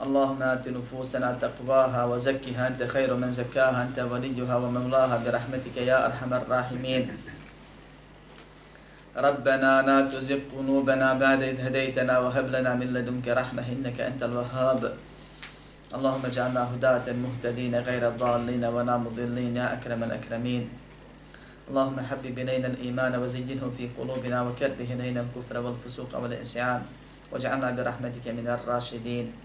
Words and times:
اللهم 0.00 0.42
آت 0.42 0.68
نفوسنا 0.68 1.36
تقواها 1.40 2.04
وزكها 2.04 2.68
أنت 2.68 2.82
خير 2.82 3.14
من 3.14 3.32
زكاها 3.32 3.82
أنت 3.82 3.98
وليها 3.98 4.56
ومولاها 4.56 5.16
برحمتك 5.24 5.76
يا 5.76 6.06
أرحم 6.06 6.34
الراحمين. 6.34 7.04
ربنا 9.16 9.72
لا 9.82 9.98
تزغ 10.08 10.40
قلوبنا 10.56 11.14
بعد 11.14 11.42
إذ 11.42 11.60
هديتنا 11.60 12.18
وهب 12.18 12.46
لنا 12.48 12.74
من 12.74 12.88
لدنك 12.96 13.28
رحمة 13.28 13.64
إنك 13.68 14.00
أنت 14.00 14.22
الوهاب. 14.22 14.82
اللهم 15.92 16.22
اجعلنا 16.26 16.62
هداة 16.72 17.06
مهتدين 17.12 17.74
غير 17.76 18.08
الضالين 18.08 18.64
ولا 18.64 18.96
مضلين 18.96 19.56
يا 19.56 19.76
أكرم 19.76 20.02
الأكرمين. 20.08 20.68
اللهم 21.68 22.00
حبب 22.00 22.38
إلينا 22.38 22.66
الإيمان 22.66 23.12
وزينه 23.20 23.62
في 23.76 23.88
قلوبنا 23.98 24.42
وكره 24.42 24.80
إلينا 24.80 25.20
الكفر 25.20 25.56
والفسوق 25.60 26.10
والعصيان 26.16 26.82
واجعلنا 27.32 27.70
برحمتك 27.70 28.26
من 28.28 28.46
الراشدين. 28.48 29.41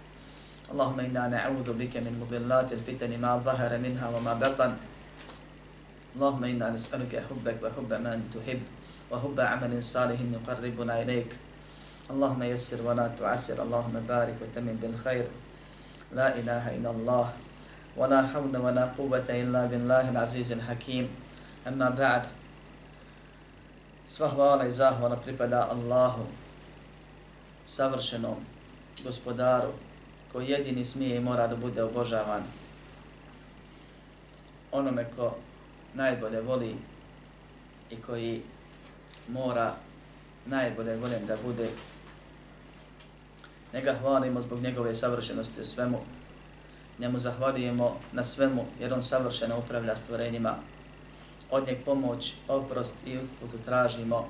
اللهم 0.68 1.00
إنا 1.00 1.28
نعوذ 1.28 1.80
بك 1.80 2.04
من 2.04 2.20
مضلات 2.20 2.74
الفتن 2.74 3.12
ما 3.22 3.40
ظهر 3.40 3.72
منها 3.80 4.08
وما 4.10 4.34
بطن. 4.34 4.72
اللهم 6.16 6.44
إنا 6.44 6.76
نسألك 6.76 7.24
حبك 7.30 7.58
وحب 7.64 7.92
من 7.94 8.20
تحب 8.34 8.62
وحب 9.12 9.38
عمل 9.40 9.84
صالح 9.84 10.20
يقربنا 10.20 10.94
إليك. 11.02 11.32
اللهم 12.12 12.42
يسر 12.44 12.84
ولا 12.84 13.08
تعسر. 13.08 13.64
اللهم 13.64 13.96
بارك 14.08 14.36
وتمن 14.44 14.76
بالخير. 14.82 15.28
لا 16.12 16.36
إله 16.36 16.64
إلا 16.76 16.92
الله. 16.92 17.28
ولا 17.98 18.22
حول 18.28 18.58
ولا 18.58 18.86
قوة 18.98 19.28
إلا 19.30 19.72
بالله 19.72 20.10
العزيز 20.12 20.52
الحكيم. 20.52 21.08
أما 21.68 21.90
بعد 21.96 22.24
Sva 24.08 24.32
hvala 24.32 24.64
i 24.64 24.72
zahvala 24.72 25.20
pripada 25.20 25.68
Allahu, 25.68 26.24
savršenom 27.68 28.40
gospodaru, 29.04 29.76
koji 30.38 30.50
jedini 30.50 30.86
smije 30.86 31.18
i 31.18 31.20
mora 31.20 31.48
da 31.48 31.56
bude 31.56 31.84
obožavan 31.84 32.44
onome 34.72 35.06
ko 35.16 35.36
najbolje 35.94 36.42
voli 36.42 36.76
i 37.92 37.96
koji 37.96 38.42
mora 39.28 39.74
najbolje 40.46 40.96
volim 40.96 41.26
da 41.28 41.38
bude. 41.44 41.70
Njega 43.74 43.96
hvalimo 44.02 44.42
zbog 44.42 44.60
njegove 44.60 44.94
savršenosti 44.96 45.62
u 45.62 45.66
svemu. 45.66 46.00
Njemu 47.00 47.20
zahvaljujemo 47.20 48.00
na 48.12 48.24
svemu 48.24 48.66
jer 48.80 48.94
on 48.94 49.04
savršeno 49.04 49.60
upravlja 49.60 49.96
stvorenjima. 49.96 50.56
Od 51.52 51.68
njeg 51.68 51.78
pomoć, 51.86 52.34
oprost 52.48 52.96
i 53.06 53.18
uputu 53.18 53.58
tražimo 53.66 54.30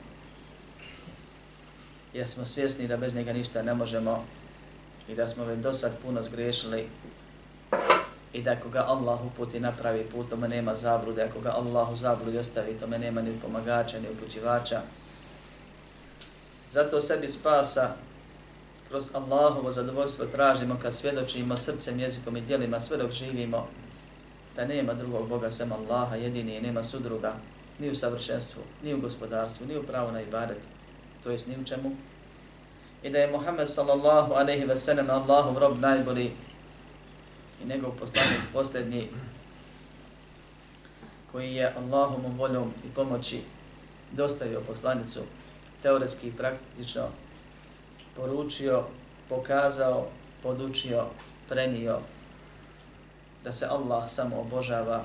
jer 2.13 2.28
smo 2.28 2.45
svjesni 2.45 2.88
da 2.88 2.97
bez 2.97 3.16
njega 3.16 3.33
ništa 3.33 3.61
ne 3.61 3.73
možemo 3.73 4.25
i 5.09 5.16
da 5.16 5.27
smo 5.27 5.45
već 5.45 5.59
do 5.59 5.73
sad 5.73 5.91
puno 6.02 6.23
zgrešili 6.23 6.88
i 8.33 8.41
da 8.41 8.52
ako 8.52 8.69
ga 8.69 8.86
Allah 8.88 9.25
uputi 9.25 9.59
napravi 9.59 10.03
put, 10.03 10.30
tome 10.30 10.47
nema 10.47 10.75
zablude, 10.75 11.23
ako 11.23 11.39
ga 11.39 11.50
Allah 11.50 11.91
u 11.91 11.95
zabludi 11.95 12.38
ostavi, 12.38 12.79
tome 12.79 13.00
nema 13.00 13.22
ni 13.22 13.40
pomagača, 13.41 14.00
ni 14.00 14.09
upućivača. 14.09 14.81
Zato 16.72 17.01
sebi 17.01 17.28
spasa 17.28 17.95
kroz 18.88 19.09
Allahovo 19.13 19.72
zadovoljstvo 19.72 20.25
tražimo 20.25 20.78
kad 20.81 20.94
svjedočimo 20.94 21.57
srcem, 21.57 22.00
jezikom 22.00 22.38
i 22.38 22.41
dijelima 22.41 22.79
sve 22.79 22.97
dok 22.97 23.12
živimo 23.12 23.68
da 24.56 24.66
nema 24.66 24.94
drugog 24.94 25.29
Boga 25.29 25.51
sem 25.51 25.72
Allaha, 25.72 26.16
jedini 26.16 26.56
i 26.56 26.62
nema 26.62 26.84
sudruga, 26.84 27.34
ni 27.79 27.89
u 27.89 27.95
savršenstvu, 27.95 28.62
ni 28.84 28.94
u 28.94 29.01
gospodarstvu, 29.01 29.68
ni 29.68 29.78
u 29.78 29.84
pravo 29.84 30.12
na 30.12 30.22
ibadet, 30.22 30.57
to 31.24 31.29
jest 31.29 31.47
ni 31.47 31.56
u 31.62 31.66
čemu, 31.66 31.91
i 33.03 33.09
da 33.09 33.19
je 33.19 33.31
Muhammed 33.31 33.69
sallallahu 33.69 34.34
alaihi 34.34 34.66
ve 34.66 34.75
sellem 34.75 35.09
Allahov 35.09 35.58
rob 35.58 35.80
najbolji 35.80 36.31
i 37.63 37.68
njegov 37.68 37.91
poslanik 38.00 38.41
posljednji 38.53 39.09
koji 41.31 41.56
je 41.56 41.74
Allahom 41.78 42.38
voljom 42.38 42.74
i 42.86 42.90
pomoći 42.96 43.41
dostavio 44.12 44.62
poslanicu 44.68 45.19
teoretski 45.81 46.28
i 46.28 46.31
praktično 46.31 47.07
poručio, 48.16 48.84
pokazao, 49.30 50.07
podučio, 50.44 51.06
prenio 51.50 52.00
da 53.44 53.52
se 53.52 53.66
Allah 53.66 54.09
samo 54.09 54.40
obožava. 54.40 55.03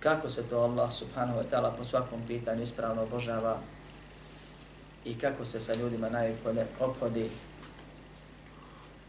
Kako 0.00 0.28
se 0.28 0.42
to 0.42 0.58
Allah 0.60 0.92
subhanahu 0.92 1.38
wa 1.40 1.44
ta'ala 1.50 1.76
po 1.76 1.84
svakom 1.84 2.20
pitanju 2.26 2.62
ispravno 2.62 3.02
obožava? 3.02 3.58
I 5.06 5.18
kako 5.18 5.44
se 5.44 5.60
sa 5.60 5.74
ljudima 5.74 6.08
najbolje 6.08 6.66
obhodi. 6.80 7.30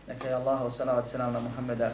Neka 0.08 0.28
je 0.28 0.32
dakle, 0.32 0.52
Allah 0.52 0.74
salavat 0.74 1.08
salam 1.08 1.34
na 1.34 1.40
Muhammeda, 1.40 1.92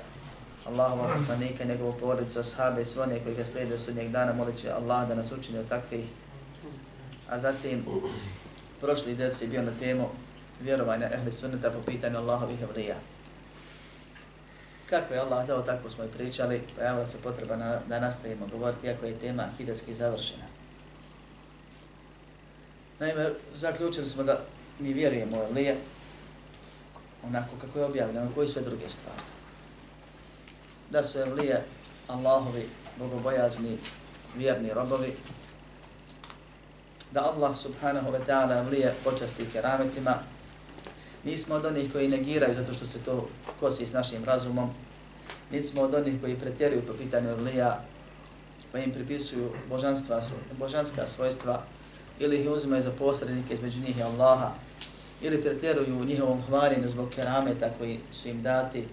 Allahova 0.65 1.13
poslanika, 1.13 1.63
njegovu 1.63 1.93
porodicu, 1.99 2.39
ashabe 2.39 2.81
i 2.81 2.85
sve 2.85 3.23
koji 3.23 3.35
ga 3.35 3.45
slijedio 3.45 3.77
sudnjeg 3.77 4.11
dana, 4.11 4.33
molit 4.33 4.57
će 4.57 4.71
Allah 4.71 5.07
da 5.07 5.15
nas 5.15 5.31
učini 5.31 5.57
od 5.57 5.69
takvih. 5.69 6.05
A 7.29 7.39
zatim, 7.39 7.85
prošli 8.79 9.15
ders 9.15 9.41
je 9.41 9.47
bio 9.47 9.61
na 9.61 9.71
temu 9.79 10.09
vjerovanja 10.61 11.09
ehli 11.13 11.31
sunneta 11.31 11.71
po 11.71 11.79
pitanju 11.85 12.17
Allahovih 12.17 12.61
evlija. 12.61 12.95
Kako 14.89 15.13
je 15.13 15.19
Allah 15.19 15.47
dao, 15.47 15.61
tako 15.61 15.89
smo 15.89 16.03
i 16.03 16.07
pričali, 16.07 16.61
pa 16.75 16.83
javila 16.83 17.05
se 17.05 17.17
potreba 17.17 17.55
na, 17.55 17.79
da 17.89 17.99
nastavimo 17.99 18.47
govoriti, 18.47 18.87
iako 18.87 19.05
je 19.05 19.19
tema 19.19 19.43
hideski 19.57 19.95
završena. 19.95 20.62
Naime, 22.99 23.29
zaključili 23.55 24.09
smo 24.09 24.23
da 24.23 24.39
mi 24.79 24.93
vjerujemo 24.93 25.37
u 25.37 25.43
Elije 25.51 25.77
onako 27.27 27.55
kako 27.61 27.79
je 27.79 27.85
objavljeno, 27.85 28.31
koji 28.35 28.47
sve 28.47 28.61
druge 28.61 28.89
stvari. 28.89 29.21
Da 30.89 31.03
su 31.03 31.19
Elije 31.19 31.63
Allahovi 32.07 32.69
bogobojazni, 32.99 33.77
vjerni 34.35 34.73
robovi, 34.73 35.13
da 37.11 37.21
Allah 37.21 37.57
subhanahu 37.57 38.11
wa 38.11 38.19
ta'ala 38.27 38.67
Elije 38.67 38.93
počasti 39.03 39.45
kerametima, 39.53 40.19
nismo 41.23 41.55
od 41.55 41.65
onih 41.65 41.91
koji 41.91 42.07
negiraju 42.07 42.55
zato 42.55 42.73
što 42.73 42.85
se 42.85 42.99
to 42.99 43.29
kosi 43.59 43.87
s 43.87 43.93
našim 43.93 44.23
razumom, 44.23 44.73
nismo 45.51 45.81
od 45.81 45.93
onih 45.93 46.21
koji 46.21 46.39
pretjeruju 46.39 46.81
po 46.87 46.93
pitanju 46.93 47.29
Elija, 47.29 47.81
pa 48.71 48.79
im 48.79 48.91
pripisuju 48.91 49.51
božanstva, 49.69 50.21
božanska 50.59 51.07
svojstva, 51.07 51.63
ili 52.19 52.41
ih 52.41 52.49
uzimaju 52.49 52.81
za 52.81 52.91
posrednike 52.91 53.53
između 53.53 53.81
njih 53.81 53.97
i 53.97 54.03
Allaha, 54.03 54.51
ili 55.21 55.41
pretjeruju 55.41 55.99
u 55.99 56.05
njihovom 56.05 56.41
hvaljenju 56.47 56.89
zbog 56.89 57.09
kerameta 57.09 57.69
koji 57.77 57.99
su 58.11 58.29
im 58.29 58.41
dati, 58.41 58.87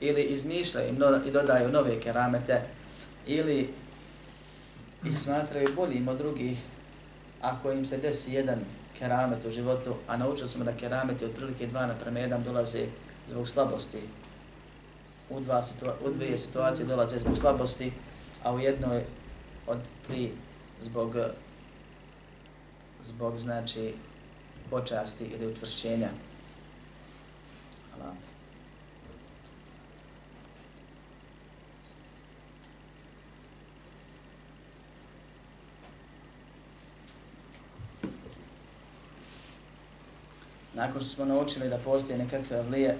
ili 0.00 0.22
izmišljaju 0.22 0.88
im 0.88 0.96
i 1.26 1.30
dodaju 1.30 1.68
nove 1.68 2.00
keramete, 2.00 2.62
ili 3.26 3.68
ih 5.04 5.18
smatraju 5.18 5.74
boljim 5.76 6.08
od 6.08 6.18
drugih 6.18 6.58
ako 7.40 7.72
im 7.72 7.84
se 7.84 7.98
desi 7.98 8.32
jedan 8.32 8.58
keramet 8.98 9.44
u 9.44 9.50
životu, 9.50 9.94
a 10.08 10.16
naučili 10.16 10.48
smo 10.48 10.64
da 10.64 10.76
kerameti 10.76 11.24
otprilike 11.24 11.66
dva 11.66 11.86
naprema 11.86 12.18
jedan 12.18 12.44
dolaze 12.44 12.86
zbog 13.28 13.48
slabosti. 13.48 13.98
U, 15.30 15.40
dva 15.40 15.62
situa 15.62 15.94
u 16.04 16.10
dvije 16.10 16.38
situacije 16.38 16.86
dolaze 16.86 17.18
zbog 17.18 17.38
slabosti, 17.38 17.92
a 18.42 18.54
u 18.54 18.60
jednoj 18.60 19.02
od 19.66 19.78
tri 20.06 20.30
zbog 20.80 21.16
zbog 23.04 23.38
znači 23.38 23.94
počasti 24.70 25.24
ili 25.24 25.46
utvršćenja. 25.46 26.08
Hvala. 27.94 28.14
Nakon 40.74 41.00
što 41.00 41.10
smo 41.10 41.24
naučili 41.24 41.68
da 41.68 41.78
postoje 41.78 42.18
nekakve 42.18 42.62
vlije, 42.62 42.96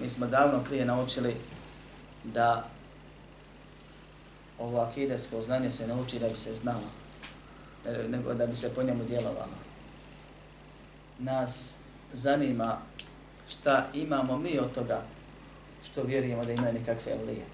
mi 0.00 0.08
smo 0.08 0.26
davno 0.26 0.64
prije 0.64 0.84
naučili 0.84 1.34
da 2.24 2.68
ovo 4.58 4.80
akidesko 4.80 5.42
znanje 5.42 5.70
se 5.70 5.86
nauči 5.86 6.18
da 6.18 6.28
bi 6.28 6.36
se 6.36 6.54
znalo. 6.54 7.03
E, 7.86 8.08
nego 8.08 8.34
da 8.34 8.46
bi 8.46 8.56
se 8.56 8.74
po 8.74 8.82
njemu 8.82 9.04
djelovalo. 9.04 9.56
Nas 11.18 11.76
zanima 12.12 12.78
šta 13.48 13.86
imamo 13.94 14.38
mi 14.38 14.58
od 14.58 14.72
toga 14.72 15.02
što 15.84 16.02
vjerujemo 16.02 16.44
da 16.44 16.52
imaju 16.52 16.72
nekakve 16.72 17.12
evlije. 17.12 17.44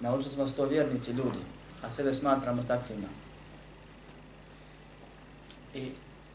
Naučili 0.00 0.34
smo 0.34 0.46
sto 0.46 0.64
vjernici 0.66 1.10
ljudi, 1.10 1.38
a 1.82 1.90
sebe 1.90 2.12
smatramo 2.12 2.62
takvima. 2.62 3.08
I 5.74 5.90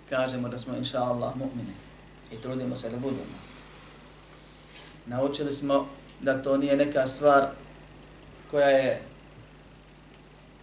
kažemo 0.10 0.50
da 0.50 0.58
smo 0.58 0.76
inša 0.76 1.04
Allah 1.04 1.36
mu'mini 1.36 1.74
i 2.32 2.42
trudimo 2.42 2.76
se 2.76 2.90
da 2.90 2.98
budemo. 2.98 3.40
Naučili 5.06 5.52
smo 5.52 5.88
da 6.22 6.42
to 6.42 6.58
nije 6.58 6.78
neka 6.78 7.08
stvar 7.08 7.48
koja 8.52 8.68
je 8.68 9.02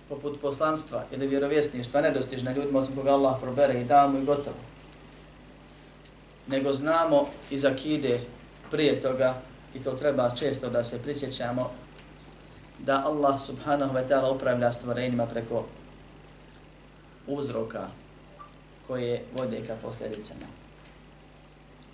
poput 0.09 0.41
poslanstva 0.41 1.05
ili 1.13 1.27
vjerovjesništva 1.27 2.01
nedostižna 2.01 2.53
ljudima 2.53 2.79
osim 2.79 2.97
koga 2.97 3.11
Allah 3.11 3.37
probere 3.41 3.81
i 3.81 3.85
da 3.85 4.09
mu 4.09 4.19
i 4.19 4.25
gotovo. 4.25 4.57
Nego 6.47 6.73
znamo 6.73 7.27
iz 7.51 7.65
akide 7.65 8.21
prije 8.71 9.01
toga 9.01 9.35
i 9.75 9.79
to 9.79 9.93
treba 9.93 10.31
često 10.31 10.71
da 10.71 10.85
se 10.85 11.03
prisjećamo 11.03 11.71
da 12.79 13.03
Allah 13.07 13.41
subhanahu 13.41 13.95
wa 13.95 14.09
ta'ala 14.09 14.35
upravlja 14.35 14.73
stvorenjima 14.73 15.27
preko 15.27 15.65
uzroka 17.27 17.89
koje 18.87 19.25
vode 19.37 19.67
ka 19.67 19.75
posljedicama. 19.83 20.47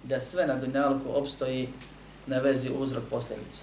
Da 0.03 0.20
sve 0.20 0.47
na 0.47 0.56
dunjalku 0.56 1.08
obstoji 1.15 1.69
na 2.26 2.38
vezi 2.38 2.70
uzrok 2.79 3.05
posljedice. 3.11 3.61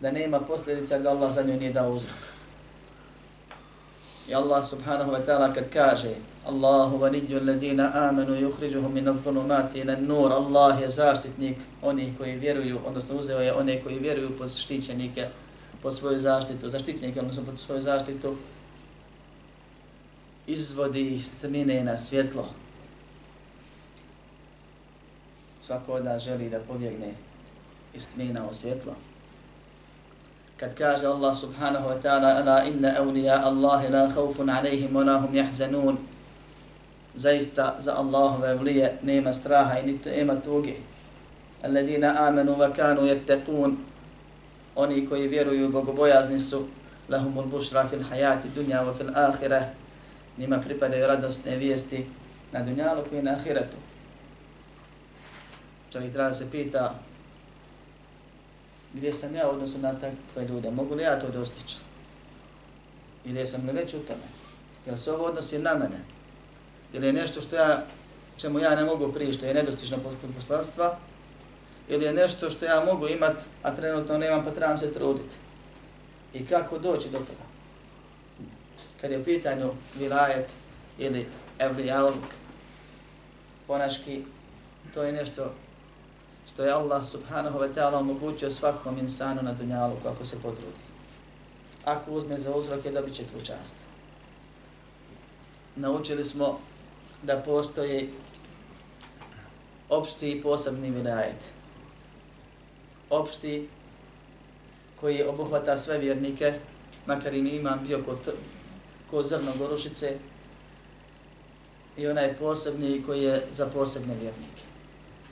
Da 0.00 0.10
nema 0.10 0.40
posljedica 0.40 0.98
da 0.98 1.10
Allah 1.10 1.34
za 1.34 1.42
nju 1.42 1.56
nije 1.56 1.72
dao 1.72 1.90
uzrok. 1.90 2.37
I 4.28 4.34
Allah 4.34 4.64
subhanahu 4.64 5.12
wa 5.12 5.24
ta'ala 5.24 5.54
kad 5.54 5.72
kaže 5.72 6.14
Allahu 6.46 6.98
waliyyu 7.00 7.40
alladhina 7.40 7.92
amanu 8.08 8.36
yukhrijuhum 8.36 8.92
min 8.92 9.04
adh-dhulumati 9.04 9.80
ila 9.80 9.92
an-nur. 9.92 10.32
Allah 10.32 10.80
je 10.80 10.88
zaštitnik 10.88 11.56
onih 11.82 12.18
koji 12.18 12.36
vjeruju, 12.36 12.78
odnosno 12.86 13.16
uzeo 13.16 13.40
je 13.40 13.54
one 13.54 13.82
koji 13.82 13.98
vjeruju 13.98 14.38
pod 14.38 14.50
štićenike, 14.50 15.28
pod 15.82 15.96
svoju 15.96 16.18
zaštitu, 16.18 16.68
zaštitnike, 16.68 17.20
odnosno 17.20 17.44
pod 17.44 17.58
svoju 17.58 17.82
zaštitu, 17.82 18.36
izvodi 20.46 21.14
iz 21.14 21.30
tmine 21.40 21.84
na 21.84 21.98
svjetlo. 21.98 22.48
Svako 25.60 25.92
od 25.92 26.04
nas 26.04 26.22
želi 26.22 26.50
da 26.50 26.58
pobjegne 26.58 27.14
iz 27.94 28.08
tmina 28.14 28.48
u 28.50 28.54
svjetlo. 28.54 28.92
Kad 30.58 30.74
kaže 30.74 31.06
Allah 31.06 31.30
subhanahu 31.30 31.86
wa 31.86 31.94
ta'ala 32.02 32.42
ala 32.42 32.66
inna 32.66 32.98
awliya 32.98 33.46
Allahi 33.46 33.94
la 33.94 34.10
khawfun 34.10 34.50
alayhim 34.50 34.90
wa 34.90 35.06
lahum 35.06 35.30
yahzanun 35.30 35.94
zaista 37.14 37.78
za 37.78 37.94
Allahove 37.94 38.54
vlije 38.54 38.98
nema 39.02 39.32
straha 39.32 39.78
i 39.78 39.86
niti 39.86 40.10
nema 40.10 40.34
tuge. 40.42 40.74
Alladina 41.62 42.26
amanu 42.26 42.58
wa 42.58 42.74
kanu 42.74 43.06
yattaqun 43.06 43.76
oni 44.76 45.06
koji 45.06 45.28
vjeruju 45.28 45.68
bogobojazni 45.68 46.40
su 46.40 46.66
lahumul 47.08 47.46
bushra 47.46 47.86
fil 47.88 48.02
hayati 48.02 48.48
dunya 48.48 48.82
wa 48.82 48.94
fil 48.94 49.10
akhirah 49.14 49.62
njima 50.38 50.58
pripadaju 50.58 51.06
radosne 51.06 51.56
vijesti 51.56 52.06
na 52.52 52.62
dunjalu 52.62 53.02
i 53.12 53.22
na 53.22 53.30
ahiretu. 53.30 53.76
Čovjek 55.92 56.12
treba 56.12 56.32
se 56.32 56.50
pita 56.50 56.94
gdje 58.94 59.12
sam 59.12 59.34
ja 59.34 59.48
odnosno 59.48 59.80
na 59.80 59.92
takve 59.92 60.48
ljude, 60.48 60.70
mogu 60.70 60.94
li 60.94 61.02
ja 61.02 61.18
to 61.20 61.30
dostići? 61.30 61.76
Ili 63.24 63.46
sam 63.46 63.66
li 63.66 63.72
već 63.72 63.94
u 63.94 63.98
tome? 63.98 64.28
Jel 64.86 64.96
se 64.96 65.12
ovo 65.12 65.24
odnosi 65.24 65.58
na 65.58 65.74
mene? 65.74 66.00
Ili 66.92 67.06
je 67.06 67.12
nešto 67.12 67.40
što 67.40 67.56
ja, 67.56 67.82
čemu 68.36 68.58
ja 68.58 68.74
ne 68.74 68.84
mogu 68.84 69.12
prije, 69.12 69.32
što 69.32 69.46
je 69.46 69.54
nedostično 69.54 69.98
poslanstva? 70.36 70.98
Ili 71.88 72.04
je 72.04 72.12
nešto 72.12 72.50
što 72.50 72.64
ja 72.64 72.84
mogu 72.84 73.08
imat, 73.08 73.36
a 73.62 73.76
trenutno 73.76 74.18
nemam, 74.18 74.44
pa 74.44 74.50
trebam 74.50 74.78
se 74.78 74.94
truditi? 74.94 75.36
I 76.34 76.46
kako 76.46 76.78
doći 76.78 77.08
do 77.08 77.18
toga? 77.18 77.48
kad 79.00 79.10
je 79.10 79.18
u 79.18 79.24
pitanju 79.24 79.70
vilajet 79.98 80.52
ili 80.98 81.26
evlijalog, 81.58 82.14
ponaški, 83.66 84.24
to 84.94 85.02
je 85.02 85.12
nešto 85.12 85.52
što 86.48 86.64
je 86.64 86.72
Allah 86.72 87.06
subhanahu 87.06 87.58
wa 87.58 87.74
ta'ala 87.74 87.98
omogućio 87.98 88.50
svakom 88.50 88.98
insanu 88.98 89.42
na 89.42 89.52
dunjalu 89.52 89.96
kako 90.02 90.24
se 90.24 90.36
potrudi. 90.42 90.78
Ako 91.84 92.10
uzme 92.10 92.38
za 92.38 92.54
uzroke, 92.54 92.90
dobit 92.90 93.14
će 93.14 93.22
tu 93.22 93.44
čast. 93.44 93.74
Naučili 95.76 96.24
smo 96.24 96.58
da 97.22 97.36
postoji 97.36 98.10
opšti 99.88 100.30
i 100.30 100.42
posebni 100.42 100.90
vilajet. 100.90 101.38
Opšti 103.10 103.68
koji 105.00 105.22
obuhvata 105.22 105.78
sve 105.78 105.98
vjernike, 105.98 106.54
makar 107.06 107.34
im 107.34 107.46
imam 107.46 107.80
bio 107.86 108.02
kod 108.04 108.34
ko 109.10 109.22
zrno 109.22 109.52
gorušice 109.58 110.16
i 111.96 112.06
onaj 112.06 112.36
posebni 112.36 113.02
koji 113.06 113.22
je 113.22 113.46
za 113.52 113.66
posebne 113.66 114.14
vjernike. 114.14 114.62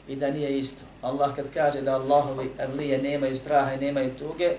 I 0.09 0.17
da 0.17 0.31
nije 0.31 0.59
isto. 0.59 0.85
Allah 1.03 1.37
kad 1.37 1.47
kaže 1.55 1.81
da 1.81 1.95
Allahovi 1.95 2.51
evlije 2.59 3.03
nemaju 3.03 3.37
straha 3.37 3.73
i 3.73 3.81
nemaju 3.81 4.15
tuge 4.19 4.53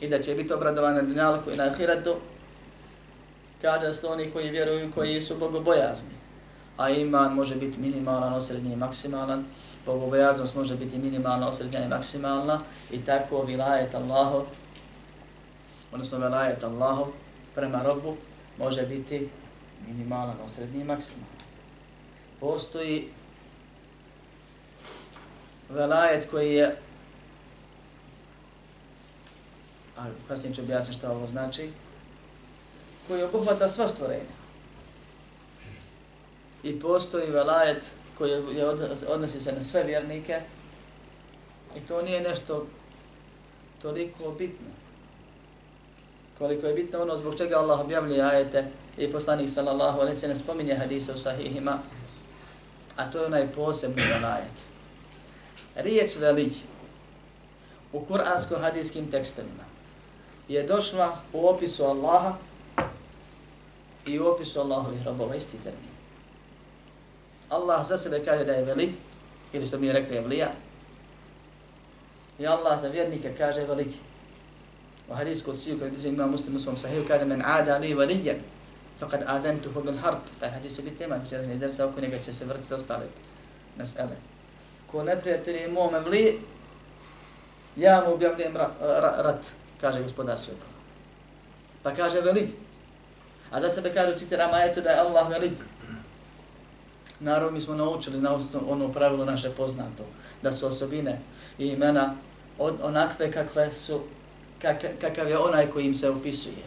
i 0.00 0.08
da 0.08 0.22
će 0.22 0.34
biti 0.34 0.52
obradovani 0.52 0.96
na 0.96 1.02
dunjalku 1.02 1.50
i 1.50 1.56
na 1.56 1.64
ahiratu, 1.64 2.14
kaže 3.62 3.92
su 3.92 4.10
oni 4.10 4.30
koji 4.30 4.50
vjeruju 4.50 4.92
koji 4.94 5.20
su 5.20 5.36
bogobojazni. 5.36 6.16
A 6.76 6.90
iman 6.90 7.34
može 7.34 7.56
biti 7.56 7.80
minimalan, 7.80 8.32
osrednji 8.32 8.72
i 8.72 8.76
maksimalan. 8.76 9.44
Bogobojaznost 9.86 10.54
može 10.54 10.76
biti 10.76 10.98
minimalna, 10.98 11.48
osrednja 11.48 11.84
i 11.84 11.88
maksimalna. 11.88 12.60
I 12.90 13.04
tako 13.04 13.42
vilajet 13.42 13.94
Allahov, 13.94 14.42
odnosno 15.92 16.18
vilajet 16.18 16.64
Allahov, 16.64 17.06
prema 17.54 17.82
robu 17.82 18.16
može 18.58 18.82
biti 18.82 19.28
minimalan, 19.86 20.36
osrednji 20.44 20.80
i 20.80 20.84
maksimalan. 20.84 21.36
Postoji 22.40 23.08
velajet 25.68 26.30
koji 26.30 26.54
je 26.54 26.76
a 29.96 30.04
kasnije 30.28 30.54
ću 30.54 30.60
objasniti 30.60 30.98
šta 30.98 31.10
ovo 31.10 31.26
znači, 31.26 31.70
koji 33.08 33.22
obuhvata 33.22 33.68
sva 33.68 33.88
stvorenja. 33.88 34.36
I 36.62 36.80
postoji 36.80 37.30
velajet 37.30 37.90
koji 38.18 38.30
je 38.30 38.66
odnosi 39.08 39.40
se 39.40 39.52
na 39.52 39.62
sve 39.62 39.84
vjernike. 39.84 40.40
I 41.76 41.80
to 41.80 42.02
nije 42.02 42.20
nešto 42.20 42.66
toliko 43.82 44.30
bitno. 44.38 44.66
Koliko 46.38 46.66
je 46.66 46.74
bitno 46.74 47.02
ono 47.02 47.16
zbog 47.16 47.36
čega 47.38 47.56
Allah 47.56 47.80
objavljuje 47.80 48.22
ajete 48.22 48.64
i 48.98 49.12
poslanik 49.12 49.50
sallallahu 49.50 50.00
alaihi 50.00 50.16
sallam 50.16 50.36
spominje 50.36 50.74
hadise 50.74 51.12
u 51.12 51.18
sahihima, 51.18 51.78
a 52.96 53.10
to 53.10 53.18
je 53.18 53.26
onaj 53.26 53.52
posebni 53.52 54.02
velajet. 54.02 54.65
Riječ 55.76 56.16
veli 56.16 56.52
u 57.92 58.00
kuransko-hadijskim 58.00 59.10
tekstovima 59.10 59.64
je 60.48 60.62
došla 60.62 61.16
u 61.32 61.46
opisu 61.46 61.84
Allaha 61.84 62.34
i 64.06 64.20
u 64.20 64.26
opisu 64.26 64.60
Allahovih 64.60 65.06
robova, 65.06 65.34
isti 65.34 65.58
termin. 65.64 65.96
Allah 67.48 67.86
za 67.86 67.98
sebe 67.98 68.24
kaže 68.24 68.44
da 68.44 68.52
je 68.52 68.64
velik, 68.64 68.90
ili 69.52 69.66
što 69.66 69.78
mi 69.78 69.86
je 69.86 69.92
rekli 69.92 70.16
je 70.16 70.20
vlija, 70.20 70.48
i 72.38 72.46
Allah 72.46 72.80
za 72.80 72.88
vjernike 72.88 73.34
kaže 73.38 73.64
veliki 73.64 73.98
u 75.08 75.14
hadijsku 75.14 75.50
odsiju 75.50 75.78
koji 75.78 75.90
diže 75.90 76.08
ima 76.08 76.26
muslim 76.26 76.56
u 76.56 76.58
svom 76.58 76.76
sahiju, 76.76 77.04
kaže 77.08 77.24
men 77.24 77.42
ada 77.44 77.78
li 77.78 77.94
velijen, 77.94 78.40
faqad 79.00 79.22
adantuhu 79.26 79.82
bil 79.82 79.96
harb. 79.96 80.18
Taj 80.40 80.50
hadis 80.50 80.76
će 80.76 80.82
biti 80.82 80.96
tema, 80.96 81.16
večera 81.16 81.54
dersa, 81.54 81.86
oko 81.86 82.00
njega 82.00 82.18
će 82.18 82.32
se 82.32 82.44
vrtiti 82.44 82.74
ostale 82.74 83.06
mesele. 83.78 84.16
Ko 84.96 85.02
neprijatelj 85.02 85.56
je 85.56 85.68
mome 85.68 86.00
vli, 86.00 86.40
ja 87.76 88.04
mu 88.06 88.14
objavljujem 88.14 88.56
ra, 88.56 88.70
ra, 88.80 89.14
rat, 89.18 89.46
kaže 89.80 90.02
gospodar 90.02 90.38
svjetova. 90.38 90.72
Pa 91.82 91.94
kaže 91.94 92.20
velid. 92.20 92.48
A 93.50 93.60
za 93.60 93.68
sebe 93.68 93.92
kaže 93.94 94.18
citira 94.18 94.48
ajetu 94.52 94.80
da 94.80 94.90
je 94.90 95.00
Allah 95.00 95.28
velid. 95.28 95.52
Naravno, 97.20 97.50
mi 97.50 97.60
smo 97.60 97.74
naučili 97.74 98.20
na 98.20 98.38
ono 98.68 98.92
pravilo 98.92 99.24
naše 99.24 99.50
poznato, 99.50 100.04
da 100.42 100.52
su 100.52 100.66
osobine 100.66 101.20
i 101.58 101.66
imena 101.66 102.14
onakve 102.58 103.32
kakve 103.32 103.72
su 103.72 104.00
kakav 105.00 105.28
je 105.28 105.38
onaj 105.38 105.66
koji 105.66 105.84
im 105.84 105.94
se 105.94 106.10
opisuje 106.10 106.64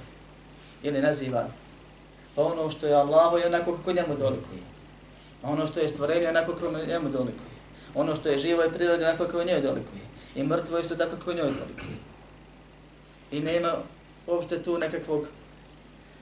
ili 0.84 1.02
naziva. 1.02 1.48
Pa 2.36 2.44
ono 2.44 2.70
što 2.70 2.88
je 2.88 2.94
Allahu 2.94 3.38
je 3.38 3.48
onako 3.48 3.76
kako 3.78 3.92
njemu 3.92 4.16
dolikuje. 4.20 4.62
A 5.44 5.50
ono 5.50 5.68
što 5.68 5.80
je 5.80 5.88
stvorenje 5.88 6.30
onako 6.30 6.54
kako 6.54 6.72
njemu 6.88 7.10
dolikuje. 7.10 7.59
Ono 7.96 8.16
što 8.16 8.30
je 8.30 8.38
živo 8.38 8.64
je 8.64 8.74
priroda 8.74 9.08
onako 9.08 9.26
kako 9.26 9.44
njoj 9.44 9.62
dolikuje. 9.62 10.02
I 10.36 10.44
mrtvo 10.44 10.78
je 10.78 10.82
isto 10.82 10.96
tako 10.96 11.16
kako 11.16 11.34
njoj 11.34 11.52
dolikuje. 11.52 11.98
I 13.32 13.40
nema 13.40 13.74
uopšte 14.28 14.64
tu 14.64 14.78
nekakvog 14.78 15.28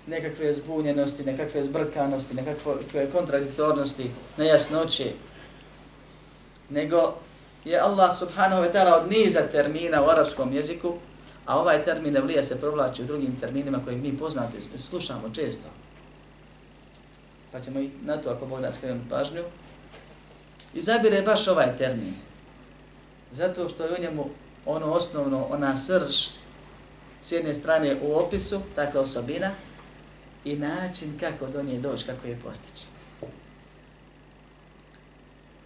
nekakve 0.07 0.53
zbunjenosti, 0.53 1.23
nekakve 1.23 1.63
zbrkanosti, 1.63 2.35
nekakve 2.35 3.11
kontradiktornosti, 3.11 4.11
nejasnoće. 4.37 5.11
nego 6.69 7.13
je 7.65 7.79
Allah 7.79 8.17
subhanahu 8.17 8.63
wa 8.63 8.71
ta'ala 8.71 9.01
od 9.01 9.11
niza 9.11 9.41
termina 9.51 10.03
u 10.03 10.09
arapskom 10.09 10.53
jeziku, 10.53 10.93
a 11.45 11.59
ovaj 11.59 11.83
termin 11.83 12.17
evlija 12.17 12.43
se 12.43 12.59
provlači 12.59 13.01
u 13.01 13.05
drugim 13.05 13.35
terminima 13.39 13.79
koji 13.83 13.95
mi 13.95 14.17
poznate, 14.17 14.57
slušamo 14.77 15.29
često. 15.35 15.67
Pa 17.51 17.59
ćemo 17.59 17.79
i 17.79 17.89
na 18.05 18.17
to 18.17 18.29
ako 18.29 18.45
Bog 18.45 18.61
da 18.61 18.71
skrenuti 18.71 19.09
pažnju. 19.09 19.43
Izabire 20.73 21.21
baš 21.21 21.47
ovaj 21.47 21.77
termin. 21.77 22.13
Zato 23.31 23.69
što 23.69 23.83
je 23.83 23.95
u 23.97 24.01
njemu 24.01 24.29
ono 24.65 24.91
osnovno, 24.91 25.47
ona 25.49 25.77
srž 25.77 26.27
s 27.21 27.31
jedne 27.31 27.53
strane 27.53 27.95
u 28.01 28.13
opisu, 28.13 28.61
takva 28.75 29.01
osobina, 29.01 29.51
i 30.45 30.55
način 30.55 31.17
kako 31.19 31.47
do 31.47 31.63
nje 31.63 31.79
doći, 31.79 32.05
kako 32.05 32.27
je 32.27 32.39
postići. 32.43 32.87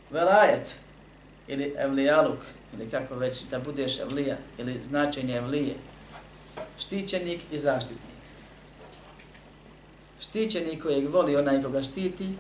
Velajet, 0.10 0.76
ili 1.48 1.76
evlijaluk, 1.78 2.40
ili 2.74 2.90
kako 2.90 3.16
već 3.16 3.44
da 3.52 3.60
budeš 3.60 4.00
evlija, 4.00 4.38
ili 4.58 4.80
značenje 4.84 5.36
evlije, 5.36 5.76
štićenik 6.80 7.42
i 7.52 7.60
zaštitnik. 7.60 8.22
Štićenik 10.20 10.84
kojeg 10.84 11.10
voli 11.10 11.36
onaj 11.36 11.64
koga 11.64 11.84
štiti 11.84 12.34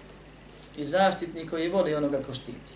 i 0.77 0.85
zaštitnik 0.85 1.49
koji 1.49 1.69
voli 1.69 1.95
onoga 1.95 2.23
ko 2.23 2.33
štiti. 2.33 2.73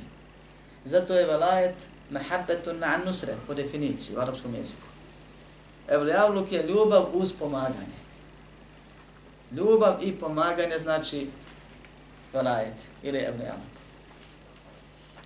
Zato 0.86 1.14
je 1.14 1.26
velajet 1.26 1.76
mahabbetun 2.10 2.78
ma'an 2.80 3.06
nusre 3.06 3.34
po 3.48 3.54
definiciji 3.54 4.16
u 4.16 4.20
arapskom 4.20 4.56
jeziku. 4.56 4.88
Evlijavluk 5.88 6.52
je 6.52 6.64
ljubav 6.64 7.06
uz 7.14 7.34
pomaganje. 7.40 7.96
Ljubav 9.52 10.04
i 10.04 10.12
pomaganje 10.12 10.80
znači 10.80 11.28
velajet 12.34 12.88
ili 13.04 13.18
evlijavluk. 13.18 13.76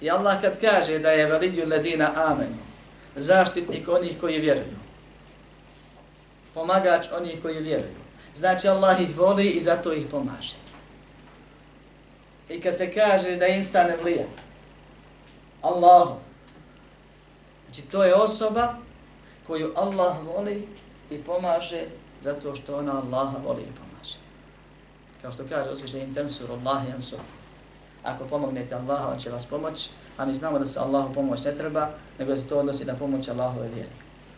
I 0.01 0.09
Allah 0.09 0.41
kad 0.41 0.61
kaže 0.61 0.99
da 0.99 1.09
je 1.09 1.25
velidju 1.25 1.67
ledina 1.67 2.11
amenu, 2.15 2.57
zaštitnik 3.15 3.88
onih 3.88 4.19
koji 4.19 4.39
vjeruju, 4.39 4.79
pomagač 6.53 7.05
onih 7.17 7.41
koji 7.41 7.59
vjeruju, 7.59 7.99
znači 8.35 8.67
Allah 8.67 9.01
ih 9.01 9.17
voli 9.17 9.47
i 9.47 9.61
zato 9.61 9.93
ih 9.93 10.05
pomaže. 10.11 10.68
I 12.50 12.62
kad 12.62 12.75
se 12.77 12.94
kaže 12.94 13.36
da 13.36 13.48
insan 13.48 13.88
ne 13.88 13.98
vlija. 14.01 14.25
Allahu, 15.62 16.15
znači 17.65 17.82
to 17.82 18.03
je 18.03 18.15
osoba 18.15 18.74
koju 19.48 19.74
Allah 19.75 20.18
voli 20.25 20.68
i 21.10 21.18
pomaže 21.18 21.86
zato 22.22 22.56
što 22.56 22.77
ona 22.77 23.01
Allaha 23.01 23.38
voli 23.46 23.62
i 23.62 23.75
pomaže. 23.75 24.18
Kao 25.22 25.32
što 25.32 25.44
kaže 25.50 25.70
uzviše 25.70 26.00
intensur 26.00 26.51
Allah 26.51 26.88
i 26.89 26.91
ansur. 26.91 27.20
Ako 28.03 28.25
pomognete 28.25 28.75
Allaha, 28.75 29.08
on 29.08 29.20
će 29.20 29.29
vas 29.29 29.46
pomoći, 29.46 29.89
a 30.18 30.25
mi 30.25 30.34
znamo 30.34 30.60
da 30.60 30.65
se 30.65 30.79
Allahu 30.79 31.13
pomoć 31.13 31.44
ne 31.44 31.56
treba, 31.56 31.89
nego 32.20 32.38
se 32.38 32.48
to 32.48 32.60
odnosi 32.60 32.86
na 32.86 32.96
pomoć 32.96 33.27
Allahove 33.27 33.68
vjeri 33.68 33.89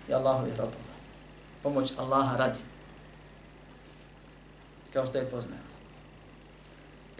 i 0.10 0.14
Allahove 0.14 0.50
robova. 0.50 0.92
Pomoć 1.64 1.94
Allaha 1.98 2.38
radi. 2.38 2.60
Kao 4.94 5.06
što 5.06 5.18
je 5.18 5.30
poznato. 5.30 5.71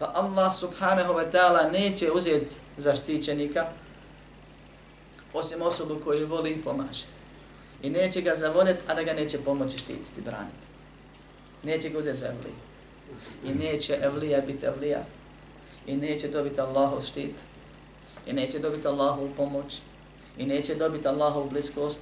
Pa 0.02 0.10
Allah 0.18 0.50
subhanahu 0.50 1.14
wa 1.14 1.30
ta'ala 1.30 1.70
neće 1.70 2.10
uzeti 2.10 2.56
zaštićenika 2.76 3.66
osim 5.34 5.62
osobu 5.62 6.00
koju 6.04 6.26
voli 6.26 6.50
i 6.50 6.62
pomaže. 6.62 7.06
I 7.82 7.90
neće 7.90 8.20
ga 8.20 8.34
zavoljeti, 8.36 8.82
a 8.88 8.94
da 8.94 9.02
ga 9.02 9.12
neće 9.12 9.38
pomoći 9.38 9.78
štititi, 9.78 10.20
braniti. 10.20 10.66
Neće 11.62 11.88
ga 11.88 11.98
uzeti 11.98 12.18
za 12.18 12.26
evliju. 12.26 12.54
I 13.44 13.54
neće 13.64 13.98
evlija 14.02 14.40
biti 14.40 14.66
evlija. 14.66 15.04
I 15.86 15.96
neće 15.96 16.28
dobiti 16.28 16.60
Allahov 16.60 17.00
štit. 17.00 17.34
I 18.26 18.32
neće 18.32 18.58
dobiti 18.58 18.88
Allahovu 18.88 19.30
pomoć. 19.36 19.78
I 20.38 20.46
neće 20.46 20.74
dobiti 20.74 21.08
Allahovu 21.08 21.50
bliskost. 21.50 22.00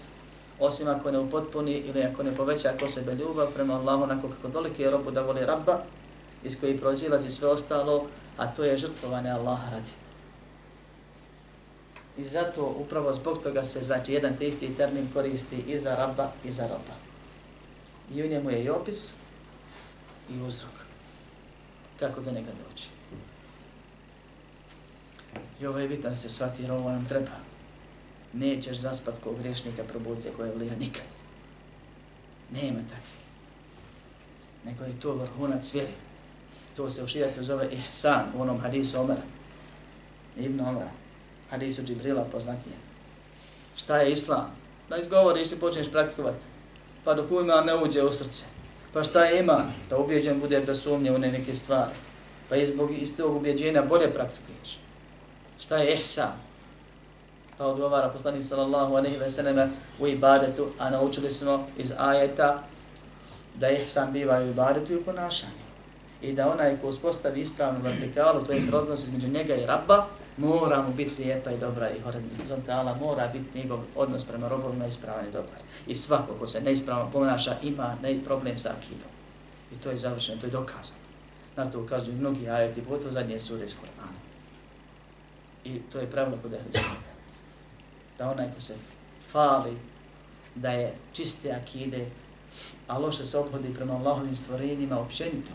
Osim 0.61 0.89
ako 0.89 1.11
ne 1.11 1.19
upotpuni 1.19 1.73
ili 1.73 2.03
ako 2.03 2.23
ne 2.23 2.37
poveća 2.37 2.73
ako 2.75 2.89
sebe 2.89 3.15
ljubav 3.15 3.53
prema 3.55 3.75
Allahu 3.75 4.03
onako 4.03 4.29
kako 4.29 4.49
dolike 4.49 4.83
je 4.83 4.91
robu 4.91 5.11
da 5.11 5.23
voli 5.23 5.47
rabba 5.47 5.85
iz 6.45 6.61
koji 6.61 6.79
prozilazi 6.79 7.31
sve 7.31 7.49
ostalo, 7.49 8.07
a 8.37 8.47
to 8.47 8.65
je 8.65 8.77
žrtvovanje 8.77 9.31
Allaha 9.31 9.71
radi. 9.71 9.91
I 12.19 12.25
zato 12.25 12.75
upravo 12.79 13.13
zbog 13.13 13.43
toga 13.43 13.65
se 13.65 13.83
znači 13.83 14.13
jedan 14.13 14.37
te 14.37 14.49
isti 14.49 14.75
termin 14.77 15.09
koristi 15.15 15.57
i 15.57 15.79
za 15.79 15.97
rabba 15.97 16.33
i 16.45 16.51
za 16.51 16.63
roba. 16.63 16.95
I 18.15 18.23
u 18.23 18.29
njemu 18.29 18.51
je 18.51 18.65
i 18.65 18.71
opis 18.71 19.13
i 20.31 20.41
uzrok. 20.41 20.73
Kako 21.99 22.21
do 22.21 22.31
njega 22.31 22.51
doći. 22.69 22.89
I 25.61 25.67
ovo 25.67 25.79
je 25.79 25.89
bitno 25.89 26.11
da 26.11 26.17
se 26.17 26.29
shvati 26.29 26.63
jer 26.63 26.73
ovo 26.73 26.91
nam 26.91 27.07
treba. 27.09 27.31
Nećeš 28.33 28.77
zaspat 28.77 29.15
kog 29.25 29.39
grešnika 29.39 29.83
probudze 29.83 30.31
koje 30.37 30.49
je 30.49 30.55
vlija 30.55 30.77
nikad. 30.77 31.05
Nema 32.51 32.81
takvih. 32.81 33.21
Nego 34.65 34.85
je 34.85 35.01
to 35.01 35.15
vrhunac 35.15 35.75
vjeri. 35.75 35.93
To 36.77 36.91
se 36.91 37.03
u 37.03 37.07
šijatu 37.07 37.45
zove 37.45 37.69
ihsan 37.73 38.25
u 38.37 38.43
onom 38.43 38.61
hadisu 38.61 39.01
Omara. 39.01 39.23
Ibn 40.37 40.61
Omara 40.61 40.91
hadisu 41.51 41.83
Džibrila 41.83 42.25
poznatije. 42.33 42.75
Šta 43.77 43.97
je 43.97 44.13
islam? 44.13 44.51
Da 44.89 44.97
izgovoriš 44.97 45.53
i 45.53 45.57
počneš 45.57 45.91
praktikovati. 45.91 46.45
Pa 47.05 47.15
dok 47.15 47.31
ima 47.31 47.61
ne 47.61 47.75
uđe 47.75 48.03
u 48.03 48.13
srce. 48.13 48.45
Pa 48.93 49.03
šta 49.05 49.25
je 49.25 49.41
ima? 49.41 49.65
Da 49.91 49.99
ubjeđen 49.99 50.41
bude 50.41 50.61
da 50.61 50.75
sumnje 50.75 51.13
u 51.13 51.19
ne 51.19 51.33
neke 51.33 51.55
stvari. 51.55 51.95
Pa 52.49 52.57
izbog 52.57 52.91
iz 52.99 53.17
tog 53.17 53.37
ubjeđenja 53.37 53.83
bolje 53.83 54.15
praktikuješ. 54.15 54.79
Šta 55.61 55.77
je 55.77 55.95
ihsan? 55.95 56.33
Pa 57.59 57.67
odgovara 57.67 58.09
poslanik 58.09 58.45
sallallahu 58.45 58.95
aleyhi 58.95 59.19
ve 59.19 59.31
selleme 59.31 59.69
u 59.99 60.07
ibadetu, 60.07 60.69
a 60.79 60.91
naučili 60.91 61.31
smo 61.31 61.69
iz 61.79 61.93
ajeta 61.99 62.63
da 63.55 63.71
ihsan 63.71 64.13
biva 64.13 64.39
u 64.39 64.51
ibadetu 64.51 64.93
i 64.93 64.97
u 64.97 65.05
ponašanju. 65.05 65.60
I 66.23 66.33
da 66.33 66.53
onaj 66.53 66.77
ko 66.81 66.89
uspostavi 66.89 67.41
ispravnu 67.41 67.81
vertikalu, 67.83 68.45
to 68.45 68.53
je 68.53 68.63
odnos 68.73 69.05
između 69.05 69.29
njega 69.29 69.55
i 69.55 69.67
rabba, 69.67 70.07
mora 70.37 70.83
mu 70.83 70.95
biti 70.95 71.23
lijepa 71.23 71.51
i 71.51 71.59
dobra 71.59 71.91
i 71.91 72.01
horizontala, 72.01 72.95
mora 72.95 73.29
biti 73.29 73.59
njegov 73.59 73.81
odnos 73.97 74.25
prema 74.25 74.49
robovima 74.49 74.87
ispravan 74.87 75.29
i 75.29 75.33
dobar. 75.33 75.61
I 75.87 75.95
svako 75.95 76.35
ko 76.39 76.47
se 76.47 76.61
neispravno 76.61 77.11
ponaša 77.11 77.57
ima 77.63 77.97
ne 78.03 78.25
problem 78.25 78.59
sa 78.59 78.75
akidom. 78.79 79.11
I 79.73 79.77
to 79.77 79.91
je 79.91 79.99
završeno, 79.99 80.41
to 80.41 80.47
je 80.47 80.51
dokazano. 80.51 81.01
Na 81.57 81.71
to 81.71 81.81
ukazuju 81.81 82.17
mnogi 82.17 82.49
ajeti, 82.49 82.83
pogotovo 82.83 83.11
zadnje 83.11 83.39
sure 83.39 83.65
iz 83.65 83.75
Korana. 83.75 84.13
I 85.65 85.81
to 85.93 85.99
je 85.99 86.11
pravilo 86.11 86.39
kod 86.43 86.53
Ehlizmata. 86.53 87.11
Da 88.19 88.31
onaj 88.31 88.53
ko 88.55 88.61
se 88.61 88.75
fali 89.33 89.77
da 90.55 90.71
je 90.71 90.95
čiste 91.13 91.53
akide, 91.53 92.07
a 92.89 92.99
loše 92.99 93.27
se 93.27 93.39
obhodi 93.39 93.75
prema 93.75 93.95
Allahovim 93.95 94.37
stvorenjima 94.37 94.99
općenito, 94.99 95.53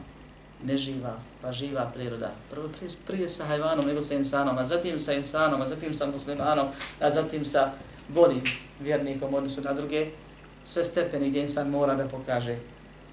neživa, 0.63 1.19
pa 1.41 1.51
živa 1.51 1.91
priroda. 1.93 2.31
Prvo 2.51 2.67
prije, 2.67 2.89
prije 3.07 3.29
sa 3.29 3.45
hajvanom, 3.45 3.85
nego 3.85 4.03
sa 4.03 4.15
insanom, 4.15 4.57
a 4.57 4.65
zatim 4.65 4.99
sa 4.99 5.13
insanom, 5.13 5.61
a 5.61 5.67
zatim 5.67 5.93
sa 5.93 6.05
muslimanom, 6.05 6.67
a 6.99 7.11
zatim 7.11 7.45
sa 7.45 7.71
boljim 8.07 8.43
vjernikom 8.79 9.33
odnosu 9.33 9.61
na 9.61 9.73
druge, 9.73 10.07
sve 10.65 10.85
stepeni 10.85 11.29
gdje 11.29 11.41
insan 11.41 11.69
mora 11.69 11.95
da 11.95 12.07
pokaže 12.07 12.57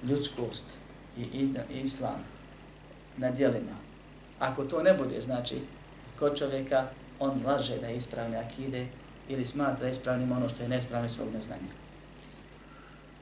ljudskost 0.02 0.64
i, 1.18 1.22
i, 1.22 1.54
i 1.74 1.80
islam 1.80 2.24
na 3.16 3.30
dijelima. 3.30 3.76
Ako 4.38 4.64
to 4.64 4.82
ne 4.82 4.94
bude, 4.94 5.20
znači, 5.20 5.60
kod 6.18 6.38
čovjeka 6.38 6.86
on 7.20 7.40
laže 7.46 7.78
da 7.78 7.86
je 7.86 7.96
ispravne 7.96 8.36
akide 8.36 8.86
ili 9.28 9.44
smatra 9.44 9.88
ispravnim 9.88 10.32
ono 10.32 10.48
što 10.48 10.62
je 10.62 10.68
nespravno 10.68 11.08
svog 11.08 11.28
neznanja. 11.34 11.72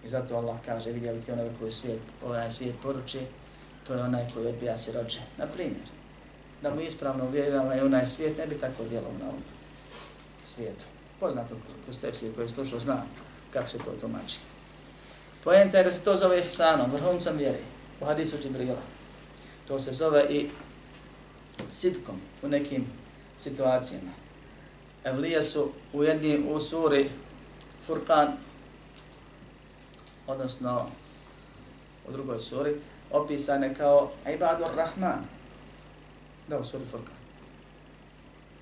I 0.04 0.08
zato 0.08 0.36
Allah 0.36 0.56
kaže, 0.66 0.92
vidjeli 0.92 1.20
ti 1.20 1.32
onoga 1.32 1.50
koji 1.58 1.72
svijet, 1.72 2.00
ovaj 2.24 2.50
svijet 2.50 2.74
poruči, 2.82 3.18
to 3.90 3.94
je 3.97 4.02
onaj 4.02 4.25
koji 4.35 4.47
odbija 4.47 4.78
siroče. 4.78 5.20
Na 5.38 5.47
primjer, 5.47 5.88
da 6.62 6.75
mu 6.75 6.80
ispravno 6.80 7.25
uvjerujemo 7.25 7.73
je 7.73 7.85
onaj 7.85 8.06
svijet 8.06 8.38
ne 8.38 8.47
bi 8.47 8.59
tako 8.59 8.85
djelao 8.85 9.12
na 9.20 9.25
ovom 9.25 9.42
svijetu. 10.44 10.85
Poznato 11.20 11.54
kroz 11.85 11.99
tefsir 11.99 12.35
koji 12.35 12.49
slušao 12.49 12.78
zna 12.78 13.02
kako 13.52 13.68
se 13.68 13.78
to 13.78 13.90
tumači. 14.00 14.38
Poenta 15.44 15.78
je 15.78 15.85
da 15.85 15.92
se 15.92 16.00
to 16.00 16.16
zove 16.16 16.44
ihsanom, 16.44 16.90
vrhuncom 16.90 17.37
vjeri, 17.37 17.59
u 18.00 18.04
hadisu 18.04 18.37
Džibrila. 18.42 18.82
To 19.68 19.80
se 19.80 19.92
zove 19.92 20.26
i 20.30 20.49
sitkom 21.70 22.20
u 22.42 22.49
nekim 22.49 22.87
situacijama. 23.37 24.12
Evlije 25.04 25.42
su 25.42 25.70
u 25.92 26.04
jedni 26.04 26.44
u 26.49 26.61
suri 26.61 27.11
Furkan, 27.87 28.32
odnosno 30.26 30.87
u 32.09 32.12
drugoj 32.12 32.38
suri, 32.38 32.75
opisane 33.12 33.74
kao 33.74 34.10
ibadur 34.34 34.76
rahman. 34.76 35.24
Da, 36.48 36.58
u 36.58 36.64
suri 36.64 36.84
Furkan. 36.90 37.14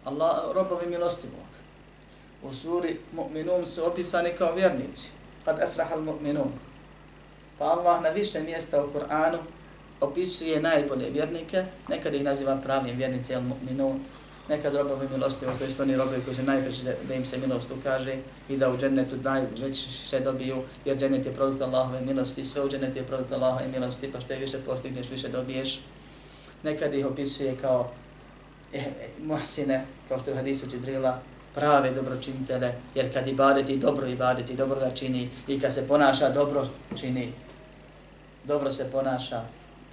Allah, 0.04 0.52
robovi 0.54 0.86
milostivog. 0.86 1.48
U 2.42 2.54
suri 2.54 3.00
mu'minun 3.12 3.66
su 3.66 3.86
opisani 3.86 4.30
kao 4.38 4.54
vjernici. 4.54 5.10
Kad 5.44 5.58
efrahal 5.58 6.00
mu'minun. 6.00 6.50
Pa 7.58 7.64
Allah 7.64 8.02
na 8.02 8.08
više 8.08 8.40
mjesta 8.40 8.84
u 8.84 8.88
Kur'anu 8.92 9.38
opisuje 10.00 10.60
najbolje 10.60 11.10
vjernike, 11.10 11.64
nekada 11.88 12.16
ih 12.16 12.24
naziva 12.24 12.60
pravim 12.62 12.96
vjernici, 12.96 13.34
al 13.34 13.42
mu'minun, 13.42 14.00
nekad 14.48 14.74
robovi 14.74 15.08
milostivo, 15.12 15.52
to 15.58 15.64
jest 15.64 15.80
oni 15.80 15.96
robovi 15.96 16.22
koji 16.24 16.36
su 16.36 16.42
najveći 16.42 16.84
da, 16.84 16.92
da 17.08 17.14
im 17.14 17.24
se 17.24 17.38
milost 17.38 17.68
ukaže 17.78 18.16
i 18.48 18.56
da 18.56 18.70
u 18.70 18.78
džennetu 18.78 19.16
najveće 19.16 19.90
sve 19.90 20.20
dobiju, 20.20 20.62
jer 20.84 20.96
džennet 20.96 21.26
je 21.26 21.34
produkt 21.34 21.62
Allahove 21.62 22.00
milosti, 22.00 22.44
sve 22.44 22.64
u 22.64 22.68
džennetu 22.70 22.98
je 22.98 23.06
produkt 23.06 23.32
Allahove 23.32 23.68
milosti, 23.68 24.12
pa 24.12 24.20
što 24.20 24.32
je 24.32 24.38
više 24.38 24.58
postigneš, 24.58 25.10
više 25.10 25.28
dobiješ. 25.28 25.80
Nekad 26.62 26.94
ih 26.94 27.06
opisuje 27.06 27.56
kao 27.60 27.90
eh, 28.72 28.78
eh, 28.78 29.08
muhsine, 29.22 29.84
kao 30.08 30.18
što 30.18 30.30
je 30.30 30.34
u 30.34 30.36
hadisu 30.36 30.66
Džibrila, 30.66 31.20
prave 31.54 31.90
dobročinitele, 31.90 32.72
jer 32.94 33.12
kad 33.12 33.28
ibadeti 33.28 33.76
dobro 33.76 34.06
ibadeti, 34.06 34.56
dobro 34.56 34.80
ga 34.80 34.90
čini 34.90 35.30
i 35.48 35.60
kad 35.60 35.74
se 35.74 35.88
ponaša 35.88 36.30
dobro 36.30 36.66
čini, 37.00 37.32
dobro 38.44 38.70
se 38.70 38.90
ponaša 38.92 39.42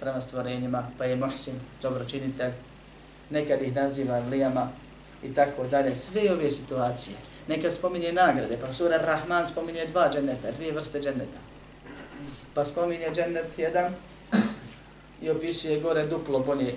prema 0.00 0.20
stvorenjima, 0.20 0.88
pa 0.98 1.04
je 1.04 1.16
muhsin 1.16 1.54
dobročinitelj, 1.82 2.52
nekad 3.30 3.62
ih 3.62 3.74
naziva 3.74 4.18
lijama 4.18 4.68
i 5.22 5.34
tako 5.34 5.64
dalje. 5.64 5.96
Sve 5.96 6.32
ove 6.32 6.50
situacije, 6.50 7.16
nekad 7.48 7.72
spominje 7.72 8.12
nagrade, 8.12 8.58
pa 8.60 8.72
sura 8.72 8.96
Rahman 8.96 9.46
spominje 9.46 9.86
dva 9.86 10.10
dženeta, 10.12 10.50
dvije 10.56 10.72
vrste 10.72 11.00
dženeta. 11.00 11.38
Pa 12.54 12.64
spominje 12.64 13.10
dženet 13.14 13.58
jedan 13.58 13.94
i 15.22 15.30
opisuje 15.30 15.80
gore 15.80 16.06
duplo 16.06 16.38
bolje 16.38 16.74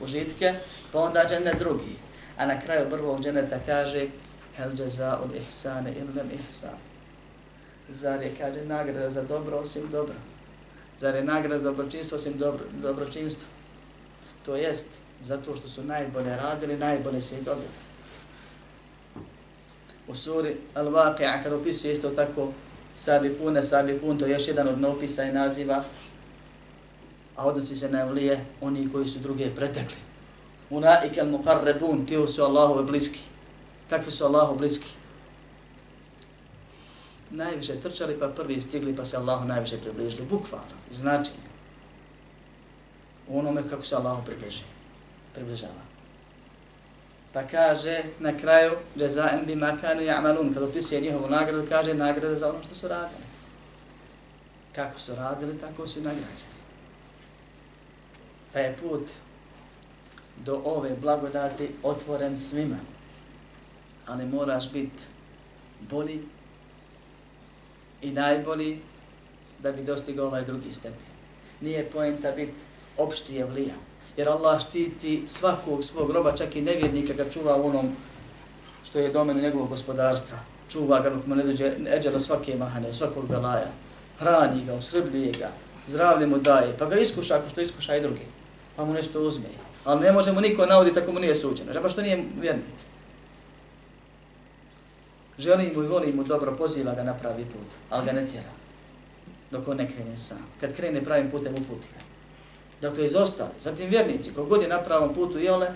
užitke, 0.00 0.54
pa 0.92 1.00
onda 1.00 1.26
dženet 1.28 1.58
drugi. 1.58 1.96
A 2.36 2.46
na 2.46 2.60
kraju 2.60 2.90
prvog 2.90 3.22
dženneta 3.22 3.58
kaže 3.66 4.06
hel 4.56 4.70
jaza 4.78 5.18
od 5.24 5.34
ihsane 5.34 5.92
ilem 5.92 6.30
ihsan. 6.44 6.78
Zar 7.88 8.22
je, 8.22 8.32
kaže, 8.38 8.64
nagrada 8.64 9.10
za 9.10 9.22
dobro 9.22 9.56
osim 9.56 9.88
dobro. 9.90 10.14
Zar 10.96 11.14
je 11.14 11.24
nagrada 11.24 11.58
za 11.58 11.64
dobročinstvo 11.64 12.16
osim 12.16 12.38
dobro, 12.38 12.64
dobročinstvo? 12.82 13.48
To 14.46 14.56
jest, 14.56 14.88
zato 15.24 15.56
što 15.56 15.68
su 15.68 15.84
najbolje 15.84 16.36
radili, 16.36 16.76
najbolje 16.76 17.20
se 17.20 17.38
i 17.38 17.42
dobili. 17.42 17.68
U 20.08 20.14
suri 20.14 20.56
Al-Waqi'a, 20.74 21.42
kada 21.42 21.56
opisuje 21.56 21.92
isto 21.92 22.10
tako 22.10 22.52
sabi 22.94 23.34
pune, 23.34 23.62
sabi 23.62 23.98
pun, 23.98 24.18
to 24.18 24.26
je 24.26 24.32
još 24.32 24.48
jedan 24.48 24.68
od 24.68 24.84
opisa 24.84 25.24
i 25.24 25.32
naziva, 25.32 25.84
a 27.36 27.46
odnosi 27.46 27.76
se 27.76 27.88
na 27.88 28.00
evlije, 28.00 28.44
oni 28.60 28.92
koji 28.92 29.06
su 29.06 29.18
druge 29.18 29.54
pretekli. 29.54 29.96
Unaike 30.70 31.20
al-muqarrabun, 31.20 32.06
ti 32.06 32.32
su 32.32 32.42
Allahove 32.42 32.82
bliski. 32.82 33.20
Kakvi 33.90 34.12
su 34.12 34.24
Allahu 34.24 34.58
bliski? 34.58 34.88
Najviše 37.30 37.80
trčali, 37.80 38.18
pa 38.18 38.28
prvi 38.28 38.60
stigli, 38.60 38.96
pa 38.96 39.04
se 39.04 39.16
Allahu 39.16 39.44
najviše 39.44 39.78
približili. 39.78 40.26
Bukvalno, 40.26 40.76
znači. 40.90 41.30
U 43.28 43.38
onome 43.38 43.68
kako 43.68 43.82
se 43.82 43.96
Allahu 43.96 44.24
približili 44.24 44.79
približava. 45.34 45.90
Pa 47.32 47.42
kaže 47.46 48.02
na 48.18 48.32
kraju 48.38 48.72
jazaa'an 48.96 49.46
bima 49.46 49.76
kanu 49.80 50.02
ya'malun, 50.02 50.54
kad 50.54 50.62
opisuje 50.62 51.00
njihovu 51.00 51.28
nagradu, 51.28 51.66
kaže 51.68 51.94
nagrada 51.94 52.36
za 52.36 52.50
ono 52.50 52.62
što 52.62 52.74
su 52.74 52.88
radili. 52.88 53.22
Kako 54.74 54.98
su 54.98 55.14
radili, 55.14 55.58
tako 55.58 55.86
su 55.86 56.00
nagrađeni. 56.00 56.60
Pa 58.52 58.58
je 58.58 58.76
put 58.76 59.10
do 60.44 60.62
ove 60.64 60.96
blagodati 60.96 61.70
otvoren 61.82 62.38
svima. 62.38 62.78
Ali 64.06 64.26
moraš 64.26 64.72
biti 64.72 65.04
bolji 65.80 66.20
i 68.02 68.10
najbolji 68.10 68.80
da 69.58 69.72
bi 69.72 69.82
dostigao 69.82 70.26
ovaj 70.26 70.44
drugi 70.44 70.70
stepen. 70.72 71.10
Nije 71.60 71.90
poenta 71.90 72.32
biti 72.32 72.52
opšti 72.98 73.38
evlija 73.38 73.74
jer 74.16 74.28
Allah 74.28 74.60
štiti 74.60 75.22
svakog 75.26 75.84
svog 75.84 76.10
roba, 76.10 76.36
čak 76.36 76.56
i 76.56 76.62
nevjernika 76.62 77.12
ga 77.12 77.30
čuva 77.30 77.56
u 77.56 77.66
onom 77.66 77.96
što 78.84 78.98
je 78.98 79.12
domenu 79.12 79.40
njegovog 79.40 79.68
gospodarstva. 79.68 80.38
Čuva 80.68 81.00
ga 81.00 81.10
dok 81.10 81.26
mu 81.26 81.34
ne 81.34 81.42
dođe 81.42 81.72
eđa 81.96 82.20
svake 82.20 82.56
mahane, 82.56 82.92
svakog 82.92 83.28
belaja. 83.28 83.70
Hrani 84.18 84.64
ga, 84.64 84.74
usrbljuje 84.74 85.32
ga, 85.32 85.50
zdravlje 85.86 86.26
mu 86.26 86.38
daje, 86.38 86.76
pa 86.78 86.86
ga 86.86 86.96
iskuša 86.96 87.36
ako 87.36 87.48
što 87.48 87.60
iskuša 87.60 87.96
i 87.96 88.00
drugi. 88.00 88.26
Pa 88.76 88.84
mu 88.84 88.92
nešto 88.92 89.20
uzme. 89.20 89.48
Ali 89.84 90.00
ne 90.00 90.12
može 90.12 90.32
mu 90.32 90.40
niko 90.40 90.66
nauditi 90.66 90.98
ako 90.98 91.12
mu 91.12 91.20
nije 91.20 91.34
suđeno. 91.34 91.72
Žaba 91.72 91.88
što 91.88 92.02
nije 92.02 92.24
vjernik. 92.40 92.74
Želi 95.38 95.72
mu 95.76 95.82
i 95.82 95.86
voli 95.86 96.12
mu 96.12 96.24
dobro, 96.24 96.56
poziva 96.56 96.94
ga 96.94 97.02
na 97.02 97.14
pravi 97.14 97.44
put, 97.44 97.68
ali 97.90 98.06
ga 98.06 98.12
ne 98.12 98.26
tjera. 98.26 98.52
Dok 99.50 99.68
on 99.68 99.76
ne 99.76 99.90
krene 99.90 100.18
sam. 100.18 100.46
Kad 100.60 100.76
krene 100.76 101.04
pravim 101.04 101.30
putem, 101.30 101.52
uputi 101.52 101.88
ga. 101.94 102.09
Dakle, 102.80 103.04
izostali. 103.04 103.50
Zatim 103.60 103.90
vjernici, 103.90 104.34
kogod 104.34 104.62
je 104.62 104.68
na 104.68 104.82
pravom 104.82 105.14
putu 105.14 105.38
jele, 105.38 105.68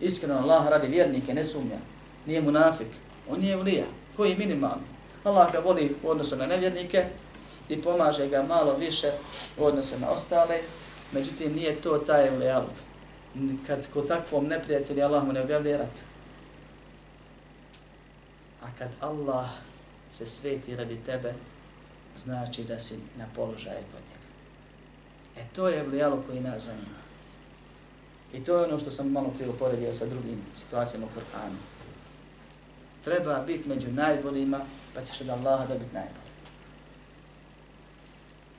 iskreno 0.00 0.34
Allah 0.34 0.68
radi 0.68 0.88
vjernike, 0.88 1.34
ne 1.34 1.44
sumnja. 1.44 1.78
Nije 2.26 2.40
munafik. 2.40 2.88
On 3.28 3.42
je 3.42 3.56
vlija. 3.56 3.84
Koji 4.16 4.30
je 4.30 4.36
minimalni? 4.36 4.84
Allah 5.24 5.52
ga 5.52 5.58
voli 5.58 5.96
u 6.02 6.08
odnosu 6.08 6.36
na 6.36 6.46
nevjernike 6.46 7.04
i 7.68 7.82
pomaže 7.82 8.28
ga 8.28 8.42
malo 8.42 8.76
više 8.76 9.12
u 9.58 9.64
odnosu 9.64 9.98
na 9.98 10.10
ostale. 10.10 10.58
Međutim, 11.12 11.54
nije 11.54 11.80
to 11.80 11.98
taj 11.98 12.30
vlijalog. 12.30 12.70
Kad 13.66 13.88
ko 13.92 14.02
takvom 14.02 14.46
neprijatelji 14.46 15.02
Allah 15.02 15.24
mu 15.24 15.32
ne 15.32 15.40
objavlja 15.40 15.76
rat. 15.76 16.00
A 18.62 18.66
kad 18.78 18.88
Allah 19.00 19.48
se 20.10 20.26
sveti 20.26 20.76
radi 20.76 20.96
tebe, 21.06 21.34
znači 22.16 22.64
da 22.64 22.78
si 22.80 22.94
na 23.18 23.26
položaju 23.34 23.84
kod. 23.92 24.03
E 25.36 25.42
to 25.54 25.68
je 25.68 25.82
vlijalo 25.82 26.22
koji 26.26 26.40
nas 26.40 26.62
zanima. 26.62 27.04
I 28.34 28.44
to 28.44 28.58
je 28.58 28.64
ono 28.64 28.78
što 28.78 28.90
sam 28.90 29.12
malo 29.12 29.28
prije 29.28 29.50
uporedio 29.50 29.94
sa 29.94 30.06
drugim 30.06 30.38
situacijama 30.54 31.06
u 31.06 31.18
Kur'anu. 31.18 31.56
Treba 33.04 33.44
biti 33.46 33.68
među 33.68 33.92
najboljima, 33.92 34.60
pa 34.94 35.04
ćeš 35.04 35.20
od 35.20 35.28
Allaha 35.28 35.66
da 35.66 35.74
biti 35.74 35.94
najbolji. 35.94 36.24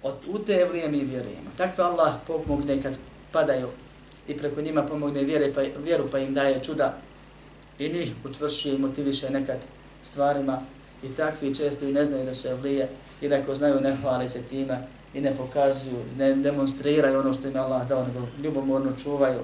Od, 0.04 0.16
u 0.28 0.40
te 0.40 0.66
vlije 0.66 0.90
mi 0.90 0.98
vjerujemo. 0.98 1.50
Takve 1.58 1.84
Allah 1.84 2.14
pomogne 2.28 2.82
kad 2.82 2.98
padaju 3.32 3.68
i 4.28 4.38
preko 4.38 4.62
njima 4.62 4.84
pomogne 4.84 5.24
vjere, 5.24 5.54
pa, 5.54 5.62
vjeru 5.84 6.08
pa 6.12 6.20
im 6.20 6.34
daje 6.34 6.64
čuda 6.64 6.98
i 7.80 7.90
njih 7.90 8.12
učvršuje 8.26 8.76
i 8.76 8.78
motiviše 8.78 9.30
nekad 9.30 9.58
stvarima 10.02 10.62
i 11.04 11.16
takvi 11.16 11.56
često 11.56 11.86
i 11.86 11.94
ne 11.94 12.06
znaju 12.06 12.26
da 12.26 12.34
su 12.34 12.48
evlije 12.48 12.88
i 13.22 13.34
ako 13.34 13.56
znaju 13.56 13.82
ne 13.82 13.96
hvale 13.96 14.30
se 14.30 14.42
time 14.42 14.88
i 15.16 15.22
ne 15.22 15.36
pokazuju, 15.36 16.06
ne 16.18 16.34
demonstriraju 16.34 17.20
ono 17.20 17.34
što 17.34 17.48
im 17.48 17.58
Allah 17.58 17.88
dao, 17.88 18.08
nego 18.08 18.28
ljubomorno 18.44 18.92
čuvaju, 19.04 19.40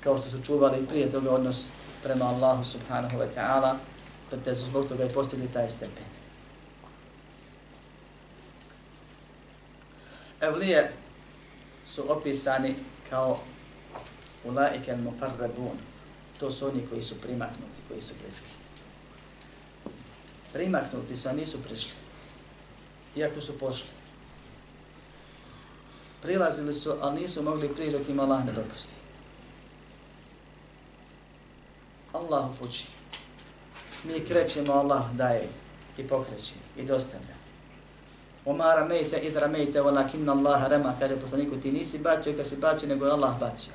kao 0.00 0.18
što 0.18 0.30
su 0.30 0.42
čuvali 0.42 0.78
i 0.78 0.86
prije 0.86 1.12
toga 1.12 1.30
odnos 1.30 1.66
prema 2.02 2.24
Allahu 2.24 2.64
subhanahu 2.64 3.16
wa 3.18 3.26
ta'ala, 3.36 3.74
pa 4.30 4.36
te 4.36 4.54
su 4.54 4.64
zbog 4.64 4.88
toga 4.88 5.04
i 5.04 5.08
postigli 5.08 5.48
taj 5.52 5.70
stepen. 5.70 6.04
Evlije 10.40 10.92
su 11.84 12.12
opisani 12.12 12.74
kao 13.10 13.38
ulaike 14.44 14.96
muqarrabun. 14.96 15.76
To 16.40 16.50
su 16.50 16.68
oni 16.68 16.86
koji 16.90 17.02
su 17.02 17.18
primaknuti, 17.18 17.80
koji 17.88 18.00
su 18.00 18.14
bliski. 18.22 18.54
Primaknuti 20.52 21.16
su, 21.16 21.28
a 21.28 21.32
nisu 21.32 21.62
prišli. 21.62 21.92
Iako 23.16 23.40
su 23.40 23.58
pošli 23.58 23.99
prilazili 26.22 26.74
su, 26.74 26.94
ali 27.00 27.20
nisu 27.20 27.42
mogli 27.42 27.74
prije 27.74 27.90
dok 27.90 28.08
im 28.08 28.20
Allah 28.20 28.44
ne 28.44 28.52
dopusti. 28.52 28.94
Allah 32.12 32.50
upući. 32.50 32.86
Mi 34.04 34.24
krećemo, 34.24 34.72
Allah 34.72 35.12
daje 35.12 35.48
i 35.98 36.08
pokreći 36.08 36.54
i 36.76 36.84
dostavlja. 36.84 37.40
Oma 38.44 38.74
ramejte 38.74 39.18
id 39.18 39.36
ramejte, 39.36 39.80
walakin 39.80 40.30
Allah 40.30 40.68
rema, 40.68 40.94
kaže 40.98 41.16
poslaniku, 41.16 41.56
ti 41.56 41.72
nisi 41.72 41.98
bacio 41.98 42.36
kad 42.36 42.46
si 42.46 42.56
bacio, 42.56 42.88
nego 42.88 43.06
je 43.06 43.12
Allah 43.12 43.38
bacio. 43.40 43.72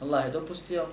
Allah 0.00 0.24
je 0.24 0.30
dopustio 0.30 0.86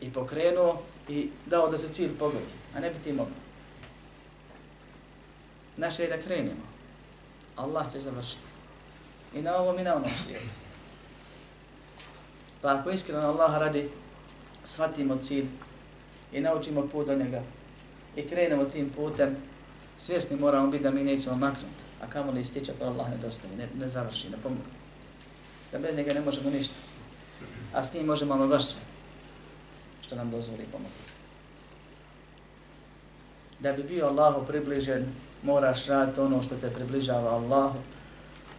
i 0.00 0.12
pokrenuo 0.12 0.82
i 1.08 1.30
dao 1.46 1.68
da 1.68 1.78
se 1.78 1.92
cilj 1.92 2.18
pogodi, 2.18 2.52
a 2.76 2.80
ne 2.80 2.90
bi 2.90 2.96
ti 3.04 3.12
mogao. 3.12 3.32
Naše 5.76 6.02
je 6.02 6.08
da 6.08 6.22
krenemo. 6.22 6.68
Allah 7.56 7.92
će 7.92 8.00
završiti 8.00 8.57
i 9.34 9.42
na 9.42 9.56
ovom 9.56 9.78
i 9.78 9.84
na 9.84 9.94
onom 9.94 10.10
svijetu. 10.24 10.54
Pa 12.62 12.74
ako 12.74 12.90
iskreno 12.90 13.20
Allah 13.20 13.58
radi, 13.58 13.88
shvatimo 14.64 15.16
cilj 15.16 15.46
i 16.32 16.40
naučimo 16.40 16.88
put 16.88 17.06
do 17.06 17.14
njega 17.14 17.42
i 18.16 18.28
krenemo 18.28 18.64
tim 18.64 18.90
putem, 18.90 19.36
svjesni 19.96 20.36
moramo 20.36 20.68
biti 20.68 20.84
da 20.84 20.90
mi 20.90 21.04
nećemo 21.04 21.36
maknuti, 21.36 21.84
a 22.02 22.06
kamo 22.06 22.32
li 22.32 22.40
ističe 22.40 22.72
ako 22.72 22.84
Allah 22.84 23.10
ne 23.10 23.16
dostavi, 23.16 23.56
ne, 23.56 23.68
ne 23.78 23.88
završi, 23.88 24.30
ne 24.30 24.36
pomogu. 24.42 24.70
Da 25.72 25.78
bez 25.78 25.96
njega 25.96 26.14
ne 26.14 26.20
možemo 26.20 26.50
ništa, 26.50 26.74
a 27.74 27.84
s 27.84 27.94
njim 27.94 28.06
možemo 28.06 28.34
ono 28.34 28.46
baš 28.46 28.66
sve, 28.66 28.80
što 30.06 30.16
nam 30.16 30.30
dozvoli 30.30 30.64
pomoći. 30.72 31.18
Da 33.58 33.72
bi 33.72 33.82
bio 33.82 34.06
Allahu 34.06 34.46
približen, 34.46 35.06
moraš 35.42 35.86
raditi 35.86 36.20
ono 36.20 36.42
što 36.42 36.56
te 36.56 36.70
približava 36.70 37.30
Allahu, 37.30 37.78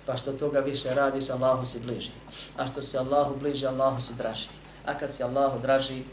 pa 0.06 0.18
što 0.18 0.34
toga 0.34 0.60
više 0.60 0.94
radiš, 0.94 1.30
Allahu 1.30 1.66
si 1.66 1.80
bliži. 1.80 2.12
A 2.58 2.68
što 2.68 2.82
se 2.82 2.98
Allahu 2.98 3.36
bliži, 3.40 3.68
Allahu 3.68 4.02
si 4.02 4.14
draži. 4.14 4.48
A 4.86 4.98
kad 4.98 5.14
si 5.14 5.24
Allahu 5.24 5.60
draži, 5.62 6.04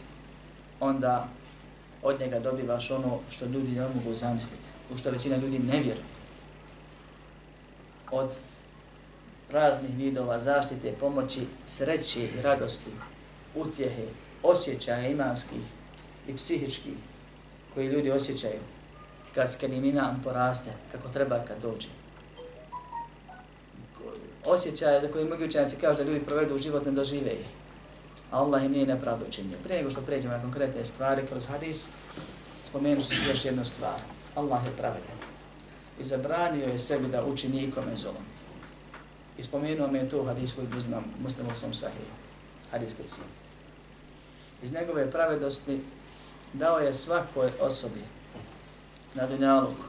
onda 0.81 1.29
od 2.03 2.21
njega 2.21 2.39
dobivaš 2.39 2.91
ono 2.91 3.19
što 3.31 3.47
ljudi 3.47 3.71
ne 3.71 3.89
mogu 3.95 4.15
zamisliti, 4.15 4.63
u 4.95 4.97
što 4.97 5.11
većina 5.11 5.37
ljudi 5.37 5.59
ne 5.59 5.81
vjeruje. 5.81 6.05
Od 8.11 8.31
raznih 9.51 9.91
vidova 9.97 10.41
zaštite, 10.41 10.93
pomoći, 11.01 11.47
sreće 11.65 12.25
i 12.25 12.43
radosti, 12.43 12.91
utjehe, 13.55 14.07
osjećaja 14.43 15.09
imanskih 15.09 15.61
i 16.29 16.37
psihičkih 16.37 16.95
koji 17.75 17.87
ljudi 17.87 18.11
osjećaju 18.11 18.61
kad, 19.35 19.61
kad 19.61 19.71
poraste, 20.25 20.71
kako 20.93 21.09
treba 21.09 21.45
kad 21.49 21.63
dođe. 21.63 21.89
Osjećaje 24.47 25.01
za 25.01 25.09
koje 25.09 25.25
mnogi 25.25 25.45
učenjaci 25.45 25.77
kažu 25.77 25.99
da 25.99 26.11
ljudi 26.11 26.25
provedu 26.25 26.55
u 26.55 26.59
život 26.59 26.85
ne 26.85 26.93
dožive 26.93 27.31
ih. 27.31 27.47
A 28.31 28.39
Allah 28.39 28.65
im 28.65 28.73
nije 28.73 28.87
nepravdu 28.87 29.25
učinio. 29.29 29.59
Prije 29.65 29.79
nego 29.79 29.91
što 29.91 30.01
pređemo 30.01 30.35
na 30.35 30.43
konkretne 30.43 30.85
stvari 30.85 31.27
kroz 31.27 31.47
hadis, 31.47 31.89
spomenut 32.63 33.09
ću 33.09 33.29
još 33.29 33.45
jednu 33.45 33.65
stvar. 33.65 34.01
Allah 34.35 34.67
je 34.67 34.73
pravedan. 34.77 35.19
I 36.01 36.05
zabranio 36.05 36.67
je 36.67 36.79
sebi 36.79 37.09
da 37.09 37.25
uči 37.25 37.49
nikome 37.49 37.97
zulom. 37.97 38.25
I 39.39 39.43
spomenuo 39.43 39.89
mi 39.89 39.99
je 39.99 40.09
to 40.09 40.25
hadis 40.25 40.53
koji 40.53 40.67
uzimam 40.77 41.05
muslimu 41.23 41.51
sam 41.55 41.75
sahiju. 41.75 42.13
Hadis 42.71 42.95
kod 42.97 43.09
si. 43.09 43.21
Iz 44.63 44.73
njegove 44.73 45.11
pravednosti 45.11 45.81
dao 46.53 46.79
je 46.79 46.95
svakoj 46.95 47.51
osobi 47.61 48.01
na 49.15 49.27
dunjaluku, 49.27 49.83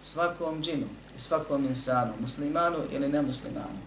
svakom 0.00 0.62
džinu 0.62 0.86
svakom 1.20 1.64
insanu, 1.64 2.12
muslimanu 2.20 2.78
ili 2.90 3.08
nemuslimanu, 3.08 3.80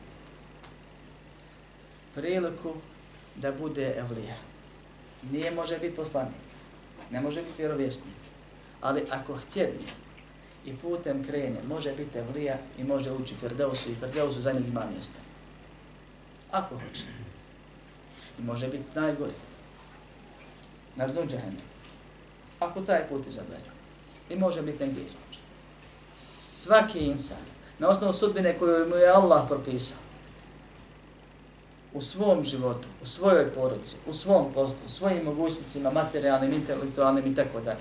priliku 2.16 2.74
da 3.36 3.52
bude 3.52 3.96
evlija. 3.98 4.36
Nije 5.32 5.52
može 5.52 5.80
biti 5.80 5.96
poslanik, 5.96 6.48
ne 7.12 7.22
može 7.22 7.42
biti 7.42 7.62
vjerovjesnik, 7.62 8.22
ali 8.82 9.04
ako 9.12 9.38
htjedni 9.38 9.88
i 10.66 10.76
putem 10.76 11.24
krene, 11.24 11.60
može 11.68 11.94
biti 11.94 12.18
evlija 12.18 12.58
i 12.78 12.84
može 12.84 13.12
ući 13.12 13.34
u 13.34 13.38
Ferdeusu 13.38 13.92
i 13.92 13.96
Ferdeusu 13.96 14.42
za 14.42 14.52
njeg 14.52 14.68
ima 14.68 14.86
mjesta. 14.92 15.20
Ako 16.52 16.76
hoće. 16.76 17.04
I 18.40 18.42
može 18.42 18.68
biti 18.68 18.84
najgori. 18.96 19.34
Na 20.96 21.08
dnu 21.08 21.26
džahene. 21.28 21.58
Ako 22.60 22.82
taj 22.82 23.08
put 23.10 23.28
izabere. 23.28 23.74
i 24.30 24.36
može 24.36 24.62
biti 24.62 24.86
negdje 24.86 25.06
između. 25.06 25.43
Svaki 26.54 27.00
insan, 27.00 27.38
na 27.80 27.90
osnovu 27.90 28.14
sudbine 28.14 28.58
koju 28.60 28.90
mu 28.90 28.96
je 28.96 29.10
Allah 29.10 29.48
propisao, 29.48 29.98
u 31.94 32.02
svom 32.02 32.44
životu, 32.44 32.88
u 33.02 33.06
svojoj 33.06 33.50
porodici, 33.54 33.96
u 34.08 34.14
svom 34.14 34.54
poslu, 34.54 34.78
u 34.86 34.90
svojim 34.90 35.24
mogućnicima, 35.24 35.92
materijalnim, 35.92 36.54
intelektualnim 36.54 37.32
i 37.32 37.36
tako 37.36 37.62
dalje, 37.62 37.80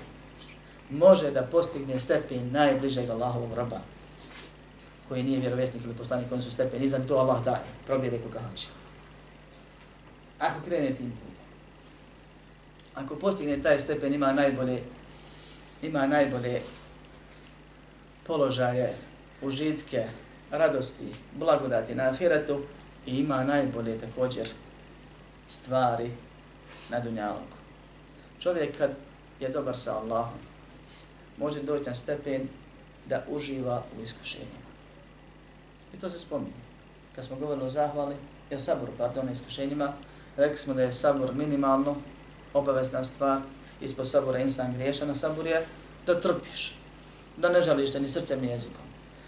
može 0.89 1.31
da 1.31 1.41
postigne 1.41 1.99
stepen 1.99 2.51
najbližeg 2.51 3.09
Allahovog 3.09 3.53
roba, 3.53 3.79
koji 5.07 5.23
nije 5.23 5.39
vjerovjesnik 5.39 5.83
ili 5.83 5.93
poslanik, 5.93 6.31
oni 6.31 6.41
su 6.41 6.51
stepen, 6.51 6.83
iznad 6.83 7.07
to 7.07 7.15
Allah 7.15 7.43
daje, 7.43 7.61
probjede 7.85 8.19
koga 8.19 8.39
hoće. 8.49 8.67
Ako 10.39 10.65
krene 10.65 10.95
tim 10.95 11.11
putem, 11.11 11.45
ako 12.95 13.15
postigne 13.15 13.63
taj 13.63 13.79
stepen, 13.79 14.13
ima 14.13 14.33
najbolje 14.33 14.81
ima 15.81 16.07
najbolje 16.07 16.61
položaje, 18.27 18.95
užitke, 19.41 20.07
radosti, 20.51 21.11
blagodati 21.35 21.95
na 21.95 22.03
ahiretu 22.03 22.61
i 23.05 23.17
ima 23.17 23.43
najbolje 23.43 23.99
također 23.99 24.49
stvari 25.47 26.11
na 26.89 26.99
dunjalogu. 26.99 27.57
Čovjek 28.39 28.77
kad 28.77 28.91
je 29.39 29.49
dobar 29.49 29.77
sa 29.77 29.97
Allahom, 29.97 30.39
može 31.37 31.61
doći 31.61 31.89
na 31.89 31.95
stepen 31.95 32.47
da 33.05 33.23
uživa 33.29 33.83
u 33.99 34.01
iskušenjima. 34.01 34.63
I 35.93 35.97
to 35.97 36.09
se 36.09 36.19
spominje. 36.19 36.63
Kad 37.15 37.25
smo 37.25 37.35
govorili 37.35 37.65
o 37.65 37.69
zahvali, 37.69 38.15
o 38.51 38.59
saboru, 38.59 38.91
pardon, 38.97 39.29
iskušenjima, 39.29 39.93
rekli 40.37 40.57
smo 40.57 40.73
da 40.73 40.83
je 40.83 40.93
sabor 40.93 41.33
minimalno 41.33 41.95
obavezna 42.53 43.03
stvar, 43.03 43.41
ispod 43.81 44.09
sabora 44.09 44.39
insan 44.39 44.73
griješan, 44.73 45.07
na 45.07 45.15
sabor 45.15 45.47
je 45.47 45.65
da 46.05 46.21
trpiš, 46.21 46.75
da 47.37 47.49
ne 47.49 47.61
žališ 47.61 47.91
te 47.91 47.99
ni 47.99 48.09
srcem 48.09 48.41
ni 48.41 48.47
jezikom. 48.47 48.85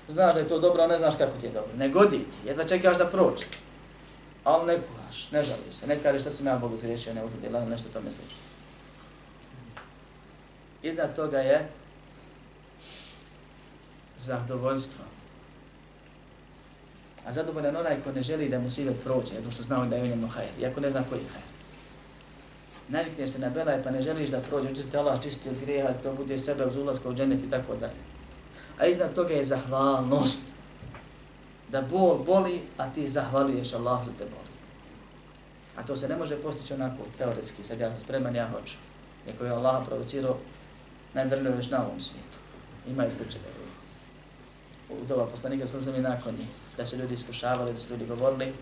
Znaš 0.08 0.34
da 0.34 0.40
je 0.40 0.48
to 0.48 0.60
dobro, 0.60 0.84
a 0.84 0.88
ne 0.88 1.00
znaš 1.00 1.16
kako 1.18 1.38
ti 1.38 1.46
je 1.46 1.52
dobro. 1.52 1.72
Ne 1.78 1.90
godi 1.90 2.18
ti, 2.18 2.48
jedva 2.48 2.64
čekaš 2.64 2.98
da 2.98 3.06
prođe. 3.06 3.46
Ali 4.44 4.66
ne 4.66 4.78
kuhaš, 4.78 5.32
ne 5.32 5.44
žališ 5.44 5.76
se, 5.76 5.88
ne 5.88 6.00
kažeš 6.04 6.22
što 6.22 6.32
sam 6.32 6.48
ja 6.48 6.58
Bogu 6.58 6.78
zriješio, 6.78 7.14
ne 7.14 7.26
utrbila, 7.26 7.60
ili 7.60 7.70
nešto 7.70 7.90
to 7.94 8.02
misliš. 8.02 8.32
Iznad 10.84 11.16
toga 11.16 11.38
je 11.38 11.70
zadovoljstvo. 14.18 15.06
A 17.26 17.32
zadovoljan 17.32 17.76
onaj 17.76 18.02
ko 18.04 18.12
ne 18.12 18.22
želi 18.22 18.50
da 18.50 18.60
mu 18.60 18.70
sivet 18.70 18.96
prođe, 19.04 19.36
zato 19.36 19.52
što 19.52 19.64
zna 19.64 19.86
da 19.86 19.96
je 19.96 20.04
u 20.04 20.08
njemu 20.08 20.28
hajr, 20.28 20.50
iako 20.62 20.80
ne 20.80 20.92
zna 20.92 21.04
koji 21.10 21.20
je 21.20 21.30
hajr 21.34 21.55
navikneš 22.90 23.30
se 23.30 23.40
na 23.40 23.50
belaj 23.50 23.84
pa 23.84 23.92
ne 23.92 24.02
želiš 24.02 24.30
da 24.30 24.40
prođe, 24.40 24.72
uđe 24.72 24.84
te 24.92 24.98
Allah 24.98 25.22
čisti 25.24 25.50
od 25.50 25.56
grijeha, 25.62 25.94
to 26.04 26.14
bude 26.14 26.38
sebe 26.38 26.66
uz 26.66 26.76
ulazka 26.76 27.10
u 27.10 27.14
dženet 27.14 27.44
i 27.44 27.50
tako 27.50 27.76
dalje. 27.76 28.02
A 28.80 28.86
iznad 28.86 29.14
toga 29.14 29.34
je 29.34 29.46
zahvalnost. 29.46 30.42
Da 31.70 31.82
bol 31.82 32.18
boli, 32.26 32.62
a 32.78 32.94
ti 32.94 33.10
zahvaljuješ 33.10 33.74
Allah 33.74 34.04
što 34.04 34.12
te 34.12 34.24
boli. 34.24 34.52
A 35.76 35.84
to 35.84 35.96
se 35.96 36.08
ne 36.08 36.16
može 36.16 36.42
postići 36.42 36.74
onako 36.74 36.98
teoretski, 37.18 37.64
sad 37.64 37.80
ja 37.80 37.90
sam 37.90 38.00
spreman, 38.00 38.36
ja 38.36 38.48
hoću. 38.48 38.76
Neko 39.28 39.46
je 39.46 39.52
Allah 39.52 39.84
provocirao, 39.88 40.38
najdrljio 41.14 41.56
još 41.56 41.70
na 41.70 41.86
ovom 41.86 42.00
svijetu. 42.00 42.38
Imaju 42.88 43.12
slučaje. 43.12 43.44
U 44.90 45.06
doba 45.08 45.26
poslanika 45.26 45.68
sam 45.68 45.82
sam 45.82 45.96
i 45.96 46.00
nakon 46.00 46.36
njih, 46.36 46.48
da 46.78 46.86
su 46.86 46.98
ljudi 46.98 47.14
iskušavali, 47.14 47.72
da 47.72 47.78
su 47.78 47.92
ljudi 47.92 48.06
govorili, 48.06 48.54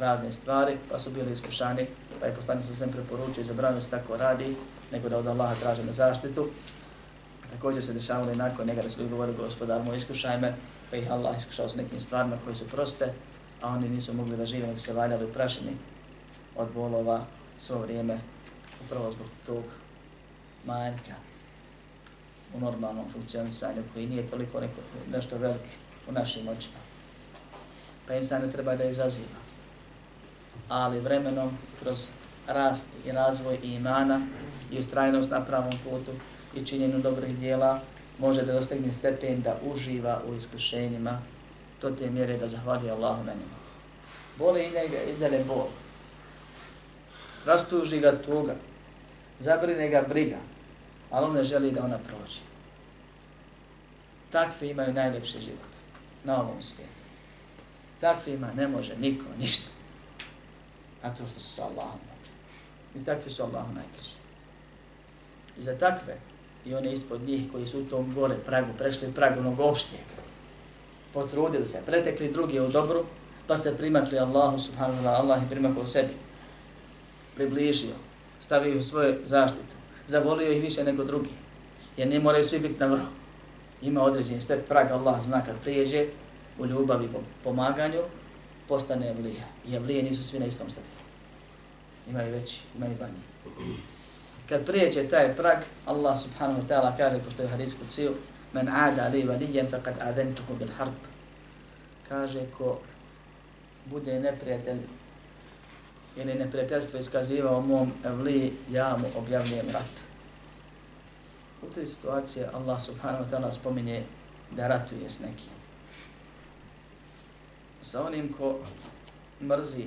razne 0.00 0.32
stvari, 0.32 0.76
pa 0.90 0.98
su 0.98 1.10
bili 1.10 1.32
iskušani, 1.32 1.86
pa 2.20 2.26
je 2.26 2.34
poslanik 2.34 2.64
sa 2.64 2.74
svem 2.74 2.90
preporučio 2.90 3.40
i 3.40 3.44
zabranio 3.44 3.80
se 3.80 3.90
tako 3.90 4.16
radi, 4.16 4.56
nego 4.92 5.08
da 5.08 5.18
od 5.18 5.26
Allaha 5.26 5.54
traže 5.54 5.84
na 5.84 5.92
zaštitu. 5.92 6.48
Također 7.50 7.82
se 7.82 7.92
dešavalo 7.92 8.32
i 8.32 8.36
nakon 8.36 8.66
njega 8.66 8.82
da 8.82 8.88
su 8.88 9.08
govorili 9.08 9.36
gospodar 9.36 9.82
moj 9.82 9.96
iskušaj 9.96 10.40
me, 10.40 10.54
pa 10.90 10.96
ih 10.96 11.10
Allah 11.10 11.36
iskušao 11.36 11.68
s 11.68 11.76
nekim 11.76 12.00
stvarima 12.00 12.36
koji 12.44 12.56
su 12.56 12.68
proste, 12.68 13.12
a 13.62 13.68
oni 13.68 13.88
nisu 13.88 14.14
mogli 14.14 14.36
da 14.36 14.46
žive, 14.46 14.66
nego 14.66 14.78
se 14.78 14.92
valjali 14.92 15.24
u 15.24 15.32
prašini 15.32 15.76
od 16.56 16.68
bolova 16.74 17.24
svo 17.58 17.78
vrijeme, 17.78 18.18
upravo 18.84 19.10
zbog 19.10 19.26
tog 19.46 19.64
manjka 20.66 21.14
u 22.54 22.60
normalnom 22.60 23.04
funkcionisanju 23.12 23.82
koji 23.92 24.06
nije 24.06 24.30
toliko 24.30 24.60
neko, 24.60 24.80
nešto 25.12 25.38
velik 25.38 25.62
u 26.08 26.12
našim 26.12 26.48
očima. 26.48 26.78
Pa 28.06 28.14
insan 28.14 28.42
ne 28.42 28.50
treba 28.50 28.76
da 28.76 28.84
izaziva 28.84 29.49
ali 30.70 31.00
vremenom 31.00 31.50
kroz 31.82 32.08
rast 32.46 32.86
i 33.06 33.12
razvoj 33.12 33.58
i 33.62 33.74
imana 33.74 34.20
i 34.72 34.78
ustrajnost 34.78 35.30
na 35.30 35.44
pravom 35.44 35.72
putu 35.84 36.12
i 36.54 36.66
činjenju 36.66 36.98
dobrih 36.98 37.38
dijela 37.38 37.80
može 38.18 38.42
da 38.42 38.52
dostegne 38.52 38.92
stepen 38.92 39.42
da 39.42 39.56
uživa 39.72 40.22
u 40.28 40.34
iskušenjima 40.34 41.18
do 41.82 41.90
te 41.90 42.10
mjere 42.10 42.36
da 42.36 42.48
zahvali 42.48 42.90
Allahu 42.90 43.24
na 43.24 43.32
njima. 43.32 43.56
Boli 44.38 44.60
i 44.60 44.70
njega 44.70 45.02
i 45.02 45.16
dele 45.18 45.44
bol. 45.44 45.66
Rastuži 47.46 48.00
ga 48.00 48.22
tuga. 48.22 48.54
Zabrine 49.40 49.88
ga 49.88 50.04
briga. 50.08 50.36
Ali 51.10 51.26
on 51.26 51.34
ne 51.34 51.44
želi 51.44 51.70
da 51.70 51.84
ona 51.84 51.98
prođe. 51.98 52.40
Takvi 54.30 54.68
imaju 54.68 54.92
najljepši 54.92 55.40
život 55.40 55.70
na 56.24 56.42
ovom 56.42 56.62
svijetu. 56.62 56.92
Takvima 58.00 58.48
ne 58.56 58.68
može 58.68 58.96
niko 58.96 59.24
ništa 59.38 59.69
a 61.02 61.10
to 61.10 61.26
što 61.26 61.40
su 61.40 61.50
sa 61.50 61.62
Allahom. 61.62 62.00
I 62.94 63.04
takvi 63.04 63.30
su 63.30 63.42
Allahu 63.42 63.74
najbliži. 63.74 64.16
I 65.58 65.62
za 65.62 65.78
takve, 65.78 66.16
i 66.66 66.74
one 66.74 66.92
ispod 66.92 67.20
njih 67.22 67.52
koji 67.52 67.66
su 67.66 67.80
u 67.80 67.84
tom 67.84 68.14
gore 68.14 68.36
pragu, 68.46 68.68
prešli 68.78 69.12
prag 69.12 69.38
onog 69.38 69.60
opštijeg, 69.60 70.04
potrudili 71.12 71.66
se, 71.66 71.82
pretekli 71.86 72.32
drugi 72.32 72.60
u 72.60 72.68
dobru, 72.68 73.04
pa 73.46 73.56
se 73.56 73.76
primakli 73.76 74.18
Allahu 74.18 74.58
subhanahu 74.58 75.04
wa 75.04 75.20
Allah 75.20 75.42
i 75.42 75.50
primakao 75.50 75.86
sebi. 75.86 76.12
Približio, 77.34 77.94
stavio 78.40 78.78
u 78.78 78.82
svoju 78.82 79.14
zaštitu, 79.24 79.74
zavolio 80.06 80.52
ih 80.52 80.62
više 80.62 80.84
nego 80.84 81.04
drugi, 81.04 81.30
jer 81.96 82.08
ne 82.08 82.20
moraju 82.20 82.44
svi 82.44 82.58
biti 82.58 82.80
na 82.80 82.86
vrhu. 82.86 83.12
Ima 83.82 84.02
određeni 84.02 84.40
step 84.40 84.68
prag, 84.68 84.90
Allah 84.90 85.22
zna 85.22 85.44
kad 85.44 85.60
prijeđe 85.62 86.06
u 86.58 86.66
ljubavi 86.66 87.04
i 87.04 87.08
pomaganju, 87.44 88.00
postane 88.70 89.08
evlija. 89.08 89.46
I 89.68 89.74
evlije 89.74 90.02
nisu 90.02 90.24
svi 90.24 90.38
na 90.38 90.46
istom 90.46 90.70
stepenu. 90.70 91.04
Imaju 92.10 92.32
veći, 92.32 92.60
imaju 92.76 92.96
banji. 92.98 93.22
Kad 94.48 94.66
prijeće 94.66 95.08
taj 95.08 95.36
prag, 95.36 95.58
Allah 95.86 96.18
subhanahu 96.18 96.62
wa 96.62 96.66
ta'ala 96.68 96.96
kaže, 96.96 97.18
ko 97.24 97.30
što 97.30 97.42
je 97.42 97.48
hadis 97.48 97.74
kod 97.74 98.14
men 98.52 98.68
ada 98.68 99.08
li 99.08 99.22
valijen 99.22 99.66
faqad 99.70 99.94
adentuhu 100.00 100.54
bil 100.54 100.68
harb. 100.78 100.94
Kaže, 102.08 102.46
ko 102.58 102.78
bude 103.86 104.20
neprijatelj 104.20 104.80
ili 106.16 106.34
neprijateljstvo 106.34 106.98
iskazivao 106.98 107.60
mom 107.60 107.92
evliji, 108.04 108.52
ja 108.70 108.96
mu 108.98 109.06
objavljujem 109.18 109.70
rat. 109.72 109.94
U 111.62 111.66
toj 111.74 111.86
situacije 111.86 112.48
Allah 112.54 112.82
subhanahu 112.82 113.24
wa 113.24 113.30
ta'ala 113.30 113.50
spominje 113.50 114.04
da 114.50 114.68
ratuje 114.68 115.10
s 115.10 115.20
nekim. 115.20 115.59
Sa 117.82 118.06
onim 118.06 118.32
ko 118.32 118.58
mrzi, 119.40 119.84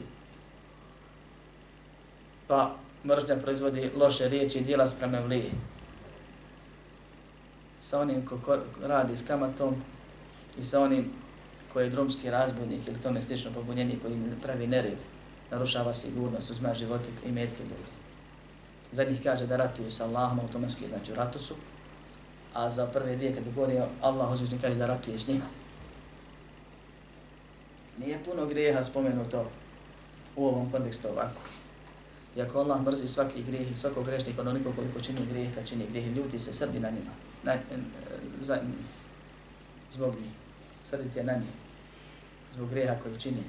pa 2.48 2.76
mržnja 3.06 3.36
proizvodi 3.36 3.90
loše 3.98 4.30
riječi 4.30 4.60
i 4.60 4.64
dijela 4.64 4.88
spreme 4.88 5.22
vlije. 5.22 5.52
Sa 7.82 8.00
onim 8.02 8.26
ko 8.26 8.58
radi 8.82 9.16
s 9.16 9.28
kamatom 9.28 9.76
i 10.60 10.64
sa 10.64 10.82
onim 10.82 11.12
koji 11.74 11.84
je 11.84 11.90
drumski 11.90 12.30
razbudnik 12.30 12.88
ili 12.88 13.02
tome 13.02 13.22
slično 13.22 13.52
pobunjenik 13.52 14.02
koji 14.02 14.18
pravi 14.42 14.68
nered, 14.68 14.98
narušava 15.52 15.94
sigurnost, 15.94 16.50
uzma 16.50 16.74
živote 16.74 17.10
i 17.26 17.32
metke 17.32 17.64
ljudi. 17.64 17.92
Za 18.92 19.04
njih 19.04 19.24
kaže 19.24 19.48
da 19.48 19.58
ratuju 19.58 19.92
sa 19.92 20.06
Allahom, 20.06 20.40
automatski 20.40 20.88
znači 20.88 21.12
u 21.12 21.16
ratu 21.16 21.40
su, 21.40 21.56
a 22.54 22.70
za 22.70 22.86
prve 22.86 23.16
dvije 23.16 23.36
kategorije 23.36 23.88
Allah 24.02 24.32
uzvišnji 24.32 24.58
kaže 24.62 24.76
da 24.76 24.86
ratuje 24.86 25.20
s 25.20 25.28
njima. 25.28 25.46
Nije 27.98 28.24
puno 28.26 28.46
grijeha 28.46 28.84
spomenuto 28.84 29.50
u 30.36 30.48
ovom 30.48 30.72
kontekstu 30.72 31.08
ovako. 31.08 31.42
Iako 32.38 32.60
Allah 32.60 32.82
mrzi 32.82 33.08
svaki 33.08 33.44
grijeh 33.44 33.72
i 33.72 33.76
svakog 33.76 34.06
grešnika 34.06 34.42
onoliko 34.42 34.72
koliko 34.72 35.02
čini 35.02 35.26
grijeh, 35.32 35.56
kad 35.56 35.68
čini 35.68 35.88
grijeh, 35.90 36.16
ljuti 36.16 36.40
se, 36.40 36.54
srdi 36.54 36.80
na 36.80 36.90
njima, 36.90 37.12
na, 37.44 37.54
e, 37.54 37.60
za, 38.42 38.58
zbog 39.92 40.16
njih, 40.16 40.32
srditi 40.84 41.20
je 41.20 41.24
na 41.24 41.34
njih, 41.34 41.54
zbog 42.52 42.70
grijeha 42.70 42.96
koji 43.04 43.20
čini. 43.20 43.44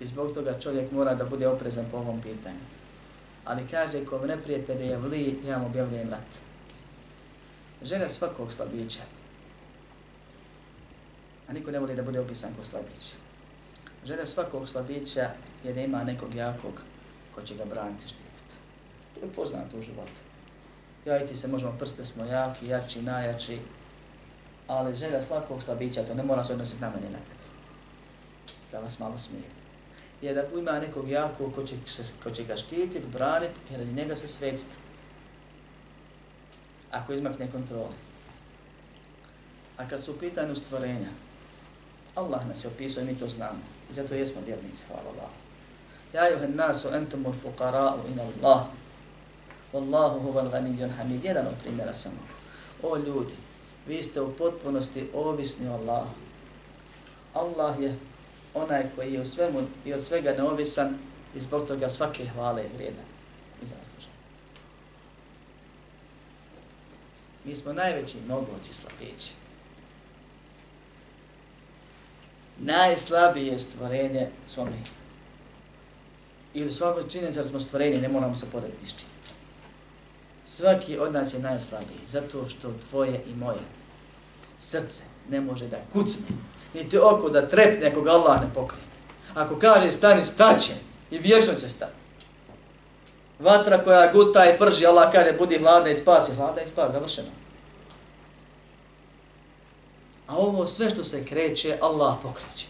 I 0.00 0.06
zbog 0.06 0.34
toga 0.34 0.58
čovjek 0.60 0.92
mora 0.92 1.14
da 1.14 1.24
bude 1.24 1.48
oprezan 1.48 1.84
po 1.90 1.96
ovom 1.96 2.20
pitanju. 2.20 2.64
Ali 3.44 3.68
kaže, 3.70 4.04
ko 4.04 4.26
neprijatelj 4.26 4.82
je 4.82 4.98
vli, 4.98 5.40
ja 5.46 5.58
mu 5.58 5.66
objavljujem 5.66 6.10
rat. 6.10 6.38
Želja 7.82 8.08
svakog 8.08 8.52
slabića. 8.52 9.02
A 11.48 11.52
niko 11.52 11.70
ne 11.70 11.78
voli 11.78 11.94
da 11.94 12.02
bude 12.02 12.20
opisan 12.20 12.54
ko 12.54 12.64
slabić. 12.64 13.12
Želja 14.04 14.26
svakog 14.26 14.68
slabića 14.68 15.30
je 15.64 15.72
da 15.72 15.80
ima 15.80 16.04
nekog 16.04 16.34
jakog 16.34 16.82
ko 17.34 17.42
će 17.42 17.54
ga 17.54 17.64
braniti 17.64 18.08
štititi. 18.08 18.54
To 19.14 19.20
je 19.20 19.32
poznato 19.32 19.78
u 19.78 19.82
životu. 19.82 20.20
Ja 21.04 21.24
i 21.24 21.26
ti 21.26 21.36
se 21.36 21.48
možemo 21.48 21.72
prste 21.78 22.04
smo 22.04 22.24
jaki, 22.24 22.66
jači, 22.66 23.02
najjači, 23.02 23.58
ali 24.66 24.94
želja 24.94 25.22
svakog 25.22 25.62
slabića, 25.62 26.02
to 26.02 26.14
ne 26.14 26.22
mora 26.22 26.44
se 26.44 26.52
odnositi 26.52 26.80
na 26.80 26.90
mene 26.90 27.10
na 27.10 27.18
tebe. 27.18 27.40
Da 28.72 28.80
vas 28.80 28.98
malo 28.98 29.18
smiri 29.18 29.60
je 30.22 30.34
da 30.34 30.44
ima 30.58 30.78
nekog 30.78 31.08
jakog 31.08 31.54
ko 31.54 31.62
će, 31.62 31.74
se, 31.86 32.02
ko 32.22 32.30
će 32.30 32.44
ga 32.44 32.56
štititi, 32.56 33.06
braniti 33.12 33.54
i 33.70 33.76
radi 33.76 33.92
njega 33.92 34.16
se 34.16 34.28
svetiti. 34.28 34.76
Ako 36.90 37.12
izmakne 37.12 37.50
kontroli. 37.50 37.94
A 39.76 39.88
kad 39.88 40.02
su 40.04 40.12
u 40.12 40.18
pitanju 40.18 40.54
stvorenja, 40.54 41.08
Allah 42.14 42.46
nas 42.48 42.64
je 42.64 42.68
opisao 42.68 43.02
i 43.02 43.06
mi 43.06 43.14
to 43.14 43.28
znamo. 43.28 43.58
I 43.90 43.94
zato 43.94 44.14
jesmo 44.14 44.40
vjernici, 44.46 44.84
hvala 44.88 45.08
Allah. 45.08 45.30
Ja 46.12 46.28
juhe 46.28 46.48
nasu 46.48 46.88
entumul 46.88 47.32
fukara'u 47.42 47.98
in 48.12 48.20
Allah. 48.20 48.66
Wallahu 49.72 50.20
huval 50.22 50.48
ganiđan 50.48 50.90
hamid. 50.90 51.24
Jedan 51.24 51.46
od 51.46 51.54
primjera 51.62 51.94
samo. 51.94 52.16
O 52.82 52.96
ljudi, 52.96 53.34
vi 53.86 54.02
ste 54.02 54.20
u 54.20 54.32
potpunosti 54.32 55.10
ovisni 55.14 55.68
o 55.68 55.72
Allahu. 55.72 56.10
Allah 57.34 57.80
je 57.80 57.96
onaj 58.54 58.84
koji 58.96 59.12
je 59.12 59.20
u 59.20 59.26
svemu 59.26 59.62
i 59.84 59.94
od 59.94 60.04
svega 60.04 60.32
neovisan 60.32 60.98
i 61.34 61.40
zbog 61.40 61.68
toga 61.68 61.88
svake 61.88 62.24
hvale 62.24 62.62
je 62.62 62.70
vrijedan 62.74 63.04
i 63.62 63.64
zaslužen. 63.64 64.12
Mi 67.44 67.54
smo 67.54 67.72
najveći 67.72 68.16
mogući 68.28 68.74
slabići. 68.74 69.39
Najslabije 72.60 73.58
stvorenje 73.58 74.28
smo 74.46 74.64
mi. 74.64 74.82
I 76.54 76.64
u 76.64 76.70
svakom 76.70 77.08
činjenica 77.10 77.42
smo 77.42 77.60
stvorenje, 77.60 78.00
ne 78.00 78.08
moramo 78.08 78.34
se 78.34 78.46
porediti 78.52 78.88
šti. 78.88 79.04
Svaki 80.44 80.98
od 80.98 81.12
nas 81.12 81.34
je 81.34 81.40
najslabiji, 81.40 81.98
zato 82.08 82.48
što 82.48 82.72
tvoje 82.90 83.24
i 83.26 83.34
moje 83.34 83.58
srce 84.58 85.02
ne 85.28 85.40
može 85.40 85.68
da 85.68 85.76
kucne 85.92 86.26
niti 86.74 86.98
oko 86.98 87.30
da 87.30 87.48
trepne 87.48 87.86
ako 87.86 88.00
ga 88.00 88.10
Allah 88.10 88.40
ne 88.40 88.54
pokrije. 88.54 88.84
Ako 89.34 89.58
kaže 89.58 89.92
stani, 89.92 90.24
staće 90.24 90.72
i 91.10 91.18
vječno 91.18 91.54
će 91.54 91.68
stati. 91.68 91.92
Vatra 93.38 93.84
koja 93.84 94.12
guta 94.12 94.50
i 94.50 94.58
prži, 94.58 94.86
Allah 94.86 95.12
kaže 95.12 95.32
budi 95.32 95.58
hladna 95.58 95.90
i 95.90 95.94
spasi. 95.94 96.34
Hladna 96.34 96.62
i 96.62 96.66
spasi, 96.66 96.92
završeno. 96.92 97.28
A 100.30 100.36
ovo 100.36 100.66
sve 100.66 100.90
što 100.90 101.04
se 101.04 101.24
kreće, 101.24 101.78
Allah 101.82 102.16
pokreće. 102.22 102.66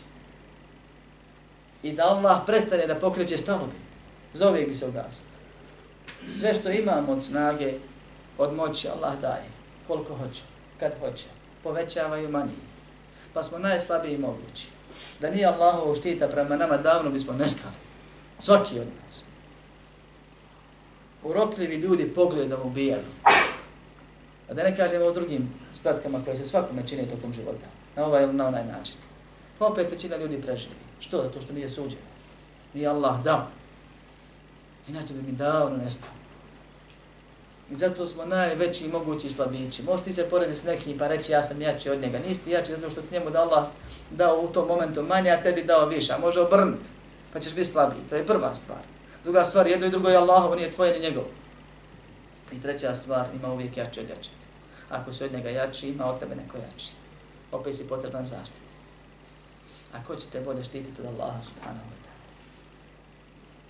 I 1.82 1.92
da 1.92 2.02
Allah 2.04 2.40
prestane 2.46 2.86
da 2.86 2.94
pokreće, 2.94 3.38
stalo 3.38 3.66
bi. 3.66 3.76
Zove 4.34 4.62
bi 4.62 4.74
se 4.74 4.86
ugasio. 4.86 5.24
Sve 6.28 6.54
što 6.54 6.70
imamo 6.70 7.12
od 7.12 7.24
snage, 7.24 7.72
od 8.38 8.54
moći, 8.54 8.88
Allah 8.88 9.20
daje. 9.20 9.44
Koliko 9.86 10.14
hoće, 10.14 10.42
kad 10.80 10.92
hoće. 11.00 11.26
Povećavaju 11.62 12.28
manije 12.28 12.70
pa 13.34 13.42
smo 13.42 13.58
najslabiji 13.58 14.18
mogući. 14.18 14.66
Da 15.20 15.30
nije 15.30 15.46
Allahovo 15.46 15.94
štita 15.94 16.28
prema 16.28 16.56
nama, 16.56 16.76
davno 16.76 17.10
bismo 17.10 17.32
nestali. 17.32 17.74
Svaki 18.38 18.80
od 18.80 18.86
nas. 19.02 19.24
Urokljivi 21.22 21.76
ljudi 21.76 22.14
pogledom 22.14 22.60
ubijaju. 22.64 23.04
A 24.50 24.54
da 24.54 24.62
ne 24.62 24.76
kažemo 24.76 25.04
o 25.04 25.12
drugim 25.12 25.54
spratkama 25.74 26.24
koje 26.24 26.36
se 26.36 26.44
svakome 26.44 26.86
čine 26.86 27.06
tokom 27.06 27.34
života. 27.34 27.66
Na 27.96 28.06
ovaj 28.06 28.22
ili 28.22 28.32
na 28.32 28.46
onaj 28.46 28.64
način. 28.64 28.94
Pa 29.58 29.66
opet 29.66 29.90
većina 29.90 30.16
ljudi 30.16 30.42
preživi. 30.42 30.74
Što? 31.00 31.22
Zato 31.22 31.40
što 31.40 31.52
nije 31.52 31.68
suđeno. 31.68 32.02
Nije 32.74 32.88
Allah 32.88 33.22
dao. 33.24 33.46
Inače 34.88 35.14
bi 35.14 35.22
mi 35.22 35.32
davno 35.32 35.76
nestao. 35.76 36.10
I 37.70 37.74
zato 37.74 38.06
smo 38.06 38.24
najveći 38.24 38.88
mogući 38.88 39.28
slabići. 39.28 39.82
Možeš 39.82 40.04
ti 40.04 40.12
se 40.12 40.28
porediti 40.30 40.58
s 40.58 40.64
nekim 40.64 40.98
pa 40.98 41.08
reći 41.08 41.32
ja 41.32 41.42
sam 41.42 41.62
jači 41.62 41.90
od 41.90 42.00
njega. 42.00 42.18
Nisi 42.28 42.40
ti 42.40 42.50
jači 42.50 42.72
zato 42.72 42.90
što 42.90 43.02
ti 43.02 43.14
njemu 43.14 43.30
da 43.30 43.40
Allah 43.40 43.66
dao 44.10 44.40
u 44.40 44.48
tom 44.48 44.68
momentu 44.68 45.02
manje, 45.02 45.30
a 45.30 45.42
tebi 45.42 45.62
dao 45.62 45.86
više. 45.86 46.12
A 46.12 46.18
može 46.18 46.40
obrnuti, 46.40 46.90
pa 47.32 47.40
ćeš 47.40 47.54
biti 47.54 47.68
slabiji. 47.68 48.00
To 48.08 48.16
je 48.16 48.26
prva 48.26 48.54
stvar. 48.54 48.78
Druga 49.24 49.44
stvar, 49.44 49.66
jedno 49.66 49.86
i 49.86 49.90
drugo 49.90 50.08
je 50.08 50.16
Allahovo, 50.16 50.54
nije 50.54 50.70
tvoje 50.70 50.92
ni 50.92 51.00
njegovo. 51.00 51.26
I 52.52 52.60
treća 52.60 52.94
stvar, 52.94 53.26
ima 53.34 53.52
uvijek 53.52 53.76
jači 53.76 54.00
od 54.00 54.08
jačeg. 54.08 54.32
Ako 54.90 55.12
se 55.12 55.24
od 55.24 55.32
njega 55.32 55.50
jači, 55.50 55.88
ima 55.88 56.06
od 56.06 56.20
tebe 56.20 56.34
neko 56.34 56.56
jači. 56.56 56.90
Opet 57.52 57.76
si 57.76 57.88
potreban 57.88 58.26
zaštiti. 58.26 58.70
A 59.92 60.04
ko 60.04 60.16
će 60.16 60.26
te 60.26 60.40
bolje 60.40 60.64
štititi 60.64 61.02
od 61.02 61.06
Allaha 61.06 61.40
subhanahu 61.40 61.86
wa 61.86 61.98
ta'ala? 62.04 62.10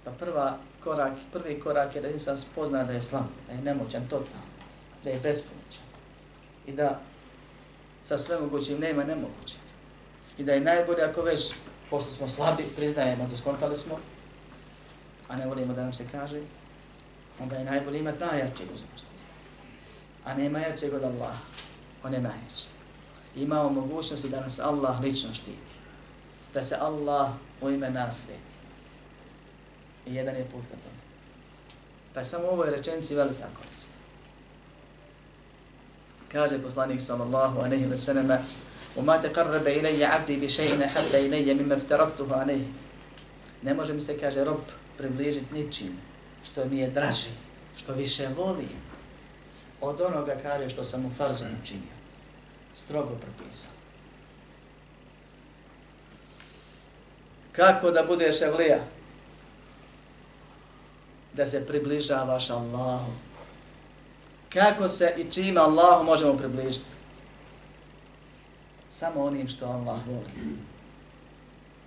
Pa 0.04 0.10
prva 0.10 0.58
korak, 0.84 1.12
prvi 1.32 1.60
korak 1.60 1.94
je 1.94 2.00
da 2.00 2.08
insan 2.08 2.38
spozna 2.38 2.84
da 2.84 2.92
je 2.92 3.02
slab, 3.02 3.26
da 3.46 3.52
je 3.52 3.62
nemoćan 3.62 4.02
totalno, 4.02 4.50
da 5.04 5.10
je 5.10 5.20
bespomoćan 5.20 5.84
i 6.66 6.72
da 6.72 7.00
sa 8.04 8.18
svemogućim 8.18 8.78
nema 8.78 9.04
nemogućeg. 9.04 9.60
I 10.38 10.44
da 10.44 10.52
je 10.52 10.60
najbolje 10.60 11.02
ako 11.02 11.22
već, 11.22 11.54
pošto 11.90 12.10
smo 12.10 12.28
slabi, 12.28 12.64
priznajemo 12.76 13.26
da 13.26 13.36
skontali 13.36 13.76
smo, 13.76 13.98
a 15.28 15.36
ne 15.36 15.46
volimo 15.46 15.74
da 15.74 15.82
nam 15.82 15.92
se 15.92 16.04
kaže, 16.12 16.40
onda 17.39 17.55
je 17.55 17.65
najbolje 17.65 17.99
imati 17.99 18.19
najjačeg 18.19 18.67
uzvrstiti. 18.73 19.23
A 20.25 20.33
nema 20.33 20.59
jačeg 20.59 20.93
od 20.93 21.03
Allah, 21.03 21.35
on 22.03 22.13
je 22.13 22.21
najjači. 22.21 22.67
Imamo 23.35 23.69
mogućnosti 23.69 24.29
da 24.29 24.39
nas 24.39 24.59
Allah 24.59 25.01
lično 25.01 25.33
štiti. 25.33 25.75
Da 26.53 26.63
se 26.63 26.75
Allah 26.79 27.29
u 27.61 27.69
ime 27.69 27.89
nas 27.89 28.17
sveti. 28.17 28.55
I 30.05 30.15
jedan 30.15 30.35
je 30.35 30.45
put 30.45 30.63
ka 30.63 30.69
tome. 30.83 31.01
Pa 32.13 32.23
samo 32.23 32.47
ovo 32.47 32.65
je 32.65 32.71
rečenci 32.71 33.15
velika 33.15 33.45
korist. 33.59 33.89
Kaže 36.31 36.61
poslanik 36.61 37.01
sallallahu 37.01 37.59
aleyhi 37.59 37.89
ve 37.89 37.97
selleme 37.97 38.39
وما 38.95 39.17
تقرب 39.17 39.67
إلي 39.67 40.05
عبدي 40.05 40.35
بشيء 40.39 40.85
أحب 40.85 41.15
إلي 41.15 41.53
مما 41.53 41.75
افترضته 41.75 42.35
عليه 42.35 42.65
Ne 43.63 43.73
može 43.73 43.93
mi 43.93 44.01
se, 44.01 44.19
kaže, 44.19 44.43
rob 44.43 44.59
približiti 44.97 45.53
ničim 45.53 45.97
što 46.44 46.64
mi 46.64 46.78
je 46.78 46.90
draži, 46.90 47.30
što 47.76 47.92
više 47.92 48.28
volim 48.36 48.80
od 49.80 50.00
onoga, 50.00 50.36
kaže, 50.42 50.68
što 50.68 50.84
sam 50.84 51.06
u 51.06 51.10
farzu 51.18 51.44
učinio. 51.62 51.96
Strogo 52.74 53.14
propisao. 53.20 53.72
Kako 57.52 57.90
da 57.90 58.02
budeš 58.02 58.42
evlija? 58.42 58.80
da 61.32 61.46
se 61.46 61.66
približavaš 61.66 62.50
Allahu. 62.50 63.12
Kako 64.52 64.88
se 64.88 65.14
i 65.18 65.32
čime 65.32 65.60
Allahu 65.60 66.04
možemo 66.04 66.36
približiti? 66.36 66.90
Samo 68.90 69.24
onim 69.24 69.48
što 69.48 69.66
Allah 69.66 69.98
voli. 70.06 70.56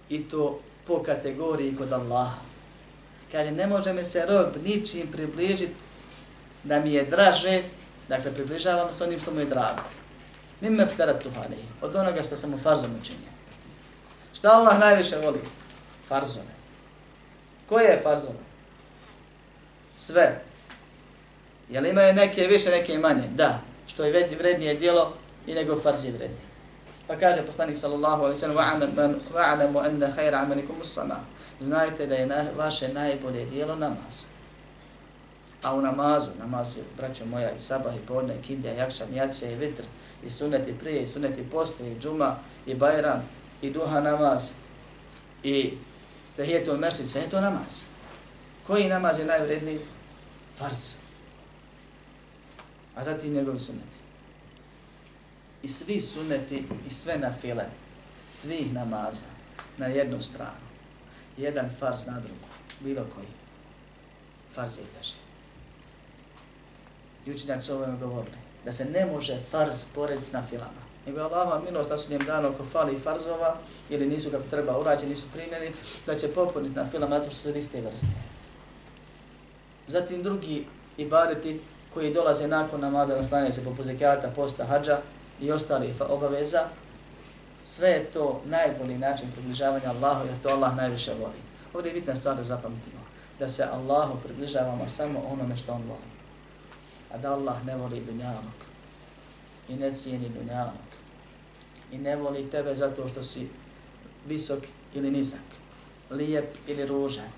I 0.09 0.23
to 0.29 0.59
po 0.87 1.03
kategoriji 1.03 1.75
kod 1.75 1.93
Allaha. 1.93 2.52
Kaže, 3.33 3.51
ne 3.51 3.67
može 3.67 3.93
mi 3.93 4.05
se 4.05 4.25
rob 4.25 4.47
ničim 4.63 5.07
približiti 5.11 5.73
da 6.63 6.79
mi 6.79 6.93
je 6.93 7.03
draže, 7.03 7.61
dakle, 8.09 8.33
približavam 8.33 8.93
se 8.93 9.03
onim 9.03 9.19
što 9.19 9.31
mu 9.31 9.39
je 9.39 9.45
drago. 9.45 9.81
Mim 10.61 10.73
me 10.73 10.85
ftarat 10.85 11.23
tuhani, 11.23 11.57
od 11.81 11.95
onoga 11.95 12.23
što 12.23 12.37
sam 12.37 12.49
mu 12.49 12.57
farzom 12.57 12.91
učinio. 13.01 13.33
Šta 14.33 14.49
Allah 14.49 14.79
najviše 14.79 15.17
voli? 15.17 15.39
Farzone. 16.07 16.53
Koje 17.69 17.83
je 17.83 18.01
farzone? 18.03 18.43
Sve. 19.93 20.41
Jel 21.69 21.85
imaju 21.85 22.13
neke 22.13 22.47
više, 22.47 22.69
neke 22.69 22.97
manje? 22.97 23.27
Da. 23.35 23.59
Što 23.87 24.05
je 24.05 24.29
vrednije 24.37 24.73
dijelo 24.73 25.13
i 25.47 25.53
nego 25.53 25.81
farz 25.81 26.05
je 26.05 26.11
vrednije. 26.11 26.41
Pa 27.07 27.15
kaže 27.15 27.45
poslanik 27.45 27.77
sallallahu 27.77 28.23
alaihi 28.23 28.39
sallam 28.39 28.57
wa'alamu 29.33 29.85
anna 29.85 30.07
khayra 30.07 30.43
amalikum 30.43 30.75
us-salah. 30.81 31.19
Znajte 31.63 32.07
da 32.07 32.15
je 32.15 32.25
na, 32.25 32.45
vaše 32.57 32.93
najbolje 32.93 33.45
dijelo 33.45 33.75
namaz. 33.75 34.25
A 35.63 35.75
u 35.75 35.81
namazu, 35.81 36.29
namaz 36.39 36.77
je, 36.77 36.83
braćo 36.97 37.25
moja, 37.25 37.51
i 37.51 37.59
sabah, 37.59 37.95
i 37.95 38.07
podne, 38.07 38.35
i 38.35 38.41
kindija, 38.41 38.73
i 38.73 38.77
jakšan, 38.77 39.13
i 39.13 39.15
jacija, 39.15 39.51
i 39.51 39.55
vitr, 39.55 39.83
i 40.25 40.29
sunet, 40.29 40.67
i 40.67 40.73
prije, 40.73 41.03
i 41.03 41.07
sunet, 41.07 41.37
i 41.39 41.49
poste, 41.51 41.91
i 41.91 41.99
džuma, 41.99 42.35
i 42.65 42.75
bajram, 42.75 43.23
i 43.61 43.69
duha 43.69 44.01
namaz, 44.01 44.51
i 45.43 45.73
tehijetul 46.35 46.77
mešti, 46.77 47.07
sve 47.07 47.21
je 47.21 47.29
to 47.29 47.41
namaz. 47.41 47.85
Koji 48.67 48.89
namaz 48.89 49.19
je 49.19 49.25
najvredniji? 49.25 49.79
Farz. 50.57 50.93
A 52.95 53.03
zatim 53.03 53.33
njegovi 53.33 53.59
suneti. 53.59 53.97
I 55.63 55.67
svi 55.67 56.01
suneti 56.01 56.63
i 56.87 56.93
sve 56.93 57.17
na 57.17 57.33
file, 57.41 57.65
svih 58.29 58.73
namaza, 58.73 59.25
na 59.77 59.85
jednu 59.85 60.21
stranu. 60.21 60.62
Jedan 61.37 61.69
farz 61.79 62.05
na 62.07 62.19
drugu, 62.19 62.47
bilo 62.79 63.05
koji. 63.15 63.27
Farz 64.55 64.77
je 64.77 64.83
teži. 64.83 65.15
I 67.25 67.31
učinjaci 67.31 67.65
su 67.65 67.73
ovome 67.73 67.97
govorili 67.97 68.37
da 68.65 68.71
se 68.71 68.85
ne 68.85 69.05
može 69.05 69.39
farz 69.51 69.85
porediti 69.95 70.25
s 70.25 70.31
nafilama. 70.31 70.83
Nego 71.05 71.19
je 71.19 71.23
Allahova 71.23 71.61
milost 71.65 71.89
da 71.89 71.97
su 71.97 72.11
njem 72.11 72.21
dano 72.25 72.49
ako 72.49 72.63
fali 72.71 72.99
farzova 72.99 73.55
ili 73.89 74.07
nisu 74.07 74.31
kako 74.31 74.43
treba 74.49 74.77
urađeni, 74.77 75.09
nisu 75.09 75.25
primjeni, 75.33 75.71
da 76.05 76.15
će 76.15 76.27
popuniti 76.27 76.75
na 76.75 76.89
filama 76.89 77.19
zato 77.19 77.31
što 77.31 77.39
su 77.39 77.57
iste 77.57 77.81
vrste. 77.81 78.07
Zatim 79.87 80.23
drugi 80.23 80.65
ibadeti 80.97 81.59
koji 81.93 82.13
dolaze 82.13 82.47
nakon 82.47 82.81
namaza 82.81 83.15
na 83.31 83.53
se 83.53 83.63
poput 83.63 83.85
zekijata, 83.85 84.31
posta, 84.35 84.65
hađa 84.65 84.99
i 85.41 85.51
ostali 85.51 85.93
obaveza, 85.99 86.63
sve 87.63 87.89
je 87.89 88.03
to 88.03 88.41
najbolji 88.45 88.97
način 88.97 89.31
približavanja 89.31 89.89
Allahu 89.89 90.27
jer 90.27 90.35
to 90.43 90.49
Allah 90.49 90.75
najviše 90.75 91.13
voli. 91.13 91.39
Ovdje 91.73 91.89
je 91.89 91.93
bitna 91.93 92.15
stvar 92.15 92.35
da 92.35 92.43
zapamtimo, 92.43 93.01
da 93.39 93.49
se 93.49 93.63
Allahu 93.63 94.17
približavamo 94.23 94.87
samo 94.87 95.23
onome 95.31 95.57
što 95.57 95.71
On 95.73 95.81
voli. 95.81 96.13
A 97.13 97.17
da 97.17 97.33
Allah 97.33 97.65
ne 97.65 97.75
voli 97.75 98.01
dunjalog 98.01 98.53
i 99.69 99.75
ne 99.75 99.95
cijeni 99.95 100.29
dunjalog 100.29 100.73
i 101.91 101.97
ne 101.97 102.15
voli 102.15 102.49
tebe 102.49 102.75
zato 102.75 103.07
što 103.07 103.23
si 103.23 103.49
visok 104.27 104.63
ili 104.93 105.11
nizak, 105.11 105.45
lijep 106.09 106.57
ili 106.67 106.85
ružan, 106.85 107.29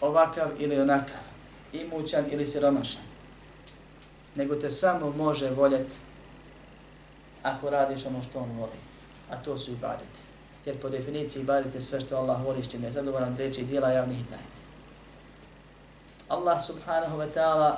ovakav 0.00 0.50
ili 0.58 0.80
onakav, 0.80 1.20
imućan 1.72 2.24
ili 2.30 2.46
siromašan, 2.46 3.02
nego 4.34 4.54
te 4.54 4.70
samo 4.70 5.10
može 5.10 5.50
voljeti 5.50 5.96
ako 7.44 7.70
radiš 7.70 8.06
ono 8.06 8.22
što 8.22 8.38
on 8.38 8.50
voli, 8.58 8.78
a 9.30 9.36
to 9.36 9.58
su 9.58 9.70
ibadeti. 9.70 10.20
Jer 10.66 10.80
po 10.80 10.88
definiciji 10.88 11.42
ibadete 11.42 11.80
sve 11.80 12.00
što 12.00 12.16
Allah 12.16 12.44
voli, 12.44 12.62
s 12.62 12.70
čime 12.70 12.86
je 12.86 12.90
zadovoljan 12.90 13.36
reći 13.36 13.64
dijela 13.64 13.88
javnih 13.88 14.18
tajni. 14.28 14.54
Allah 16.28 16.64
subhanahu 16.66 17.18
wa 17.18 17.28
ta'ala 17.34 17.76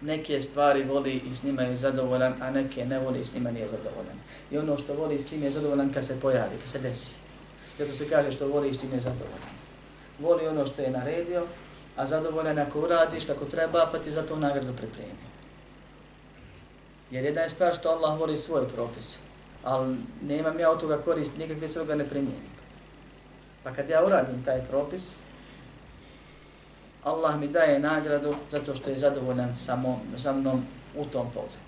neke 0.00 0.40
stvari 0.40 0.84
voli 0.84 1.20
i 1.30 1.34
s 1.34 1.42
njima 1.42 1.62
je 1.62 1.76
zadovoljan, 1.76 2.34
a 2.42 2.50
neke 2.50 2.86
ne 2.86 2.98
voli 2.98 3.20
i 3.20 3.24
s 3.24 3.34
njima 3.34 3.50
nije 3.50 3.68
zadovoljan. 3.68 4.18
I 4.50 4.58
ono 4.58 4.76
što 4.76 4.94
voli 4.94 5.18
s 5.18 5.26
tim 5.26 5.42
je 5.42 5.50
zadovoljan 5.50 5.92
kad 5.92 6.06
se 6.06 6.20
pojavi, 6.20 6.56
kad 6.60 6.68
se 6.68 6.78
desi. 6.78 7.14
Zato 7.78 7.92
se 7.92 8.08
kaže 8.08 8.30
što 8.30 8.48
voli 8.48 8.68
i 8.68 8.74
s 8.74 8.78
tim 8.78 8.92
je 8.92 9.00
zadovoljan. 9.00 9.56
Voli 10.18 10.46
ono 10.46 10.66
što 10.66 10.82
je 10.82 10.90
naredio, 10.90 11.46
a 11.96 12.06
zadovoljan 12.06 12.58
ako 12.58 12.80
uradiš 12.80 13.24
kako 13.24 13.44
treba, 13.44 13.88
pa 13.92 13.98
ti 13.98 14.10
za 14.10 14.22
to 14.22 14.36
nagradu 14.36 14.72
pripremi. 14.72 15.26
Jer 17.10 17.24
jedna 17.24 17.40
je 17.40 17.48
stvar 17.48 17.74
što 17.74 17.88
Allah 17.88 18.20
voli 18.20 18.36
svoj 18.36 18.68
propis, 18.68 19.18
ali 19.64 19.96
nemam 20.22 20.60
ja 20.60 20.70
od 20.70 20.80
toga 20.80 21.02
koristi, 21.02 21.38
nikakve 21.38 21.68
svoga 21.68 21.94
ne 21.94 22.08
primijenim. 22.08 22.56
Pa 23.62 23.72
kad 23.72 23.88
ja 23.88 24.04
uradim 24.06 24.44
taj 24.44 24.66
propis, 24.66 25.16
Allah 27.04 27.40
mi 27.40 27.48
daje 27.48 27.78
nagradu 27.78 28.34
zato 28.50 28.74
što 28.74 28.90
je 28.90 28.98
zadovoljan 28.98 29.54
samo, 29.54 30.00
sa 30.16 30.32
mnom 30.32 30.64
u 30.96 31.04
tom 31.04 31.26
pogledu. 31.34 31.66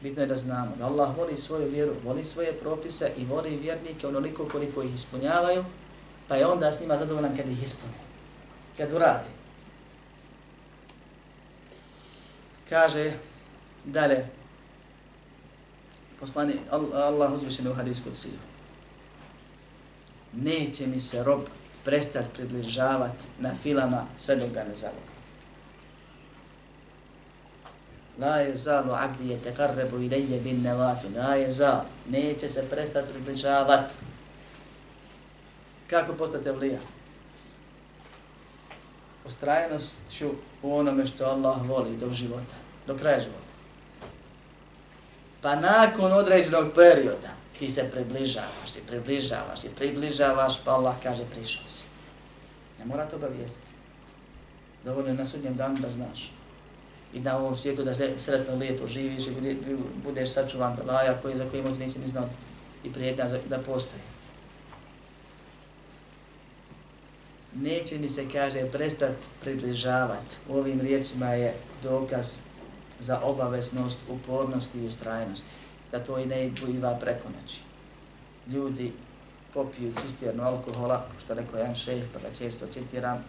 Bitno 0.00 0.22
je 0.22 0.26
da 0.26 0.34
znamo 0.34 0.76
da 0.78 0.86
Allah 0.86 1.16
voli 1.16 1.36
svoju 1.36 1.68
vjeru, 1.68 1.92
voli 2.04 2.24
svoje 2.24 2.52
propise 2.52 3.12
i 3.16 3.24
voli 3.24 3.56
vjernike 3.56 4.06
onoliko 4.06 4.48
koliko 4.48 4.82
ih 4.82 4.94
ispunjavaju, 4.94 5.64
pa 6.28 6.36
je 6.36 6.46
onda 6.46 6.72
s 6.72 6.80
njima 6.80 6.96
zadovoljan 6.96 7.36
kad 7.36 7.48
ih 7.48 7.62
ispune, 7.62 7.92
kad 8.76 8.92
urade. 8.92 9.26
Kaže 12.68 13.12
dalje, 13.86 14.26
poslani 16.20 16.54
Allah 16.94 17.32
uzvišeni 17.32 17.68
u 17.70 17.74
hadijsku 17.74 18.10
cilju. 18.14 18.38
Neće 20.32 20.86
mi 20.86 21.00
se 21.00 21.24
rob 21.24 21.40
prestati 21.84 22.28
približavati 22.34 23.24
na 23.40 23.54
filama 23.62 24.06
sve 24.16 24.36
dok 24.36 24.50
ga 24.50 24.64
ne 24.64 24.76
zavoli. 24.76 25.16
La 28.18 28.36
je 28.36 28.56
zalu 28.56 28.92
abdi 28.92 29.28
je 29.28 29.38
tekarrebu 29.38 30.00
i 30.00 30.08
bin 30.44 30.62
nevafi. 30.62 31.08
La 31.16 31.34
je 31.34 31.50
zal. 31.50 31.80
Neće 32.10 32.48
se 32.48 32.64
prestati 32.70 33.12
približavati. 33.12 33.94
Kako 35.90 36.12
postate 36.12 36.52
vlija? 36.52 36.78
Ustrajenost 39.26 39.96
ću 40.10 40.30
u 40.62 40.76
onome 40.76 41.06
što 41.06 41.24
Allah 41.24 41.68
voli 41.68 41.96
do 41.96 42.12
života, 42.12 42.54
do 42.86 42.96
kraja 42.96 43.20
života. 43.20 43.45
Pa 45.46 45.54
nakon 45.54 46.12
određenog 46.12 46.72
perioda, 46.74 47.30
ti 47.58 47.70
se 47.70 47.90
približavaš, 47.92 48.70
ti 48.72 48.80
približavaš, 48.86 49.60
ti 49.60 49.68
približavaš, 49.76 50.60
pa 50.64 50.70
Allah 50.70 50.94
kaže 51.02 51.22
prišao 51.34 51.68
si. 51.68 51.84
Ne 52.78 52.84
mora 52.84 53.06
to 53.06 53.16
obavijestiti. 53.16 53.66
Dovoljno 54.84 55.08
je 55.08 55.14
na 55.14 55.24
sudnjem 55.24 55.56
danu 55.56 55.76
da 55.78 55.90
znaš. 55.90 56.32
I 57.14 57.20
da 57.20 57.38
u 57.38 57.40
ovom 57.40 57.56
svijetu 57.56 57.84
da 57.84 57.94
sretno 58.16 58.54
lijepo 58.56 58.86
živiš 58.86 59.26
i 59.26 59.30
budeš 60.04 60.30
sačuvan 60.30 60.76
belaja 60.76 61.18
koji, 61.22 61.36
za 61.36 61.48
koji 61.50 61.62
možda 61.62 61.78
nisi 61.78 61.98
ni 61.98 62.06
znao 62.06 62.28
i 62.84 62.92
prijedna 62.92 63.24
da 63.48 63.58
postoji. 63.58 64.02
Neće 67.54 67.98
mi 67.98 68.08
se, 68.08 68.24
kaže, 68.32 68.70
prestat 68.72 69.12
približavati. 69.40 70.36
U 70.48 70.56
ovim 70.56 70.80
riječima 70.80 71.28
je 71.28 71.54
dokaz 71.82 72.38
za 73.00 73.20
obaveznost, 73.22 73.98
upornosti 74.08 74.78
i 74.78 74.86
ustrajnosti 74.86 75.54
da 75.92 76.04
to 76.04 76.18
i 76.18 76.26
ne 76.26 76.50
biva 76.66 76.94
preko 77.00 77.28
noći. 77.28 77.60
Ljudi 78.48 78.92
popiju 79.54 79.94
cisternu 79.94 80.42
alkohola, 80.42 81.06
što 81.24 81.34
rekao 81.34 81.58
jedan 81.58 81.74
šeh, 81.74 82.02
pa 82.12 82.18
ga 82.18 82.34
često 82.34 82.66
citiram, 82.72 83.24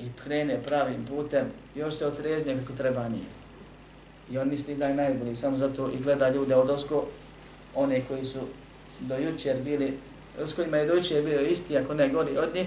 i 0.00 0.08
krene 0.24 0.62
pravim 0.62 1.06
putem, 1.06 1.46
još 1.74 1.94
se 1.94 2.06
otreznje 2.06 2.56
kako 2.56 2.76
treba 2.76 3.08
nije. 3.08 3.30
I 4.30 4.38
on 4.38 4.48
misli 4.48 4.74
da 4.74 4.86
je 4.86 4.94
najbolji, 4.94 5.36
samo 5.36 5.56
zato 5.56 5.90
i 5.90 6.02
gleda 6.02 6.30
ljude 6.30 6.56
od 6.56 6.70
osko, 6.70 7.06
one 7.74 8.00
koji 8.08 8.24
su 8.24 8.38
do 9.00 9.16
jučer 9.16 9.56
bili, 9.62 9.98
s 10.38 10.52
kojima 10.52 10.76
je 10.76 10.86
do 10.86 10.94
jučer 10.94 11.22
bio 11.22 11.40
isti, 11.40 11.78
ako 11.78 11.94
ne 11.94 12.08
gori 12.08 12.38
od 12.38 12.54
njih, 12.54 12.66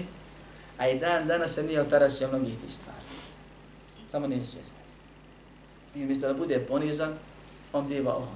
a 0.78 0.88
i 0.88 0.98
dan 0.98 1.26
danas 1.26 1.54
se 1.54 1.62
nije 1.62 1.80
otarasio 1.80 2.28
mnogih 2.28 2.58
tih 2.58 2.72
stvari. 2.72 2.98
Samo 4.10 4.26
nije 4.26 4.44
svjestan 4.44 4.86
i 5.96 6.02
umjesto 6.02 6.26
da 6.26 6.34
bude 6.34 6.58
ponizan, 6.58 7.14
on 7.72 7.88
biva 7.88 8.16
ohol. 8.16 8.34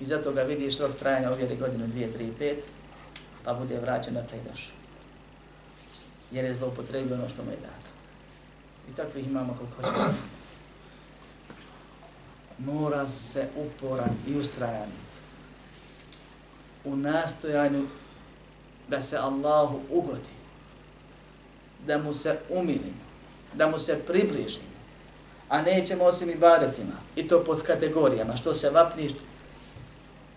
I 0.00 0.04
zato 0.04 0.32
ga 0.32 0.42
vidiš 0.42 0.78
rok 0.78 0.96
trajanja 0.96 1.30
ovjeri 1.30 1.56
godinu, 1.56 1.86
dvije, 1.86 2.12
tri, 2.12 2.32
pet, 2.38 2.68
pa 3.44 3.54
bude 3.54 3.80
vraćan 3.80 4.14
dakle 4.14 4.38
i 4.38 4.48
došao. 4.50 4.74
Jer 6.30 6.44
je 6.44 6.54
zloupotrebio 6.54 7.14
ono 7.14 7.28
što 7.28 7.44
mu 7.44 7.50
je 7.50 7.56
dato. 7.56 7.90
I 8.90 8.96
takvih 8.96 9.26
imamo 9.26 9.56
koliko 9.58 9.76
hoćemo. 9.76 10.18
Mora 12.58 13.08
se 13.08 13.48
uporan 13.56 14.10
i 14.28 14.34
ustrajan 14.34 14.88
u 16.84 16.96
nastojanju 16.96 17.86
da 18.88 19.00
se 19.00 19.16
Allahu 19.16 19.80
ugodi, 19.90 20.32
da 21.86 21.98
mu 21.98 22.12
se 22.12 22.38
umili, 22.50 22.92
da 23.54 23.66
mu 23.66 23.78
se 23.78 24.02
približi, 24.06 24.71
a 25.52 25.62
nećemo 25.62 26.04
osim 26.04 26.30
ibadetima. 26.30 26.94
I 27.16 27.28
to 27.28 27.44
pod 27.44 27.62
kategorijama, 27.62 28.36
što 28.36 28.54
se 28.54 28.70
vapni, 28.70 29.08
što... 29.08 29.18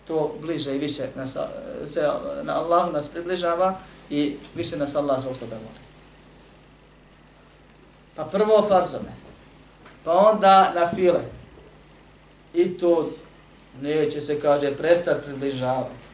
to 0.08 0.36
bliže 0.42 0.76
i 0.76 0.78
više 0.78 1.04
nas, 1.16 1.38
se 1.86 2.10
na 2.44 2.56
Allahu 2.56 2.92
nas 2.92 3.08
približava 3.08 3.78
i 4.10 4.36
više 4.56 4.78
nas 4.78 4.96
Allah 4.96 5.20
zbog 5.20 5.38
toga 5.38 5.56
voli. 5.56 5.86
Pa 8.16 8.24
prvo 8.24 8.66
farzome, 8.70 9.12
pa 10.04 10.14
onda 10.14 10.74
na 10.76 10.90
file. 10.96 11.22
I 12.54 12.78
to 12.78 13.12
neće 13.82 14.22
se, 14.22 14.42
kaže, 14.42 14.78
prestar 14.78 15.22
približavati. 15.22 16.06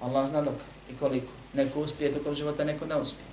Allah 0.00 0.28
zna 0.28 0.42
dok 0.42 0.54
i 0.90 0.96
koliko. 0.96 1.32
Neko 1.54 1.80
uspije 1.80 2.12
tokom 2.12 2.34
života, 2.34 2.64
neko 2.64 2.86
ne 2.86 2.96
uspije. 2.96 3.26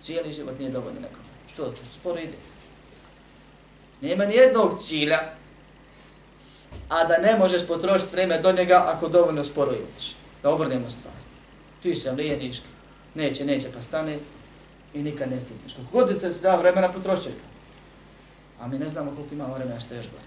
Cijeli 0.00 0.32
život 0.32 0.58
nije 0.58 0.70
dovoljno 0.70 1.00
nekom. 1.00 1.22
Što? 1.52 1.64
To 1.64 1.76
što 1.76 1.94
sporo 2.00 2.20
ide. 2.20 2.32
Nema 4.00 4.24
ni 4.24 4.34
jednog 4.34 4.80
cilja, 4.80 5.18
a 6.88 7.04
da 7.04 7.18
ne 7.18 7.36
možeš 7.38 7.66
potrošiti 7.66 8.12
vreme 8.12 8.40
do 8.40 8.52
njega 8.52 8.84
ako 8.86 9.08
dovoljno 9.08 9.44
sporo 9.44 9.72
ideš. 9.72 10.14
Da 10.42 10.50
obrnemo 10.50 10.90
stvari. 10.90 11.16
Ti 11.82 11.94
se 11.94 12.12
lijeniš, 12.12 12.62
neće, 13.14 13.44
neće, 13.44 13.68
pa 13.74 13.80
stane 13.80 14.18
i 14.94 15.02
nikad 15.02 15.30
ne 15.30 15.40
stigneš. 15.40 15.72
Koliko 15.74 15.92
god 15.92 16.20
se 16.20 16.40
da 16.40 16.56
vremena 16.56 16.92
potrošiti 16.92 17.40
A 18.60 18.68
mi 18.68 18.78
ne 18.78 18.88
znamo 18.88 19.10
koliko 19.10 19.34
ima 19.34 19.44
vremena 19.44 19.80
što 19.80 19.94
je 19.94 19.98
još 19.98 20.10
gore. 20.10 20.24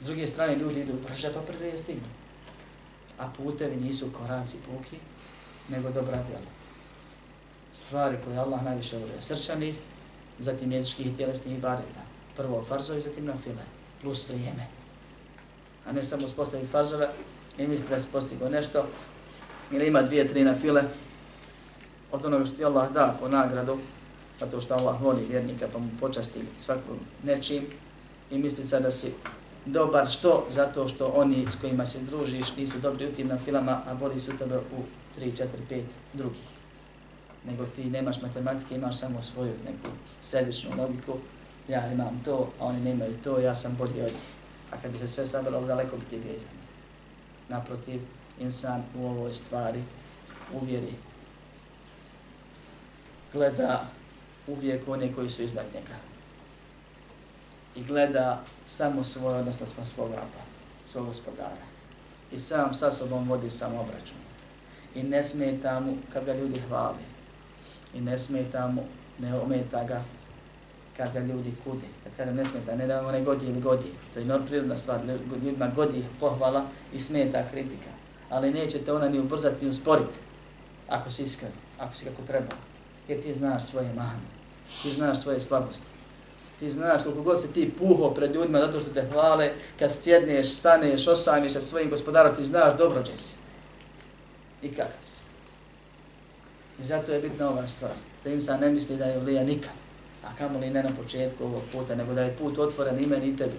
S 0.00 0.04
druge 0.04 0.26
strane 0.26 0.56
ljudi 0.56 0.80
idu 0.80 0.92
brže 1.08 1.32
pa 1.34 1.40
prve 1.40 1.78
stignu. 1.78 2.08
A 3.18 3.28
putevi 3.36 3.76
nisu 3.76 4.10
koraci 4.12 4.56
puki, 4.56 4.96
nego 5.68 5.90
dobra 5.90 6.22
djela. 6.22 6.50
Stvari 7.72 8.16
koje 8.24 8.38
Allah 8.38 8.62
najviše 8.62 8.98
volio 8.98 9.20
srčani, 9.20 9.74
zatim 10.38 10.72
jezičkih 10.72 11.06
i 11.06 11.16
tjelesnih 11.16 11.58
ibadeta. 11.58 12.00
Prvo 12.36 12.64
farzovi, 12.68 13.00
zatim 13.00 13.24
na 13.24 13.36
file, 13.42 13.62
plus 14.00 14.28
vrijeme. 14.28 14.66
A 15.86 15.92
ne 15.92 16.02
samo 16.02 16.24
uspostaviti 16.24 16.70
farzove 16.70 17.08
i 17.58 17.66
misli 17.66 17.88
da 17.88 18.00
se 18.00 18.08
postigo 18.12 18.48
nešto, 18.48 18.86
ili 19.70 19.88
ima 19.88 20.02
dvije, 20.02 20.28
tri 20.28 20.44
na 20.44 20.58
file, 20.58 20.82
od 22.12 22.24
onoga 22.24 22.46
što 22.46 22.56
ti 22.56 22.64
Allah 22.64 22.92
da 22.92 23.16
po 23.20 23.28
nagradu, 23.28 23.78
zato 24.40 24.60
što 24.60 24.74
Allah 24.74 25.02
voli 25.02 25.26
vjernika 25.30 25.66
pa 25.72 25.78
mu 25.78 25.88
počasti 26.00 26.40
svakom 26.58 26.98
nečim 27.22 27.64
i 28.30 28.38
misli 28.38 28.64
sad 28.64 28.82
da 28.82 28.90
si 28.90 29.12
dobar 29.66 30.10
što? 30.10 30.46
Zato 30.50 30.88
što 30.88 31.06
oni 31.06 31.46
s 31.50 31.60
kojima 31.60 31.86
se 31.86 31.98
družiš 31.98 32.56
nisu 32.56 32.78
dobri 32.78 33.06
u 33.06 33.12
tim 33.12 33.26
na 33.26 33.38
filama, 33.38 33.82
a 33.86 33.94
boli 33.94 34.20
su 34.20 34.36
tebe 34.38 34.56
u 34.56 34.82
3, 35.20 35.32
4, 35.32 35.46
5 35.70 35.82
drugih. 36.12 36.61
Nego 37.46 37.66
ti 37.66 37.84
nemaš 37.84 38.22
matematike, 38.22 38.74
imaš 38.74 38.96
samo 38.96 39.22
svoju 39.22 39.52
neku 39.64 39.96
sebičnu 40.20 40.70
logiku. 40.78 41.12
Ja 41.68 41.92
imam 41.92 42.20
to, 42.24 42.52
a 42.60 42.64
oni 42.64 42.80
nemaju 42.80 43.14
to, 43.24 43.38
ja 43.38 43.54
sam 43.54 43.76
bolji 43.76 44.00
od 44.00 44.12
njih. 44.12 44.32
A 44.70 44.76
kad 44.82 44.92
bi 44.92 44.98
se 44.98 45.08
sve 45.08 45.26
sabralo, 45.26 45.66
daleko 45.66 45.96
bi 45.96 46.04
ti 46.04 46.18
bio 46.18 46.34
iza 46.34 46.46
Naprotiv, 47.48 48.00
insan 48.40 48.82
u 48.96 49.06
ovoj 49.06 49.32
stvari 49.32 49.82
uvjeri. 50.62 50.94
Gleda 53.32 53.84
uvijek 54.46 54.88
one 54.88 55.12
koji 55.12 55.30
su 55.30 55.42
iznad 55.42 55.66
njega 55.74 56.12
i 57.76 57.84
gleda 57.84 58.40
samo 58.64 59.04
svoje, 59.04 59.38
odnosno 59.38 59.66
smo 59.66 59.84
svog 59.84 60.10
rapa, 60.10 60.42
svog 60.86 61.06
gospodara. 61.06 61.66
I 62.32 62.38
sam 62.38 62.74
sa 62.74 62.92
sobom 62.92 63.28
vodi 63.28 63.50
samo 63.50 63.80
obračun. 63.80 64.16
I 64.94 65.02
ne 65.02 65.24
smeta 65.24 65.80
mu 65.80 65.96
kad 66.12 66.24
ga 66.24 66.34
ljudi 66.34 66.60
hvali. 66.68 67.11
I 67.94 68.00
ne 68.00 68.18
smeta 68.18 68.68
mu, 68.68 68.82
ne 69.18 69.40
ometa 69.40 69.84
ga 69.84 70.04
kad 70.96 71.12
ga 71.12 71.20
ljudi 71.20 71.52
kude. 71.64 71.86
Kad 72.04 72.16
kažem 72.16 72.36
ne 72.36 72.44
smeta, 72.44 72.76
ne 72.76 72.86
da 72.86 73.02
mu 73.02 73.12
ne 73.12 73.20
godi 73.20 73.46
ili 73.46 73.60
godi. 73.60 73.86
To 74.14 74.20
je 74.20 74.46
prirodna 74.46 74.76
stvar. 74.76 75.00
Ljudima 75.30 75.70
godi 75.76 76.04
pohvala 76.20 76.64
i 76.92 77.00
smeta 77.00 77.42
kritika. 77.50 77.90
Ali 78.30 78.52
nećete 78.52 78.92
ona 78.92 79.08
ni 79.08 79.18
ubrzati 79.18 79.64
ni 79.64 79.70
usporiti 79.70 80.18
ako 80.88 81.10
si 81.10 81.22
iskren, 81.22 81.52
ako 81.78 81.94
si 81.94 82.04
kako 82.04 82.22
treba. 82.26 82.54
Jer 83.08 83.22
ti 83.22 83.34
znaš 83.34 83.64
svoje 83.64 83.92
mane, 83.94 84.26
ti 84.82 84.92
znaš 84.92 85.20
svoje 85.20 85.40
slabosti 85.40 85.92
ti 86.62 86.70
znaš 86.70 87.02
koliko 87.02 87.22
god 87.22 87.40
se 87.40 87.48
ti 87.48 87.72
puho 87.78 88.10
pred 88.14 88.34
ljudima 88.34 88.58
zato 88.58 88.80
što 88.80 88.90
te 88.90 89.06
hvale, 89.12 89.52
kad 89.78 89.92
sjedneš, 89.92 90.54
staneš, 90.54 91.08
osamiš 91.08 91.52
sa 91.52 91.60
svojim 91.60 91.90
gospodarom, 91.90 92.36
ti 92.36 92.44
znaš 92.44 92.78
dobro 92.78 93.02
će 93.02 93.16
si. 93.16 93.36
I 94.62 94.68
kakav 94.68 95.02
si. 95.04 95.11
I 96.80 96.82
zato 96.82 97.12
je 97.12 97.20
bitna 97.20 97.48
ova 97.48 97.66
stvar, 97.66 97.92
da 98.24 98.30
insan 98.30 98.60
ne 98.60 98.70
misli 98.70 98.96
da 98.96 99.04
je 99.04 99.18
vlija 99.18 99.44
nikad, 99.44 99.74
a 100.24 100.36
kamo 100.38 100.58
ni 100.58 100.70
ne 100.70 100.82
na 100.82 100.90
početku 101.02 101.44
ovog 101.44 101.62
puta, 101.72 101.94
nego 101.94 102.14
da 102.14 102.22
je 102.22 102.36
put 102.36 102.58
otvoren 102.58 103.04
i 103.04 103.06
meni 103.06 103.28
i 103.28 103.36
tebi. 103.36 103.56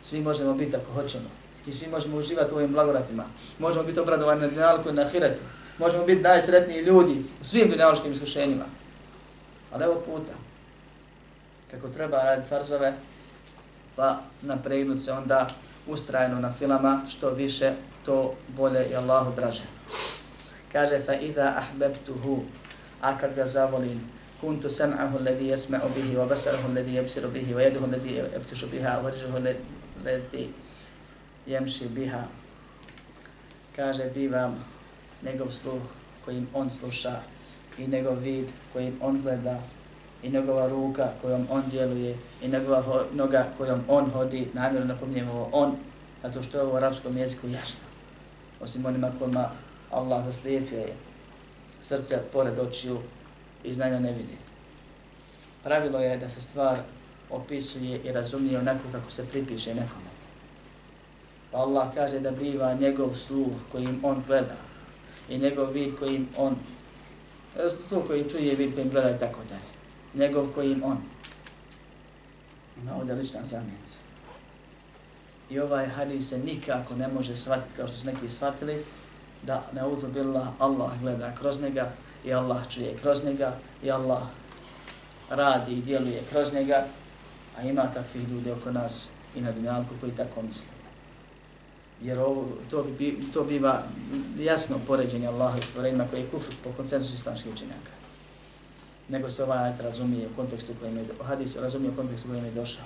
Svi 0.00 0.20
možemo 0.20 0.54
biti 0.54 0.76
ako 0.76 0.92
hoćemo. 0.92 1.28
I 1.66 1.72
svi 1.72 1.88
možemo 1.88 2.16
uživati 2.16 2.54
u 2.54 2.56
ovim 2.56 2.72
blagodatima. 2.72 3.24
Možemo 3.58 3.84
biti 3.84 4.00
obradovani 4.00 4.40
na 4.40 4.46
dinalku 4.46 4.88
i 4.88 4.92
na 4.92 5.08
hiretu. 5.08 5.42
Možemo 5.78 6.04
biti 6.04 6.22
najsretniji 6.22 6.82
ljudi 6.82 7.22
u 7.40 7.44
svim 7.44 7.70
dinaloškim 7.70 8.12
iskušenjima. 8.12 8.64
Ali 9.72 9.84
evo 9.84 10.02
puta, 10.06 10.32
kako 11.70 11.88
treba 11.88 12.16
raditi 12.16 12.48
farzove, 12.48 12.94
pa 13.96 14.20
napregnut 14.42 15.02
se 15.02 15.12
onda 15.12 15.50
ustrajno 15.86 16.40
na 16.40 16.52
filama, 16.52 17.02
što 17.08 17.30
više, 17.30 17.72
to 18.04 18.34
bolje 18.48 18.86
i 18.90 18.96
Allahu 18.96 19.32
draže. 19.36 19.62
Kaže, 20.72 20.98
fa 21.04 21.12
idha 21.12 21.56
ahbebtuhu, 21.60 22.44
a 23.02 23.18
kad 23.18 23.34
ga 23.36 23.44
zavolim, 23.44 24.00
kuntu 24.40 24.68
sam'ahu 24.68 25.20
alladhi 25.20 25.52
yasma'u 25.52 25.88
bihi 25.94 26.16
wa 26.16 26.26
basarahu 26.26 26.72
alladhi 26.72 26.96
yabsiru 26.96 27.28
bihi 27.28 27.54
wa 27.54 27.62
yaduhu 27.62 27.84
alladhi 27.84 28.16
yabtishu 28.18 28.66
biha 28.72 29.04
wa 29.04 29.10
rajluhu 29.10 29.36
alladhi 29.36 30.48
jemši 31.46 31.88
biha. 31.92 32.24
Kaže, 33.76 34.10
bivam 34.14 34.64
njegov 35.22 35.50
sluh 35.50 35.82
kojim 36.24 36.48
on 36.54 36.70
sluša 36.70 37.20
i 37.78 37.86
njegov 37.86 38.18
vid 38.18 38.48
kojim 38.72 38.98
on 39.00 39.22
gleda 39.22 39.60
i 40.22 40.30
njegova 40.30 40.66
ruka 40.66 41.08
kojom 41.22 41.46
on 41.50 41.62
djeluje 41.70 42.16
i 42.42 42.48
njegova 42.48 43.04
noga 43.12 43.46
kojom 43.58 43.84
on 43.88 44.10
hodi, 44.10 44.48
namjerno 44.54 44.94
napominjem 44.94 45.28
ovo 45.28 45.48
on, 45.52 45.76
zato 46.22 46.42
što 46.42 46.58
je 46.58 46.62
ovo 46.62 46.72
u 46.72 46.76
arapskom 46.76 47.16
jeziku 47.16 47.48
jasno. 47.48 47.88
Osim 48.60 48.86
onima 48.86 49.10
kojima 49.18 49.50
Allah 49.92 50.24
zaslijepio 50.24 50.78
je 50.78 50.94
srce 51.80 52.20
pored 52.32 52.58
očiju 52.58 52.98
i 53.64 53.72
znanja 53.72 54.00
ne 54.00 54.12
vidi. 54.12 54.36
Pravilo 55.62 55.98
je 55.98 56.16
da 56.16 56.28
se 56.28 56.40
stvar 56.40 56.78
opisuje 57.30 58.00
i 58.04 58.12
razumije 58.12 58.58
onako 58.58 58.82
kako 58.92 59.10
se 59.10 59.26
pripiše 59.26 59.74
nekome. 59.74 60.12
Pa 61.50 61.58
Allah 61.58 61.94
kaže 61.94 62.20
da 62.20 62.30
biva 62.30 62.74
njegov 62.74 63.14
sluh 63.14 63.52
kojim 63.72 64.00
on 64.02 64.22
gleda 64.26 64.56
i 65.28 65.38
njegov 65.38 65.70
vid 65.72 65.98
kojim 65.98 66.28
on 66.36 66.56
sluh 67.70 68.06
koji 68.06 68.30
čuje 68.30 68.54
vid 68.54 68.74
kojim 68.74 68.90
gleda 68.90 69.16
i 69.16 69.18
tako 69.18 69.40
dalje 69.48 69.72
njegov 70.14 70.52
kojim 70.54 70.82
on. 70.84 70.98
Ima 72.82 72.96
ovdje 72.96 73.14
lična 73.14 73.40
zamjenica. 73.46 73.98
I 75.50 75.58
ovaj 75.58 75.86
hadis 75.86 76.28
se 76.28 76.38
nikako 76.38 76.94
ne 76.94 77.08
može 77.08 77.36
shvatiti 77.36 77.76
kao 77.76 77.86
što 77.86 77.96
su 77.96 78.06
neki 78.06 78.28
shvatili, 78.28 78.84
da 79.42 79.62
ne 79.72 79.86
udubila 79.86 80.52
Allah 80.58 80.90
gleda 81.00 81.34
kroz 81.34 81.60
njega 81.60 81.92
i 82.24 82.32
Allah 82.32 82.68
čuje 82.68 82.96
kroz 83.02 83.24
njega 83.24 83.56
i 83.82 83.90
Allah 83.90 84.22
radi 85.30 85.72
i 85.72 85.82
djeluje 85.82 86.22
kroz 86.30 86.52
njega, 86.52 86.86
a 87.58 87.62
ima 87.62 87.82
takvih 87.94 88.28
ljudi 88.28 88.50
oko 88.50 88.70
nas 88.70 89.08
i 89.36 89.40
na 89.40 89.52
dunjalku 89.52 89.94
koji 90.00 90.12
tako 90.12 90.42
misle. 90.42 90.68
Jer 92.02 92.20
ovo, 92.20 92.48
to, 92.70 92.84
bi, 92.98 93.20
to 93.34 93.44
biva 93.44 93.82
jasno 94.38 94.76
poređenje 94.86 95.26
Allaha 95.26 95.58
i 95.58 95.62
stvorenjima 95.62 96.06
koji 96.10 96.20
je 96.20 96.28
kufr 96.28 96.54
po 96.64 96.70
koncensusu 96.76 97.14
islamskih 97.14 97.52
učenjaka 97.52 98.02
nego 99.08 99.30
se 99.30 99.44
ovaj 99.44 99.58
ajet 99.58 99.80
razumije 99.80 100.26
u 100.26 100.36
kontekstu 100.36 100.72
kojim 100.80 100.96
je, 100.96 101.04
hadis 101.24 101.56
razumije 101.56 101.90
u 101.92 101.96
kontekstu 101.96 102.28
kojim 102.28 102.44
je 102.44 102.50
došao. 102.50 102.84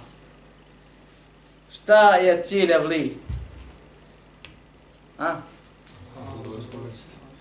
Šta 1.72 2.16
je 2.16 2.42
cilj 2.42 2.72
evli? 2.72 3.16
A? 5.18 5.36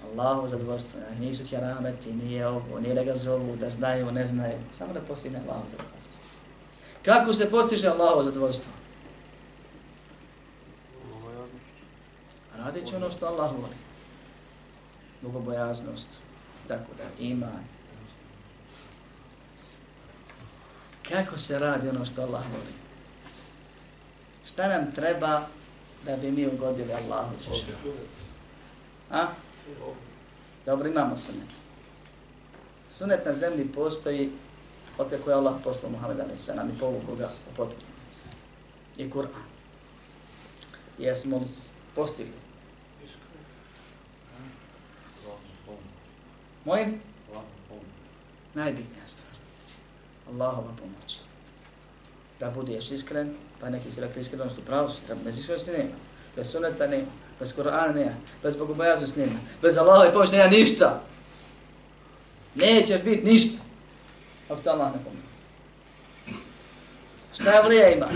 Allahu 0.05 0.47
zadovoljstvo. 0.47 0.99
Nisu 1.19 1.43
kerameti, 1.49 2.13
nije 2.13 2.47
ovo, 2.47 2.79
nije 2.79 2.95
da 2.95 3.03
ga 3.03 3.15
zovu, 3.15 3.55
da 3.55 3.69
znaju, 3.69 4.11
ne 4.11 4.25
znaju. 4.25 4.57
Samo 4.71 4.93
da 4.93 5.01
postigne 5.01 5.39
Allahu 5.47 5.69
zadovoljstvo. 5.69 6.19
Kako 7.05 7.33
se 7.33 7.51
postiže 7.51 7.87
Allahu 7.87 8.23
zadovoljstvo? 8.23 8.71
Radit 12.57 12.93
ono 12.93 13.11
što 13.11 13.25
Allah 13.25 13.51
voli. 13.51 13.75
Bogobojaznost, 15.21 16.07
tako 16.67 16.91
da, 16.97 17.23
iman, 17.23 17.63
kako 21.09 21.37
se 21.37 21.59
radi 21.59 21.89
ono 21.89 22.05
što 22.05 22.21
Allah 22.21 22.43
voli. 22.51 22.73
Šta 24.45 24.67
nam 24.67 24.91
treba 24.91 25.47
da 26.05 26.15
bi 26.15 26.31
mi 26.31 26.47
ugodili 26.47 26.93
Allahu 26.93 27.37
zvišeno? 27.37 27.77
A? 29.11 29.27
Dobro, 30.65 30.87
imamo 30.87 31.17
sunet. 31.17 31.55
Sunet 32.91 33.25
na 33.25 33.33
zemlji 33.33 33.67
postoji 33.75 34.31
od 34.97 35.09
kako 35.09 35.29
je 35.29 35.35
Allah 35.35 35.55
poslao 35.63 35.91
Muhammed 35.91 36.19
Ali 36.19 36.37
Sanam 36.37 36.69
i 36.69 36.79
povuku 36.79 37.15
ga 37.15 37.29
u 37.51 37.55
potpuno. 37.55 37.87
I 38.97 39.11
Kur'an. 39.11 39.43
Jesmo 40.97 41.41
postigli? 41.95 42.33
Molim? 46.65 47.01
Najbitnija 48.53 49.07
stvar. 49.07 49.35
Allahova 50.29 50.71
pomoć. 50.79 51.19
Da 52.39 52.49
budeš 52.49 52.91
iskren, 52.91 53.35
pa 53.59 53.69
neki 53.69 53.91
si 53.91 54.01
rekli 54.01 54.21
iskrenost 54.21 54.57
u 54.57 54.61
da 55.07 55.15
bez 55.23 55.39
iskrenosti 55.39 55.71
nema. 55.71 55.95
Bez 56.35 56.51
suneta 56.51 56.87
nema. 56.87 57.24
Bez 57.39 57.53
Korana 57.55 57.93
nema. 57.93 58.11
Bez 58.43 58.55
bogobojaznost 58.55 59.15
nema. 59.15 59.39
Bez 59.61 59.77
Allahove 59.77 60.13
pomoći 60.13 60.31
nema 60.31 60.49
ništa. 60.49 61.01
Nećeš 62.55 63.01
biti 63.01 63.25
ništa. 63.25 63.63
Ako 64.49 64.61
te 64.61 64.69
Allah 64.69 64.91
ne 64.93 64.99
pomoći. 65.03 65.25
Šta 67.33 67.51
je 67.51 67.63
vlija 67.63 67.89
ima? 67.89 68.07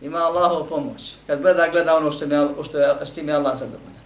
Ima 0.00 0.18
Allahov 0.18 0.68
pomoć. 0.68 1.14
Kad 1.26 1.42
gleda, 1.42 1.68
gleda 1.72 1.96
ono 1.96 2.10
što 2.10 2.24
je, 2.24 2.48
što 2.64 3.06
što 3.06 3.20
je 3.20 3.32
Allah 3.32 3.58
zadovoljan. 3.58 4.02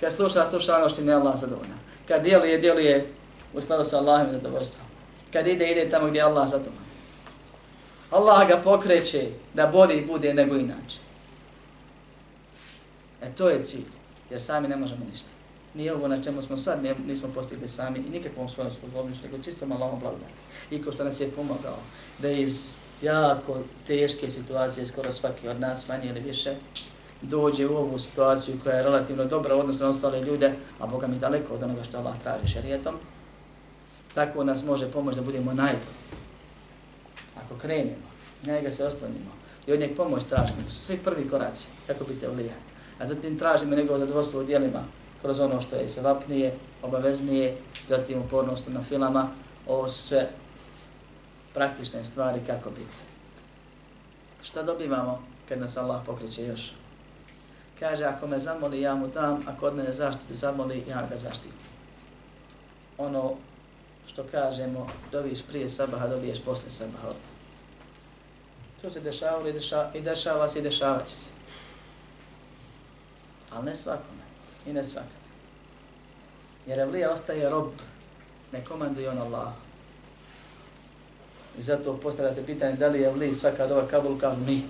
Kad 0.00 0.12
sluša, 0.12 0.46
sluša 0.46 0.76
ono 0.76 0.88
što 0.88 1.02
je 1.02 1.14
Allah 1.14 1.38
zadovoljan. 1.38 1.78
Kad 2.08 2.22
djeluje, 2.22 2.58
djeluje 2.58 3.12
u 3.54 3.60
skladu 3.60 3.84
sa 3.84 3.98
Allahom 3.98 4.32
zadovoljstvom. 4.32 4.86
Kad 5.32 5.46
ide, 5.46 5.70
ide 5.70 5.90
tamo 5.90 6.06
gdje 6.06 6.20
Allah 6.22 6.48
zadovoljan. 6.48 6.92
Allah 8.10 8.48
ga 8.48 8.56
pokreće 8.64 9.26
da 9.54 9.66
bolji 9.66 10.06
bude 10.06 10.34
nego 10.34 10.56
inače. 10.56 10.98
E 13.22 13.30
to 13.36 13.48
je 13.48 13.64
cilj, 13.64 13.84
jer 14.30 14.40
sami 14.40 14.68
ne 14.68 14.76
možemo 14.76 15.04
ništa. 15.12 15.28
Nije 15.74 15.94
ovo 15.94 16.08
na 16.08 16.22
čemu 16.22 16.42
smo 16.42 16.56
sad, 16.56 16.82
ne, 16.82 16.94
nismo 17.06 17.28
postigli 17.34 17.68
sami 17.68 17.98
i 17.98 18.10
nikakvom 18.10 18.48
svojom 18.48 18.72
sposobnošću, 18.72 19.22
nego 19.24 19.44
čisto 19.44 19.66
malo 19.66 19.98
blagodati. 20.00 20.32
I 20.70 20.82
ko 20.82 20.92
što 20.92 21.04
nas 21.04 21.20
je 21.20 21.30
pomogao 21.30 21.78
da 22.18 22.30
iz 22.30 22.78
jako 23.02 23.58
teške 23.86 24.30
situacije, 24.30 24.86
skoro 24.86 25.12
svaki 25.12 25.48
od 25.48 25.60
nas, 25.60 25.88
manje 25.88 26.08
ili 26.08 26.20
više, 26.20 26.54
dođe 27.22 27.66
u 27.66 27.76
ovu 27.76 27.98
situaciju 27.98 28.60
koja 28.62 28.76
je 28.76 28.82
relativno 28.82 29.24
dobra 29.24 29.56
odnosno 29.56 29.84
na 29.84 29.90
ostale 29.90 30.20
ljude, 30.20 30.52
a 30.78 30.86
Boga 30.86 31.06
mi 31.06 31.18
daleko 31.18 31.54
od 31.54 31.62
onoga 31.62 31.84
što 31.84 31.98
Allah 31.98 32.14
traži 32.22 32.52
šarijetom, 32.52 32.94
tako 34.14 34.44
nas 34.44 34.64
može 34.64 34.90
pomoći 34.90 35.16
da 35.16 35.22
budemo 35.22 35.52
najbolji. 35.52 36.02
Ako 37.44 37.54
krenemo, 37.54 37.96
njega 38.46 38.70
se 38.70 38.84
ostavimo 38.84 39.32
i 39.66 39.72
od 39.72 39.80
njeg 39.80 39.96
pomoć 39.96 40.24
tražimo, 40.24 40.62
to 40.64 40.70
su 40.70 40.82
svi 40.82 40.98
prvi 40.98 41.28
koraci, 41.28 41.66
kako 41.86 42.04
biste 42.04 42.26
te. 42.26 42.71
A 43.02 43.06
zatim 43.06 43.38
tražimo 43.38 43.76
njegovo 43.76 43.98
zadovoljstvo 43.98 44.40
u 44.40 44.44
dijelima 44.44 44.84
kroz 45.22 45.40
ono 45.40 45.60
što 45.60 45.76
je 45.76 45.88
sevapnije, 45.88 46.54
obaveznije, 46.82 47.56
zatim 47.86 48.18
upornost 48.18 48.68
na 48.68 48.80
filama, 48.80 49.28
ovo 49.66 49.88
su 49.88 50.02
sve 50.02 50.30
praktične 51.54 52.04
stvari 52.04 52.40
kako 52.46 52.70
biti. 52.70 52.96
Šta 54.42 54.62
dobivamo 54.62 55.22
kad 55.48 55.58
nas 55.58 55.76
Allah 55.76 56.02
pokreće 56.06 56.46
još? 56.46 56.72
Kaže, 57.78 58.04
ako 58.04 58.26
me 58.26 58.38
zamoli, 58.38 58.80
ja 58.80 58.94
mu 58.94 59.08
dam, 59.08 59.40
ako 59.46 59.66
od 59.66 59.76
mene 59.76 59.92
zaštitu 59.92 60.34
zamoli, 60.34 60.84
ja 60.88 61.06
ga 61.10 61.16
zaštitim. 61.16 61.52
Ono 62.98 63.34
što 64.06 64.24
kažemo, 64.30 64.86
dobiješ 65.12 65.42
prije 65.42 65.68
sabaha, 65.68 66.08
dobiješ 66.08 66.40
posle 66.40 66.70
sabaha. 66.70 67.08
To 68.82 68.90
se 68.90 69.00
dešava 69.00 69.48
i 69.48 69.52
deša, 69.52 69.90
i 69.94 70.00
dešava 70.00 70.48
se 70.48 70.58
i 70.58 70.62
dešavat 70.62 71.06
će 71.06 71.14
se. 71.14 71.41
Ali 73.54 73.64
ne 73.64 73.76
svakome 73.76 74.22
i 74.66 74.72
ne 74.72 74.84
svakad. 74.84 75.22
Jer 76.66 76.78
Evlija 76.78 77.12
ostaje 77.12 77.50
rob, 77.50 77.68
ne 78.52 78.64
komanduje 78.64 79.10
on 79.10 79.18
Allah. 79.18 79.52
I 81.58 81.62
zato 81.62 81.96
postavlja 81.96 82.32
se 82.32 82.46
pitanje 82.46 82.76
da 82.76 82.88
li 82.88 83.00
je 83.00 83.08
Evlija 83.08 83.34
svaka 83.34 83.66
dova 83.66 83.86
Kabul, 83.86 84.18
kažu 84.18 84.40
nije. 84.40 84.62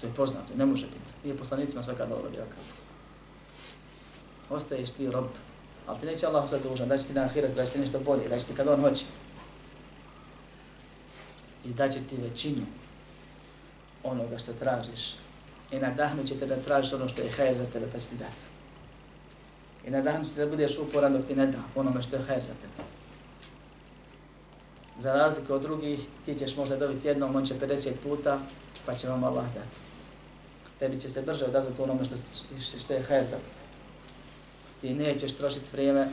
To 0.00 0.06
je 0.06 0.14
poznato, 0.14 0.54
ne 0.56 0.66
može 0.66 0.86
biti. 0.86 1.12
Nije 1.24 1.36
poslanicima 1.36 1.82
svaka 1.82 2.06
dova 2.06 2.30
bila 2.30 2.44
Kabul. 2.44 2.78
Ostaješ 4.50 4.90
ti 4.90 5.10
rob, 5.10 5.26
ali 5.86 6.00
ti 6.00 6.06
neće 6.06 6.26
Allah 6.26 6.44
ostati 6.44 6.68
dužan, 6.68 6.88
da 6.88 6.98
će 6.98 7.04
ti 7.04 7.12
na 7.12 7.22
ahiret, 7.22 7.56
da 7.56 7.66
će 7.66 7.72
ti 7.72 7.78
nešto 7.78 8.00
bolje, 8.00 8.28
da 8.28 8.38
će 8.38 8.46
ti 8.46 8.54
kad 8.54 8.68
on 8.68 8.80
hoće. 8.80 9.04
I 11.64 11.72
da 11.72 11.88
će 11.88 12.00
ti 12.00 12.16
većinu 12.16 12.62
onoga 14.04 14.38
što 14.38 14.52
tražiš. 14.52 15.14
I 15.72 15.78
nadahnut 15.78 16.26
će 16.26 16.38
te 16.38 16.46
da 16.46 16.56
tražiš 16.56 16.92
ono 16.92 17.08
što 17.08 17.22
je 17.22 17.30
hajr 17.30 17.56
za 17.56 17.66
tebe, 17.66 17.86
pa 17.92 17.98
će 17.98 18.08
ti 18.08 18.16
dati. 18.16 18.42
I 19.86 19.90
nadahnut 19.90 20.28
će 20.28 20.34
te 20.34 20.44
da 20.44 20.50
budeš 20.50 20.78
uporan 20.78 21.12
dok 21.12 21.26
ti 21.26 21.36
ne 21.36 21.46
da 21.46 21.58
onome 21.74 22.02
što 22.02 22.16
je 22.16 22.22
hajr 22.22 22.40
za 22.40 22.52
tebe. 22.52 22.88
Za 24.98 25.12
razliku 25.12 25.54
od 25.54 25.62
drugih, 25.62 26.00
ti 26.24 26.34
ćeš 26.34 26.56
možda 26.56 26.76
dobiti 26.76 27.08
jednom, 27.08 27.36
on 27.36 27.46
će 27.46 27.54
50 27.54 27.90
puta, 28.02 28.40
pa 28.86 28.94
će 28.94 29.08
vam 29.08 29.24
Allah 29.24 29.44
dati. 29.44 29.76
Tebi 30.78 31.00
će 31.00 31.08
se 31.08 31.22
brže 31.22 31.44
odazvati 31.44 31.82
onome 31.82 32.04
što, 32.04 32.16
što 32.78 32.92
je 32.92 33.02
hajr 33.02 33.24
za 33.24 33.36
tebe. 33.36 33.58
Ti 34.80 34.94
nećeš 34.94 35.32
trošiti 35.32 35.70
vrijeme 35.72 36.08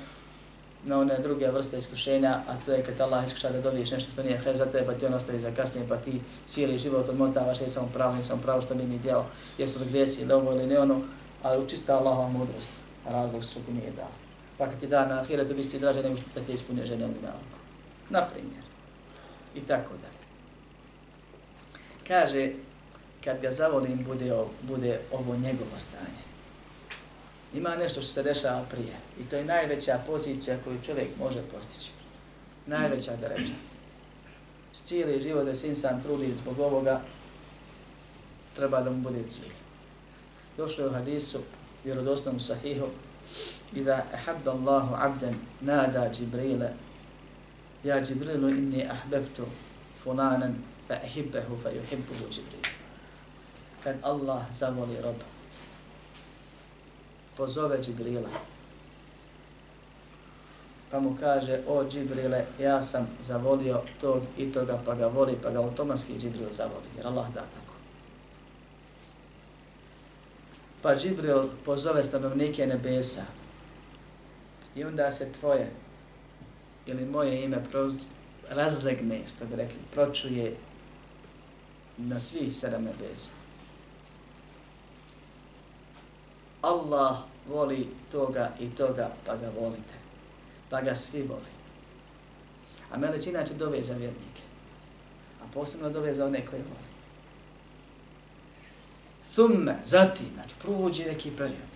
na 0.86 1.00
one 1.00 1.20
druge 1.20 1.52
vrste 1.52 1.78
iskušenja, 1.78 2.42
a 2.48 2.56
to 2.66 2.72
je 2.72 2.84
kad 2.84 3.02
Allah 3.02 3.26
iskuša 3.26 3.50
da 3.50 3.62
dobiješ 3.62 3.92
nešto 3.92 4.12
što 4.12 4.24
nije 4.24 4.38
hajr 4.38 4.58
za 4.58 4.66
tebe, 4.66 4.86
pa 4.86 4.94
ti 4.94 5.06
on 5.06 5.14
ostavi 5.14 5.40
za 5.40 5.52
kasnije, 5.52 5.88
pa 5.90 5.98
ti 5.98 6.22
cijeli 6.48 6.78
život 6.78 7.10
odmotavaš, 7.10 7.62
je 7.62 7.70
samo 7.70 7.90
pravo, 7.94 8.16
nisam 8.16 8.42
pravo 8.42 8.62
što 8.62 8.76
mi 8.76 8.84
ni 8.84 9.00
djelo, 9.00 9.26
jesu 9.58 9.80
li 9.80 9.86
gdje 9.86 10.08
si, 10.08 10.22
ili 10.22 10.34
ovo 10.34 10.52
ili 10.52 10.68
ne 10.68 10.80
ono, 10.80 11.02
ali 11.44 11.64
učista 11.64 11.98
Allahova 11.98 12.30
mudrost, 12.30 12.70
razlog 13.06 13.44
što 13.44 13.60
ti 13.60 13.74
nije 13.74 13.92
dao. 13.92 14.12
Pa 14.58 14.66
kad 14.66 14.80
ti 14.80 14.88
da 14.88 15.06
na 15.06 15.20
ahiretu, 15.20 15.54
bi 15.54 15.70
ti 15.70 15.80
draže 15.80 16.04
nego 16.04 16.16
što 16.16 16.26
da 16.36 16.42
ti 16.42 16.54
ispunio 16.54 16.86
želje 16.86 17.06
onim 17.06 17.22
nalako. 17.22 17.58
Naprimjer. 18.10 18.64
I 19.56 19.60
tako 19.62 19.94
dalje. 19.94 20.26
Kaže, 22.08 22.52
kad 23.24 23.42
ga 23.42 23.52
zavolim, 23.52 24.04
bude, 24.08 24.34
bude 24.62 25.00
ovo 25.12 25.36
njegovo 25.36 25.78
stanje 25.78 26.25
ima 27.58 27.76
nešto 27.76 28.02
što 28.02 28.12
se 28.12 28.24
dešava 28.24 28.64
prije. 28.72 28.96
I 29.20 29.24
to 29.24 29.36
je 29.36 29.46
najveća 29.46 30.00
pozicija 30.08 30.58
koju 30.64 30.82
čovjek 30.86 31.08
može 31.20 31.42
postići. 31.42 31.92
Najveća 32.66 33.16
da 33.16 33.28
reče. 33.28 33.54
Cijeli 34.86 35.20
život 35.20 35.46
da 35.46 35.56
se 35.56 35.68
insan 35.68 36.02
trudi 36.02 36.36
zbog 36.36 36.60
ovoga, 36.60 37.02
treba 38.56 38.82
da 38.82 38.92
mu 38.92 38.98
bude 38.98 39.24
cilj. 39.30 39.54
Došlo 40.58 40.84
je 40.84 40.90
u 40.90 40.94
hadisu, 40.94 41.40
vjerodosnom 41.84 42.40
sahihu, 42.40 42.88
i 43.74 43.84
da 43.84 44.06
Allahu 44.46 44.96
abden 44.98 45.36
nada 45.62 46.10
Džibrile, 46.14 46.70
ja 47.84 48.02
Džibrilu 48.02 48.50
inni 48.50 48.88
ahbebtu 48.90 49.46
funanan 50.04 50.56
fa 50.88 50.94
ahibbehu 50.94 51.58
fa 51.64 51.70
yuhibbuhu 51.70 52.30
Džibrilu. 52.30 52.64
Kad 53.84 53.96
Allah 54.02 54.44
zavoli 54.52 55.02
roba, 55.02 55.26
pozove 57.38 57.82
Džibrila. 57.82 58.30
Pa 60.92 61.00
mu 61.00 61.18
kaže, 61.20 61.60
o 61.68 61.84
Džibrile, 61.90 62.46
ja 62.60 62.82
sam 62.82 63.08
zavolio 63.22 63.82
tog 64.02 64.24
i 64.38 64.52
toga, 64.52 64.80
pa 64.86 64.96
ga 64.96 65.08
voli, 65.08 65.38
pa 65.44 65.50
ga 65.50 65.60
automatski 65.60 66.14
Džibril 66.20 66.52
zavoli, 66.52 66.88
jer 66.98 67.08
Allah 67.08 67.28
da 67.34 67.42
tako. 67.42 67.74
Pa 70.82 70.96
Džibril 70.96 71.50
pozove 71.66 72.04
stanovnike 72.04 72.68
nebesa 72.68 73.24
i 74.76 74.84
onda 74.84 75.12
se 75.12 75.32
tvoje 75.32 75.72
ili 76.86 77.06
moje 77.06 77.44
ime 77.44 77.64
razlegne, 78.50 79.22
što 79.28 79.46
bi 79.46 79.56
rekli, 79.56 79.80
pročuje 79.94 80.56
na 81.98 82.20
svih 82.20 82.56
sedam 82.56 82.84
nebesa. 82.84 83.45
Allah 86.66 87.18
voli 87.50 87.88
toga 88.12 88.52
i 88.60 88.70
toga, 88.70 89.12
pa 89.26 89.36
ga 89.36 89.50
volite. 89.60 89.94
Pa 90.70 90.82
ga 90.82 90.96
svi 90.96 91.22
voli. 91.22 91.54
A 92.92 92.98
meleć 92.98 93.28
inače 93.28 93.54
dove 93.54 93.82
za 93.82 93.94
vjernike. 93.94 94.42
A 95.44 95.46
posebno 95.54 95.90
dove 95.90 96.14
za 96.14 96.26
one 96.26 96.46
koje 96.46 96.62
voli. 96.62 96.90
Thumme, 99.34 99.76
zatim, 99.86 100.28
znači, 100.34 100.56
prođe 100.62 101.06
neki 101.06 101.32
period. 101.32 101.76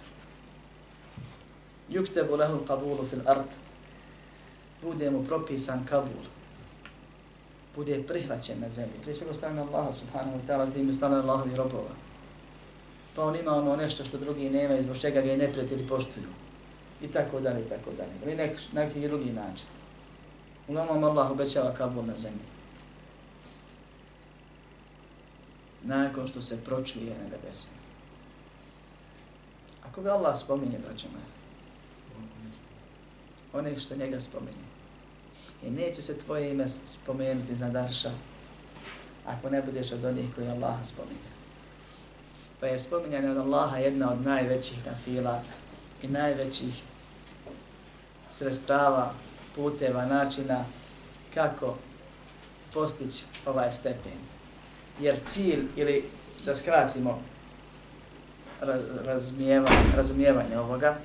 Yuktebu 1.89 2.37
lehu 2.37 2.65
kabulu 2.67 3.05
fil 3.09 3.19
art. 3.25 3.49
Bude 4.81 5.11
mu 5.11 5.25
propisan 5.25 5.85
kabul. 5.85 6.23
Bude 7.75 8.03
prihvaćen 8.07 8.59
na 8.59 8.69
zemlji. 8.69 9.01
Prije 9.01 9.13
svega 9.13 9.33
stane 9.33 9.61
Allah 9.61 9.95
subhanahu 9.95 10.37
wa 10.37 10.47
ta'ala, 10.47 10.69
zdi 10.69 10.83
mi 10.83 10.93
stane 10.93 11.15
Allahovi 11.15 11.55
robova 11.55 12.09
pa 13.20 13.26
on 13.26 13.36
ima 13.36 13.55
ono 13.55 13.76
nešto 13.76 14.03
što 14.03 14.17
drugi 14.17 14.49
nema 14.49 14.76
i 14.76 14.82
zbog 14.82 14.97
čega 14.97 15.22
ga 15.22 15.32
i 15.34 15.38
neprijatelji 15.38 15.88
poštuju. 15.88 16.26
I 17.03 17.07
tako 17.07 17.39
dalje, 17.39 17.61
i 17.61 17.70
tako 17.70 17.91
dalje. 17.97 18.11
Ili 18.26 18.36
nek, 18.36 18.59
neki 18.74 19.07
drugi 19.07 19.32
način. 19.32 19.65
Uglavnom 20.67 21.03
Allah 21.03 21.32
obećava 21.32 21.74
Kabul 21.74 22.05
na 22.05 22.15
zemlji. 22.17 22.45
Nakon 25.84 26.28
što 26.28 26.41
se 26.41 26.63
pročuje 26.65 27.15
na 27.24 27.24
nebesima. 27.24 27.76
Ako 29.89 30.01
ga 30.01 30.11
Allah 30.11 30.39
spominje, 30.39 30.80
braćo 30.88 31.07
moje, 31.11 31.26
one 33.53 33.80
što 33.80 33.95
njega 33.95 34.20
spominje, 34.20 34.67
i 35.63 35.70
neće 35.70 36.01
se 36.01 36.17
tvoje 36.17 36.51
ime 36.51 36.67
spomenuti 36.67 37.55
za 37.55 37.70
darša, 37.70 38.11
ako 39.26 39.49
ne 39.49 39.61
budeš 39.61 39.91
od 39.91 40.05
onih 40.05 40.36
koji 40.36 40.47
Allah 40.47 40.76
spominje. 40.84 41.28
Pa 42.60 42.68
je 42.68 42.80
spominjanje 42.80 43.30
od 43.30 43.38
Allaha 43.38 43.78
jedna 43.78 44.12
od 44.12 44.26
najvećih 44.26 44.86
nafila 44.86 45.41
i 46.01 46.07
najvećih 46.07 46.84
sredstava, 48.32 49.14
puteva, 49.55 50.05
načina 50.05 50.66
kako 51.34 51.76
postići 52.74 53.24
ovaj 53.45 53.72
stepen. 53.72 54.20
Jer 54.99 55.16
cilj, 55.26 55.66
ili 55.76 56.03
da 56.45 56.55
skratimo 56.55 57.22
razmijeva, 59.05 59.70
razumijevanje 59.95 60.57
ovoga, 60.57 60.97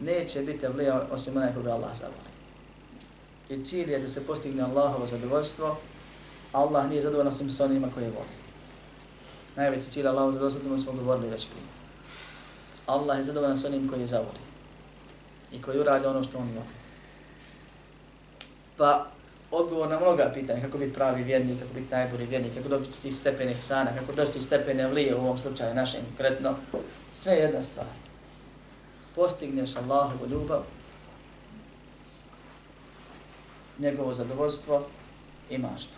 neće 0.00 0.42
biti 0.42 0.66
vlija 0.66 1.06
osim 1.10 1.36
onaj 1.36 1.54
koga 1.54 1.72
Allah 1.72 1.90
zavoli. 1.94 2.30
I 3.48 3.64
cilj 3.64 3.92
je 3.92 3.98
da 3.98 4.08
se 4.08 4.26
postigne 4.26 4.62
Allahovo 4.62 5.06
zadovoljstvo, 5.06 5.76
Allah 6.52 6.88
nije 6.88 7.02
zadovoljan 7.02 7.32
osim 7.32 7.50
s 7.50 7.60
onima 7.60 7.88
koje 7.94 8.10
voli. 8.10 8.39
Najveći 9.60 9.90
cilj 9.90 10.02
za 10.02 10.30
zadovoljstvo, 10.30 10.78
smo 10.78 10.92
govorili 10.92 11.28
već 11.28 11.46
prije. 11.46 11.64
Allah 12.86 13.18
je 13.18 13.24
zadovoljan 13.24 13.56
s 13.56 13.64
onim 13.64 13.88
koji 13.88 14.06
zavoli 14.06 14.40
i 15.52 15.62
koji 15.62 15.80
uradi 15.80 16.06
ono 16.06 16.22
što 16.22 16.38
on 16.38 16.48
voli. 16.48 16.74
Pa 18.76 19.06
odgovor 19.50 19.88
na 19.88 20.00
mnoga 20.00 20.30
pitanja, 20.34 20.60
kako 20.60 20.78
biti 20.78 20.94
pravi 20.94 21.22
vjernik, 21.22 21.58
kako 21.58 21.74
biti 21.74 21.94
najbolji 21.94 22.26
vjernik, 22.26 22.54
kako 22.54 22.68
dobiti 22.68 23.02
ti 23.02 23.12
stepene 23.12 23.52
ihsana, 23.52 23.90
kako 23.98 24.12
dosti 24.12 24.40
stepene 24.40 24.88
vlije 24.88 25.14
u 25.14 25.20
ovom 25.20 25.38
slučaju 25.38 25.74
našem 25.74 26.00
konkretno, 26.06 26.54
sve 27.14 27.32
je 27.32 27.40
jedna 27.40 27.62
stvar. 27.62 27.86
Postigneš 29.14 29.76
Allahovu 29.76 30.26
ljubav, 30.30 30.62
njegovo 33.78 34.14
zadovoljstvo, 34.14 34.86
imaš 35.50 35.84
to. 35.84 35.96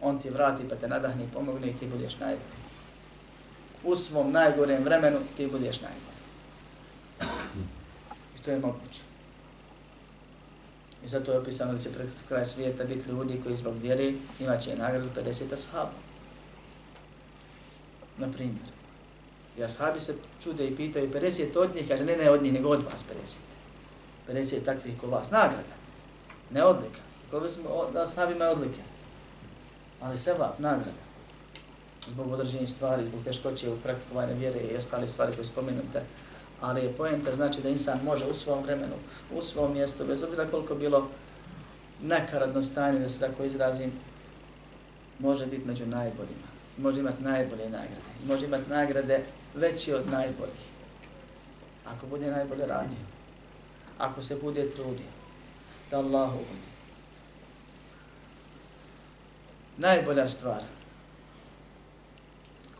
On 0.00 0.18
ti 0.18 0.30
vrati 0.30 0.68
pa 0.68 0.76
te 0.76 0.88
nadahne 0.88 1.24
i 1.24 1.34
pomogne 1.34 1.68
i 1.68 1.76
ti 1.76 1.86
budeš 1.86 2.18
najbolji. 2.18 2.63
U 3.84 3.96
svom 3.96 4.32
najgorem 4.32 4.84
vremenu 4.84 5.18
ti 5.36 5.46
budeš 5.46 5.80
najbolji. 5.80 6.14
I 8.38 8.42
to 8.42 8.50
je 8.50 8.58
moguće. 8.58 9.00
I 11.04 11.08
zato 11.08 11.32
je 11.32 11.38
opisano 11.38 11.72
da 11.72 11.78
će 11.78 11.92
pred 11.92 12.10
kraj 12.28 12.44
svijeta 12.44 12.84
biti 12.84 13.08
ljudi 13.08 13.40
koji 13.42 13.56
zbog 13.56 13.74
vjere 13.82 14.12
imat 14.40 14.62
će 14.62 14.76
nagradu 14.76 15.08
50 15.16 15.52
ashaba. 15.52 15.90
Na 18.18 18.32
primjer. 18.32 18.68
I 19.58 19.64
ashabi 19.64 20.00
se 20.00 20.14
čude 20.42 20.66
i 20.66 20.76
pitaju 20.76 21.10
50 21.10 21.58
od 21.58 21.74
njih, 21.74 21.88
kaže 21.88 22.04
ne 22.04 22.16
ne 22.16 22.30
od 22.30 22.42
njih, 22.42 22.52
nego 22.52 22.68
od 22.68 22.84
vas 22.84 23.04
50. 24.28 24.32
50 24.32 24.64
takvih 24.64 25.00
ko 25.00 25.06
vas. 25.06 25.30
Nagrada. 25.30 25.74
Ne 26.50 26.64
odlika. 26.64 27.00
Koga 27.30 27.48
smo 27.48 27.90
da 27.92 28.02
ashabi 28.02 28.32
imaju 28.32 28.50
odlike. 28.50 28.80
Ali 30.00 30.18
seba, 30.18 30.54
nagrada. 30.58 31.03
Zbog 32.10 32.32
određenih 32.32 32.68
stvari, 32.68 33.04
zbog 33.04 33.22
teškoće 33.24 33.70
u 33.70 33.76
praktikovanju 33.76 34.34
vjere 34.38 34.58
i 34.60 34.76
ostale 34.76 35.08
stvari 35.08 35.32
koje 35.34 35.44
spomenute, 35.44 36.02
ali 36.60 36.80
je 36.80 36.92
poenta 36.92 37.34
znači 37.34 37.60
da 37.60 37.68
insan 37.68 37.98
može 38.04 38.24
u 38.24 38.34
svom 38.34 38.62
vremenu, 38.62 38.94
u 39.32 39.42
svom 39.42 39.72
mjestu, 39.72 40.04
bez 40.04 40.22
obzira 40.22 40.46
koliko 40.50 40.74
bilo 40.74 41.08
nakaradno 42.02 42.62
stanje, 42.62 42.98
da 42.98 43.08
se 43.08 43.20
tako 43.20 43.44
izrazim, 43.44 43.92
može 45.18 45.46
biti 45.46 45.66
među 45.66 45.86
najboljima. 45.86 46.48
Može 46.78 47.00
imati 47.00 47.22
najbolje 47.22 47.64
nagrade. 47.64 48.10
Može 48.26 48.46
imati 48.46 48.70
nagrade 48.70 49.24
veći 49.54 49.94
od 49.94 50.10
najboljih. 50.10 50.64
Ako 51.86 52.06
bude 52.06 52.30
najbolje 52.30 52.66
radio. 52.66 52.98
Ako 53.98 54.22
se 54.22 54.36
bude 54.42 54.70
trudio. 54.70 55.12
Da 55.90 55.98
Allah 55.98 56.30
ugodi. 56.34 56.68
Najbolja 59.78 60.28
stvar 60.28 60.62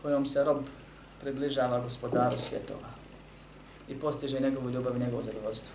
kojom 0.04 0.26
se 0.26 0.44
rob 0.44 0.58
približava 1.20 1.80
gospodaru 1.80 2.38
svjetova 2.38 2.88
i 3.88 3.94
postiže 3.94 4.40
njegovu 4.40 4.70
ljubav 4.70 4.96
i 4.96 5.00
njegovo 5.00 5.22
zadovoljstvo. 5.22 5.74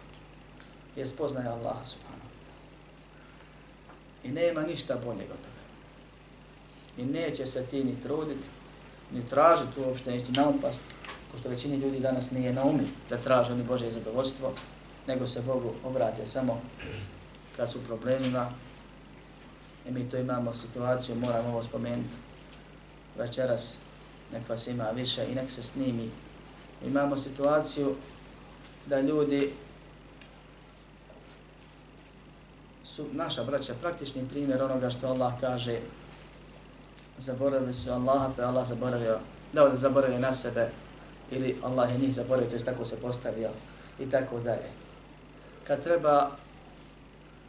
Je 0.96 1.08
spoznaje 1.08 1.48
Allah 1.48 1.78
subhanahu 1.84 2.30
wa 2.30 2.42
ta'ala. 2.46 2.68
I 4.24 4.32
nema 4.32 4.62
ništa 4.62 4.98
boljeg 5.06 5.32
od 5.32 5.38
toga. 5.38 5.64
I 6.98 7.06
neće 7.06 7.46
se 7.46 7.64
ti 7.64 7.84
ni 7.84 8.02
truditi, 8.02 8.48
ni 9.12 9.30
tražiti 9.30 9.80
uopšte, 9.80 10.12
niti 10.12 10.32
naupast, 10.32 10.82
ko 11.32 11.38
što 11.38 11.50
većini 11.50 11.78
ljudi 11.78 12.00
danas 12.00 12.32
nije 12.32 12.54
na 12.54 12.64
umi 12.64 12.88
da 13.10 13.18
traže 13.18 13.54
oni 13.54 13.64
Bože 13.64 13.92
zadovoljstvo, 13.92 14.54
nego 15.08 15.28
se 15.28 15.42
Bogu 15.42 15.74
obrate 15.84 16.26
samo 16.26 16.62
kad 17.56 17.72
su 17.72 17.80
problemima. 17.88 18.52
I 19.88 19.92
mi 19.92 20.10
to 20.10 20.18
imamo 20.18 20.54
situaciju, 20.54 21.16
moram 21.16 21.46
ovo 21.46 21.64
spomenuti 21.64 22.16
večeras, 23.18 23.78
nek 24.34 24.50
vas 24.50 24.68
ima 24.68 24.90
više 24.90 25.26
i 25.32 25.36
nek 25.36 25.52
se 25.52 25.64
snimi 25.64 26.10
imamo 26.86 27.18
situaciju 27.18 27.96
da 28.86 29.02
ljudi 29.02 29.54
su 32.84 33.06
naša 33.12 33.44
braća 33.44 33.74
praktični 33.82 34.30
primjer 34.30 34.64
onoga 34.64 34.90
što 34.90 35.08
Allah 35.08 35.34
kaže 35.40 35.80
zaboravili 37.18 37.74
su 37.74 37.92
Allaha 37.92 38.32
pa 38.38 38.44
Allah 38.44 38.68
zaboravio 38.68 39.20
da 39.54 39.64
on 39.64 39.78
zaboravio 39.78 40.20
na 40.20 40.34
sebe 40.34 40.70
ili 41.32 41.58
Allah 41.64 41.92
je 41.92 41.98
njih 41.98 42.14
zaboravio, 42.14 42.50
to 42.50 42.56
je 42.56 42.66
tako 42.66 42.86
se 42.86 43.02
postavio 43.02 43.50
i 44.00 44.10
tako 44.10 44.40
dalje. 44.40 44.70
Kad 45.68 45.84
treba 45.84 46.32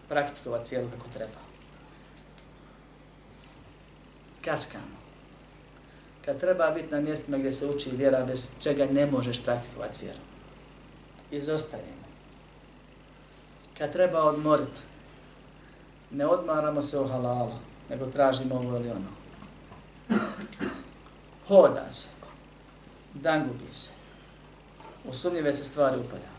praktikovati 0.09 0.75
vjeru 0.75 0.91
kako 0.91 1.09
treba. 1.15 1.41
Kaskamo 4.45 5.00
kad 6.25 6.41
treba 6.41 6.71
biti 6.71 6.95
na 6.95 7.01
mjestima 7.01 7.39
gdje 7.39 7.53
se 7.53 7.67
uči 7.67 7.91
vjera, 7.91 8.25
bez 8.25 8.51
čega 8.61 8.87
ne 8.87 9.07
možeš 9.07 9.43
praktikovati 9.43 10.05
vjeru. 10.05 10.21
Izostajemo. 11.31 12.01
Kad 13.79 13.93
treba 13.93 14.23
odmoriti, 14.23 14.81
ne 16.11 16.27
odmaramo 16.27 16.83
se 16.83 16.99
o 16.99 17.07
halalu, 17.07 17.53
nego 17.91 18.07
tražimo 18.07 18.55
ovo 18.55 18.77
ili 18.77 18.91
ono. 18.91 19.21
Hoda 21.49 21.91
se, 21.91 22.09
dan 23.15 23.49
gubi 23.49 23.73
se, 23.73 23.91
u 25.05 25.13
sumnjive 25.13 25.53
se 25.53 25.65
stvari 25.65 26.01
upada. 26.01 26.31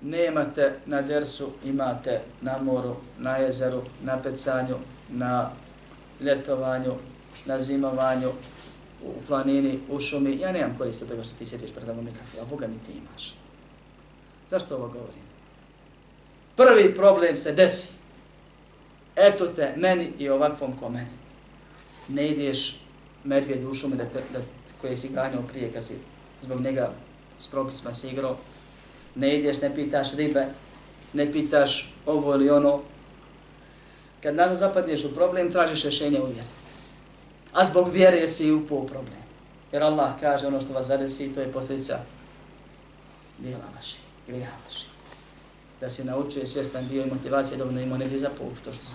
Nemate 0.00 0.72
na 0.86 1.02
dersu, 1.02 1.50
imate 1.64 2.20
na 2.40 2.58
moru, 2.58 2.96
na 3.18 3.36
jezeru, 3.36 3.82
na 4.02 4.22
pecanju, 4.22 4.76
na 5.08 5.50
ljetovanju, 6.20 6.94
na 7.46 7.60
zimovanju, 7.60 8.32
u 9.04 9.22
planini, 9.26 9.78
u 9.90 10.00
šumi, 10.00 10.38
ja 10.40 10.52
nemam 10.52 10.78
koriste 10.78 11.06
toga 11.06 11.24
što 11.24 11.34
ti 11.38 11.46
sjetiš 11.46 11.70
predavno 11.70 12.02
nikakve, 12.02 12.40
a 12.40 12.44
Boga 12.44 12.66
mi 12.66 12.78
ti 12.86 12.92
imaš. 12.92 13.34
Zašto 14.50 14.76
ovo 14.76 14.88
govorim? 14.88 15.24
Prvi 16.56 16.94
problem 16.94 17.36
se 17.36 17.52
desi. 17.52 17.88
Eto 19.16 19.46
te, 19.46 19.74
meni 19.76 20.12
i 20.18 20.28
ovakvom 20.28 20.76
ko 20.80 20.88
meni. 20.88 21.10
Ne 22.08 22.28
ideš 22.28 22.80
medvjed 23.24 23.64
u 23.64 23.74
šumi 23.74 23.96
da 23.96 24.04
te, 24.04 24.22
da, 24.32 24.38
koje 24.80 24.96
si 24.96 25.08
ganjao 25.08 25.42
prije 25.42 25.72
kad 25.72 25.84
si 25.84 25.94
zbog 26.40 26.60
njega 26.60 26.92
s 27.38 27.46
propisma 27.46 27.94
si 27.94 28.08
igrao. 28.08 28.36
Ne 29.14 29.36
ideš, 29.36 29.60
ne 29.60 29.74
pitaš 29.74 30.14
ribe, 30.14 30.46
ne 31.12 31.32
pitaš 31.32 31.94
ovo 32.06 32.34
ili 32.34 32.50
ono. 32.50 32.80
Kad 34.22 34.34
nada 34.34 34.56
zapadneš 34.56 35.04
u 35.04 35.14
problem, 35.14 35.52
tražiš 35.52 35.82
rješenje 35.82 36.20
u 36.20 36.26
vjeri 36.26 36.63
a 37.54 37.64
zbog 37.64 37.92
vjere 37.92 38.28
si 38.28 38.52
upao 38.52 38.78
u 38.78 38.86
problem. 38.86 39.24
Jer 39.72 39.82
Allah 39.82 40.12
kaže 40.20 40.46
ono 40.46 40.60
što 40.60 40.72
vas 40.72 40.86
zadesi, 40.86 41.34
to 41.34 41.40
je 41.40 41.52
posljedica 41.52 41.98
dijela 43.38 43.64
vaši, 43.76 43.96
grija 44.26 44.50
vaši. 44.64 44.86
Da 45.80 45.90
se 45.90 46.04
naučuje 46.04 46.46
svjestan 46.46 46.88
bio 46.88 47.02
i 47.04 47.10
motivacija 47.10 47.58
da 47.58 47.64
ono 47.64 47.80
ima 47.80 47.98
negdje 47.98 48.18
za 48.18 48.30
pol, 48.38 48.48
što 48.60 48.72
što 48.72 48.84
se 48.84 48.92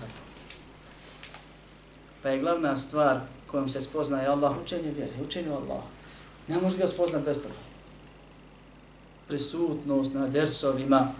Pa 2.23 2.29
je 2.29 2.39
glavna 2.39 2.77
stvar 2.77 3.19
kojom 3.47 3.69
se 3.69 3.81
spoznaje 3.81 4.27
Allah, 4.27 4.57
učenje 4.63 4.91
vjere, 4.91 5.11
učenje 5.23 5.49
Allah. 5.49 5.83
Ne 6.47 6.57
može 6.57 6.77
ga 6.77 6.87
spoznat 6.87 7.23
bez 7.25 7.41
toga. 7.41 7.53
Prisutnost 9.27 10.13
na 10.13 10.27
dersovima, 10.27 11.11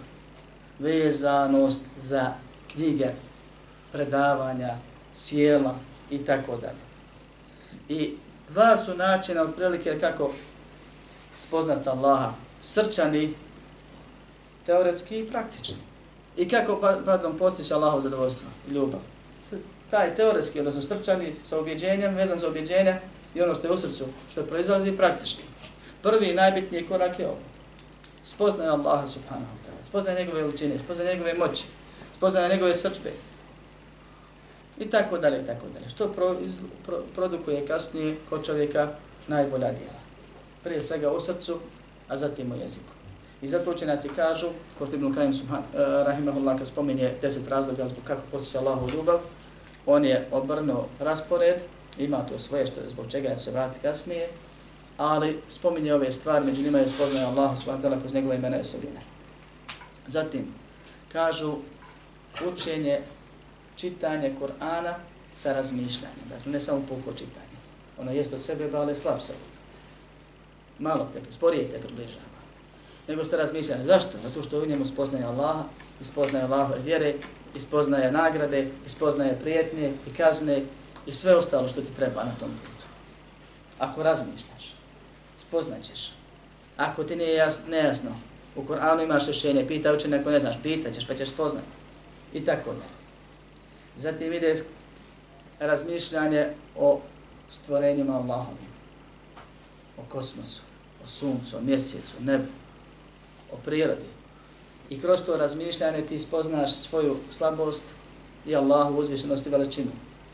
vezanost 0.78 1.80
za 1.98 2.32
knjige, 2.72 3.08
predavanja, 3.92 4.76
sjela 5.14 5.74
i 6.10 6.18
tako 6.18 6.56
dalje. 6.56 6.89
I 7.90 8.14
dva 8.48 8.76
su 8.78 8.96
načina 8.96 9.42
otprilike 9.42 10.00
kako 10.00 10.30
spoznat 11.36 11.86
Allaha. 11.86 12.32
Srčani, 12.62 13.34
teoretski 14.66 15.18
i 15.18 15.26
praktični. 15.26 15.76
I 16.36 16.48
kako, 16.48 16.78
pa, 16.80 16.98
pardon, 17.04 17.38
postići 17.38 17.74
Allahov 17.74 18.00
zadovoljstvo 18.00 18.48
ljubav. 18.68 19.00
Taj 19.90 20.14
teoretski, 20.14 20.58
odnosno 20.58 20.82
srčani, 20.82 21.34
sa 21.44 21.58
objeđenjem, 21.58 22.14
vezan 22.14 22.38
za 22.38 22.48
objeđenje 22.48 22.96
i 23.34 23.42
ono 23.42 23.54
što 23.54 23.66
je 23.66 23.72
u 23.72 23.76
srcu, 23.76 24.04
što 24.30 24.42
proizlazi 24.42 24.96
praktični. 24.96 25.44
Prvi 26.02 26.26
i 26.26 26.34
najbitniji 26.34 26.86
korak 26.86 27.18
je 27.18 27.26
ovo. 27.26 27.38
Spoznaje 28.24 28.70
Allaha 28.70 29.06
subhanahu 29.06 29.46
wa 29.46 29.66
ta'ala. 29.66 29.84
spoznaje 29.84 30.18
njegove 30.18 30.42
veličine, 30.42 30.78
spoznaje 30.78 31.14
njegove 31.14 31.34
moći, 31.34 31.64
spoznaje 32.16 32.48
njegove 32.48 32.74
srčbe, 32.74 33.10
i 34.80 34.90
tako 34.90 35.18
dalje, 35.18 35.42
i 35.42 35.46
tako 35.46 35.66
dalje. 35.74 35.88
Što 35.88 36.08
pro, 36.08 36.36
iz, 36.44 36.58
pro, 36.86 37.02
produkuje 37.14 37.66
kasnije 37.66 38.16
kod 38.30 38.46
čovjeka 38.46 38.88
najbolja 39.28 39.72
djela. 39.72 40.00
Prije 40.64 40.82
svega 40.82 41.12
u 41.12 41.20
srcu, 41.20 41.58
a 42.08 42.16
zatim 42.16 42.52
u 42.52 42.56
jeziku. 42.56 42.92
I 43.42 43.48
zato 43.48 43.70
učenjaci 43.70 44.08
kažu, 44.08 44.48
ko 44.78 44.86
što 44.86 44.96
Ibn 44.96 45.14
Kajim 45.14 45.30
uh, 45.30 45.36
eh, 45.38 45.78
Rahimahullah 46.06 46.58
kad 46.58 46.66
spominje 46.66 47.12
deset 47.22 47.48
razloga 47.48 47.86
zbog 47.86 48.04
kako 48.04 48.22
posjeća 48.30 48.58
Allahu 48.58 48.90
ljubav, 48.90 49.20
on 49.86 50.04
je 50.04 50.28
obrnuo 50.32 50.88
raspored, 50.98 51.56
ima 51.98 52.18
to 52.28 52.38
svoje 52.38 52.66
što 52.66 52.80
zbog 52.88 53.06
čega 53.08 53.34
će 53.34 53.40
se 53.40 53.50
vratiti 53.50 53.80
kasnije, 53.82 54.28
ali 54.96 55.40
spominje 55.48 55.94
ove 55.94 56.10
stvari, 56.10 56.46
među 56.46 56.62
njima 56.62 56.78
je 56.78 56.88
spoznaje 56.88 57.26
Allah 57.26 57.58
subhanahu 57.58 58.00
kroz 58.00 58.14
njegove 58.14 58.36
imena 58.36 58.56
i 58.56 58.60
osobine. 58.60 59.00
Zatim, 60.06 60.46
kažu 61.12 61.54
učenje, 62.52 63.00
čitanje 63.80 64.34
Kur'ana 64.40 64.94
sa 65.34 65.52
razmišljanjem. 65.52 66.28
Dakle, 66.30 66.52
ne 66.52 66.60
samo 66.60 66.82
puko 66.88 67.12
čitanje. 67.12 67.56
Ono 67.98 68.12
jest 68.12 68.32
od 68.32 68.40
sebe, 68.40 68.70
ali 68.74 68.94
slab 68.94 69.20
sebe. 69.20 69.38
Malo 70.78 71.08
te, 71.12 71.32
sporije 71.32 71.70
te 71.70 71.78
približava. 71.78 72.30
Nego 73.08 73.24
se 73.24 73.36
razmišljanje. 73.36 73.84
Zašto? 73.84 74.18
Zato 74.22 74.42
što 74.42 74.58
u 74.58 74.66
njemu 74.66 74.84
spoznaje 74.84 75.24
Allaha, 75.24 75.64
ispoznaje 76.00 76.44
Allahove 76.44 76.78
vjere, 76.84 77.14
ispoznaje 77.54 78.12
nagrade, 78.12 78.68
ispoznaje 78.86 79.38
prijetnje 79.40 79.92
i 80.06 80.14
kazne 80.16 80.62
i 81.06 81.12
sve 81.12 81.36
ostalo 81.36 81.68
što 81.68 81.80
ti 81.80 81.96
treba 81.96 82.24
na 82.24 82.32
tom 82.40 82.48
putu. 82.48 82.86
Ako 83.78 84.02
razmišljaš, 84.02 84.74
spoznaćeš. 85.38 86.12
Ako 86.76 87.04
ti 87.04 87.16
nije 87.16 87.34
jasno, 87.34 87.64
nejasno, 87.70 88.10
u 88.56 88.64
Koranu 88.64 89.02
imaš 89.02 89.26
rješenje, 89.26 89.66
pita 89.68 89.92
učenje 89.92 90.16
ako 90.16 90.30
ne 90.30 90.40
znaš, 90.40 90.56
pitaćeš 90.62 91.06
pa 91.06 91.14
ćeš 91.14 91.28
spoznati. 91.28 91.66
I 92.34 92.44
tako 92.44 92.70
dalje. 92.70 92.99
Zatim 94.00 94.32
ide 94.32 94.54
razmišljanje 95.58 96.46
o 96.76 97.00
stvorenjima 97.50 98.16
Allahovim, 98.16 98.70
o 99.98 100.02
kosmosu, 100.08 100.62
o 101.04 101.06
suncu, 101.06 101.56
o 101.56 101.60
mjesecu, 101.60 102.14
o 102.20 102.24
nebu, 102.24 102.48
o 103.52 103.56
prirodi. 103.64 104.06
I 104.90 105.00
kroz 105.00 105.22
to 105.22 105.36
razmišljanje 105.36 106.02
ti 106.02 106.18
spoznaš 106.18 106.72
svoju 106.72 107.16
slabost 107.30 107.84
i 108.46 108.56
Allahu 108.56 108.98
uzvišenost 108.98 109.46
i 109.46 109.50
veličinu, 109.50 109.90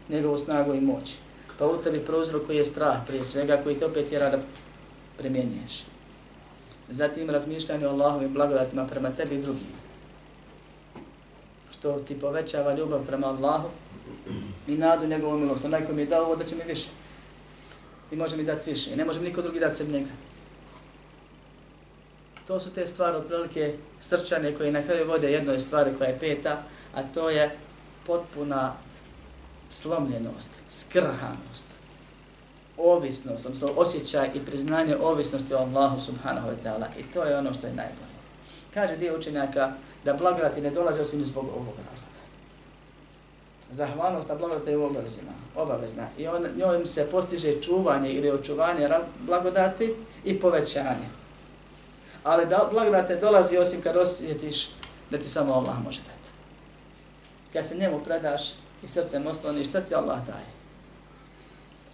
njegovu 0.09 0.39
snagu 0.39 0.75
i 0.75 0.81
moć. 0.81 1.17
Pa 1.59 1.67
u 1.67 1.83
tebi 1.83 2.05
prouzrokuje 2.05 2.65
strah 2.65 3.01
prije 3.07 3.25
svega 3.25 3.57
koji 3.63 3.79
te 3.79 3.87
opet 3.87 4.09
tjera 4.09 4.31
da 4.31 4.39
primjenjuješ. 5.19 5.85
Zatim 6.89 7.31
razmišljanje 7.31 7.87
o 7.87 7.91
Allahovim 7.91 8.33
blagodatima 8.33 8.87
prema 8.87 9.11
tebi 9.11 9.35
i 9.35 9.43
drugima 9.43 9.86
Što 11.79 11.99
ti 11.99 12.21
povećava 12.21 12.75
ljubav 12.75 13.07
prema 13.07 13.27
Allahu 13.27 13.69
i 14.67 14.77
nadu 14.77 15.07
njegovu 15.07 15.39
milost. 15.39 15.65
Onaj 15.65 15.87
ko 15.87 15.93
mi 15.93 16.03
je 16.03 16.07
dao 16.07 16.25
ovo 16.25 16.37
da 16.37 16.45
će 16.45 16.55
mi 16.57 16.63
više. 16.67 16.89
I 18.13 18.17
može 18.17 18.37
mi 18.37 18.45
dati 18.45 18.71
više. 18.71 18.93
I 18.93 18.97
ne 18.97 19.05
može 19.05 19.21
mi 19.21 19.29
niko 19.29 19.43
drugi 19.43 19.61
dati 19.61 19.77
sem 19.77 19.91
njega. 19.91 20.11
To 22.47 22.61
su 22.61 22.71
te 22.71 22.87
stvari 22.87 23.17
otprilike 23.17 23.75
srčane 24.01 24.55
koje 24.55 24.73
na 24.73 24.83
kraju 24.83 25.09
vode 25.09 25.33
jednoj 25.33 25.59
stvari 25.59 25.91
koja 25.99 26.09
je 26.09 26.19
peta, 26.19 26.63
a 26.95 27.03
to 27.03 27.31
je 27.31 27.57
potpuna 28.07 28.75
slomljenost, 29.71 30.49
skrhanost, 30.71 31.65
ovisnost, 32.77 33.47
odnosno 33.47 33.69
osjećaj 33.77 34.31
i 34.35 34.41
priznanje 34.41 34.97
ovisnosti 34.97 35.55
o 35.55 35.59
Allahu 35.59 36.01
subhanahu 36.01 36.49
wa 36.49 36.55
ta'ala. 36.65 36.87
I 36.99 37.03
to 37.13 37.25
je 37.25 37.39
ono 37.39 37.53
što 37.53 37.67
je 37.67 37.73
najbolje. 37.73 38.06
Kaže 38.77 38.97
dio 38.97 39.17
učenjaka 39.17 39.73
da 40.05 40.15
blagodati 40.15 40.61
ne 40.61 40.71
dolaze 40.71 41.01
osim 41.01 41.25
zbog 41.25 41.45
ovog 41.45 41.75
razloga. 41.91 42.21
Zahvalnost 43.71 44.29
na 44.29 44.35
blagodati 44.35 44.71
je 44.71 44.77
obavezna, 44.77 45.33
obavezna. 45.55 46.09
I 46.19 46.27
on, 46.29 46.47
njom 46.57 46.87
se 46.87 47.11
postiže 47.11 47.63
čuvanje 47.63 48.11
ili 48.11 48.31
očuvanje 48.31 48.89
blagodati 49.19 49.95
i 50.25 50.41
povećanje. 50.41 51.09
Ali 52.25 52.47
da 52.47 52.69
blagodat 52.73 53.09
ne 53.09 53.17
dolazi 53.17 53.57
osim 53.57 53.83
kad 53.83 53.97
osjetiš 53.97 54.69
da 55.11 55.19
ti 55.19 55.29
samo 55.29 55.55
Allah 55.55 55.85
može 55.85 56.01
dati. 56.01 56.31
Kad 57.53 57.67
se 57.67 57.77
njemu 57.77 58.01
predaš 58.05 58.53
i 58.83 58.89
srcem 58.89 59.27
osloni, 59.27 59.65
šta 59.65 59.81
ti 59.81 59.95
Allah 59.95 60.27
daje? 60.27 60.47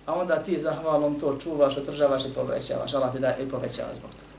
A 0.07 0.14
onda 0.14 0.37
ti 0.37 0.61
zahvalom 0.61 1.20
to 1.20 1.39
čuvaš, 1.43 1.76
održavaš 1.76 2.26
i 2.26 2.35
povećavaš. 2.35 2.95
Allah 2.95 3.12
ti 3.12 3.18
daje 3.18 3.37
i 3.43 3.49
povećava 3.49 3.95
zbog 3.95 4.11
toga. 4.11 4.32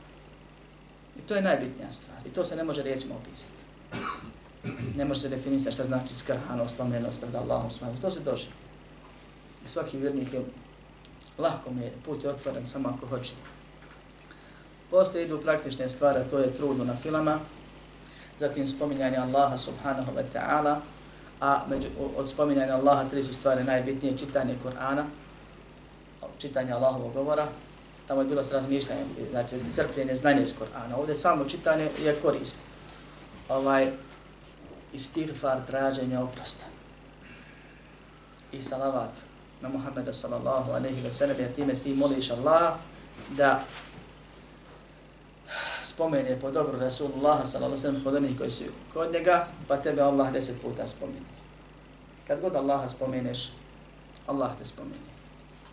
I 1.19 1.21
to 1.21 1.35
je 1.35 1.41
najbitnija 1.41 1.91
stvar. 1.91 2.17
I 2.25 2.29
to 2.29 2.45
se 2.45 2.55
ne 2.55 2.63
može 2.63 2.83
riječima 2.83 3.15
opisati. 3.15 3.63
Ne 4.95 5.05
može 5.05 5.19
se 5.19 5.29
definisati 5.29 5.73
šta 5.73 5.83
znači 5.83 6.13
skrhano, 6.13 6.69
slomljenost 6.69 7.19
pred 7.21 7.35
Allahom. 7.35 7.69
To 8.01 8.11
se 8.11 8.19
dođe. 8.19 8.45
I 9.65 9.67
svaki 9.67 9.97
vjernik 9.97 10.33
je 10.33 10.45
lahko 11.37 11.71
mi 11.71 11.81
je 11.81 11.93
put 12.05 12.23
je 12.23 12.29
otvoren 12.29 12.67
samo 12.67 12.89
ako 12.89 13.07
hoće. 13.07 13.31
Postoje 14.89 15.25
idu 15.25 15.41
praktične 15.41 15.89
stvari, 15.89 16.19
to 16.29 16.39
je 16.39 16.53
trudno 16.53 16.83
na 16.83 16.95
filama, 16.95 17.39
zatim 18.39 18.67
spominjanje 18.67 19.17
Allaha 19.17 19.57
subhanahu 19.57 20.11
wa 20.11 20.23
ta'ala, 20.33 20.79
a 21.41 21.65
među, 21.69 21.87
od 22.17 22.29
spominjanja 22.29 22.73
Allaha 22.73 23.09
tri 23.09 23.23
su 23.23 23.33
stvari 23.33 23.63
najbitnije, 23.63 24.17
čitanje 24.17 24.55
Kur'ana, 24.63 25.03
čitanje 26.37 26.71
Allahovog 26.71 27.13
govora, 27.13 27.47
tamo 28.07 28.21
je 28.21 28.27
bilo 28.27 28.43
s 28.43 28.51
razmišljanjem, 28.51 29.07
znači 29.31 29.55
crpljenje 29.71 30.15
znanje 30.15 30.43
iz 30.43 30.53
Korana. 30.59 30.97
Ovdje 30.97 31.15
samo 31.15 31.45
čitanje 31.45 31.89
je 32.03 32.15
korist. 32.21 32.55
Ovaj, 33.49 33.91
istighfar, 34.93 35.59
traženje 35.67 36.19
oprosta. 36.19 36.65
I 38.51 38.61
salavat 38.61 39.11
na 39.61 39.69
Muhammeda 39.69 40.13
sallallahu 40.13 40.71
alaihi 40.71 41.03
wa 41.03 41.11
sallam, 41.11 41.35
jer 41.39 41.53
time 41.53 41.75
ti 41.75 41.93
moliš 41.93 42.31
Allah 42.31 42.75
da 43.37 43.63
spomene 45.83 46.39
po 46.39 46.51
dobru 46.51 46.79
Rasulullah 46.79 47.45
sallallahu 47.45 47.71
alaihi 47.71 47.81
sallam 47.81 48.03
kod 48.03 48.15
onih 48.15 48.37
koji 48.37 48.51
su 48.51 48.63
kod 48.93 49.13
njega, 49.13 49.47
pa 49.67 49.77
tebe 49.77 50.01
Allah 50.01 50.33
deset 50.33 50.61
puta 50.61 50.87
spomene. 50.87 51.25
Kad 52.27 52.41
god 52.41 52.55
Allaha 52.55 52.87
spomeneš, 52.87 53.51
Allah 54.27 54.51
te 54.57 54.65
spomene. 54.65 55.12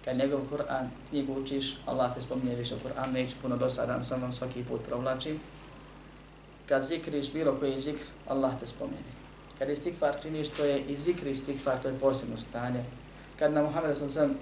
Kad 0.05 0.17
njegov 0.17 0.41
Kur'an 0.51 0.91
knjigu 1.09 1.33
učiš, 1.33 1.77
Allah 1.87 2.15
te 2.15 2.21
spominje 2.21 2.57
više 2.57 2.75
Kur'an, 2.75 3.13
neću 3.13 3.37
puno 3.43 3.57
dosadan, 3.57 4.05
sam 4.05 4.23
vam 4.23 4.33
svaki 4.33 4.65
put 4.65 4.81
provlačim. 4.87 5.41
Kad 6.69 6.83
zikriš 6.83 7.33
bilo 7.33 7.57
koji 7.57 7.81
zikr, 7.81 8.05
Allah 8.29 8.61
te 8.61 8.67
spominje. 8.67 9.13
Kad 9.59 9.71
istikfar 9.71 10.15
činiš, 10.23 10.49
to 10.49 10.65
je 10.65 10.81
i 10.81 10.97
zikr 10.97 11.27
istikfar, 11.27 11.83
to 11.83 11.89
je 11.89 11.99
posebno 12.01 12.37
stanje. 12.39 12.85
Kad 13.39 13.53
na 13.53 13.63
Muhammeda 13.63 13.95
sam 13.95 14.09
sam 14.09 14.35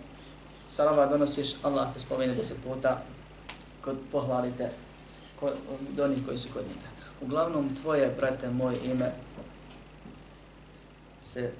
salava 0.69 1.07
donosiš, 1.07 1.55
Allah 1.63 1.93
te 1.93 1.99
spomene 1.99 2.35
deset 2.35 2.57
puta, 2.65 3.03
kod 3.81 3.97
pohvalite 4.13 4.71
kod, 5.41 5.53
onih 6.01 6.19
koji 6.27 6.39
su 6.39 6.49
kod 6.53 6.63
njega. 6.63 6.89
Uglavnom, 7.21 7.77
tvoje, 7.83 8.15
brate, 8.17 8.51
moje 8.51 8.77
ime 8.85 9.13
se 11.23 11.53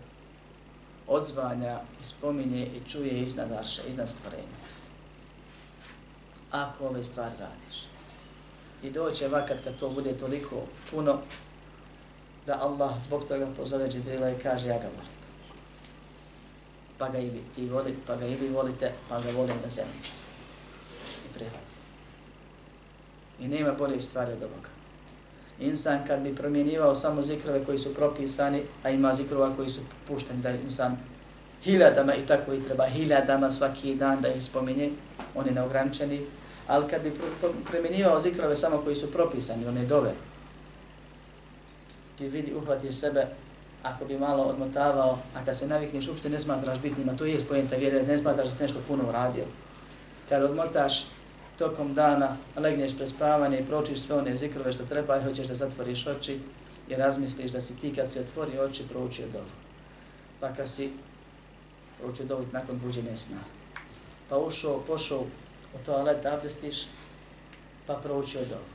odzvanja 1.09 1.81
i 2.01 2.05
spominje 2.05 2.67
i 2.67 2.89
čuje 2.89 3.23
iznad 3.23 3.53
arša, 3.53 3.83
iznad 3.89 4.09
stvorenja. 4.09 4.59
Ako 6.51 6.87
ove 6.87 7.03
stvari 7.03 7.35
radiš. 7.41 7.85
I 8.83 8.91
doće 8.91 9.29
vakat 9.29 9.65
kad 9.65 9.79
to 9.79 9.91
bude 9.91 10.19
toliko 10.19 10.63
puno, 10.91 11.19
da 12.47 12.59
Allah 12.63 13.03
zbog 13.03 13.25
toga 13.25 13.47
pozove 13.57 13.89
Džibrila 13.89 14.31
i 14.31 14.39
kaže 14.43 14.69
ja 14.69 14.79
ga 14.79 14.87
volim. 14.87 15.19
Pa 16.99 17.09
ga 17.09 17.19
i 17.19 17.31
vi, 17.31 17.43
ti 17.55 17.69
voli, 17.69 17.97
pa 18.07 18.17
ga 18.17 18.27
i 18.27 18.35
vi 18.35 18.49
volite, 18.49 18.93
pa 19.09 19.21
ga 19.21 19.31
volim 19.31 19.57
na 19.63 19.69
zemlji 19.69 20.03
časti. 20.03 20.33
I 21.31 21.35
prihvati. 21.35 21.77
I 23.41 23.49
nema 23.49 23.73
bolje 23.73 24.01
stvari 24.01 24.33
od 24.33 24.43
ovoga. 24.43 24.78
Insan 25.61 25.99
kad 26.07 26.21
bi 26.21 26.35
promjenjivao 26.35 26.95
samo 26.95 27.23
zikrove 27.23 27.65
koji 27.65 27.79
su 27.79 27.95
propisani, 27.95 28.63
a 28.83 28.91
ima 28.91 29.15
zikrova 29.15 29.57
koji 29.57 29.69
su 29.69 29.81
pušteni 30.09 30.43
da 30.43 30.51
insan 30.51 30.97
hiljadama 31.63 32.15
i 32.15 32.27
tako 32.27 32.55
i 32.55 32.63
treba 32.63 32.87
hiljadama 32.87 33.51
svaki 33.51 33.95
dan 33.95 34.21
da 34.21 34.29
ih 34.29 34.43
spominje, 34.43 34.91
oni 35.35 35.51
neograničeni, 35.51 36.21
ali 36.67 36.89
kad 36.89 37.03
bi 37.03 37.13
promjenjivao 37.71 38.21
zikrove 38.21 38.57
samo 38.57 38.79
koji 38.79 38.97
su 38.97 39.13
propisani, 39.13 39.67
one 39.67 39.85
dove, 39.85 40.13
ti 42.19 42.29
vidi, 42.29 42.55
uhvatiš 42.55 42.97
sebe, 42.97 43.27
ako 43.83 44.05
bi 44.05 44.19
malo 44.19 44.43
odmotavao, 44.43 45.19
a 45.35 45.45
kad 45.45 45.59
se 45.59 45.67
navikneš, 45.67 46.09
uopšte 46.09 46.31
ne 46.31 46.41
smatraš 46.41 46.79
bitnima, 46.79 47.17
to 47.17 47.25
je 47.25 47.39
spojenta 47.39 47.77
vjere, 47.77 48.03
ne 48.03 48.19
smatraš 48.19 48.47
da 48.47 48.55
si 48.55 48.63
nešto 48.63 48.79
puno 48.89 49.09
uradio. 49.09 49.45
Kad 50.29 50.43
odmotaš, 50.43 51.07
tokom 51.59 51.95
dana 51.95 52.37
legneš 52.57 52.97
pre 52.97 53.07
spavanje 53.07 53.59
i 53.59 53.67
pročiš 53.67 54.01
sve 54.01 54.17
one 54.17 54.37
zikrove 54.37 54.73
što 54.73 54.85
treba 54.85 55.17
i 55.17 55.25
hoćeš 55.25 55.47
da 55.47 55.55
zatvoriš 55.55 56.07
oči 56.07 56.41
i 56.89 56.97
razmisliš 56.97 57.51
da 57.51 57.61
si 57.61 57.77
ti 57.77 57.95
kad 57.95 58.11
si 58.11 58.21
otvori 58.21 58.59
oči 58.59 58.89
proučio 58.89 59.27
dovu. 59.33 59.51
Pa 60.41 60.53
kad 60.55 60.69
si 60.69 60.91
proučio 61.99 62.25
dovu 62.25 62.45
nakon 62.53 62.79
buđenja 62.79 63.17
sna. 63.17 63.39
Pa 64.29 64.39
ušao, 64.39 64.81
pošao 64.87 65.21
u 65.75 65.79
toalet, 65.87 66.27
abdestiš, 66.27 66.77
pa 67.87 67.95
proučio 67.95 68.41
dovu. 68.41 68.69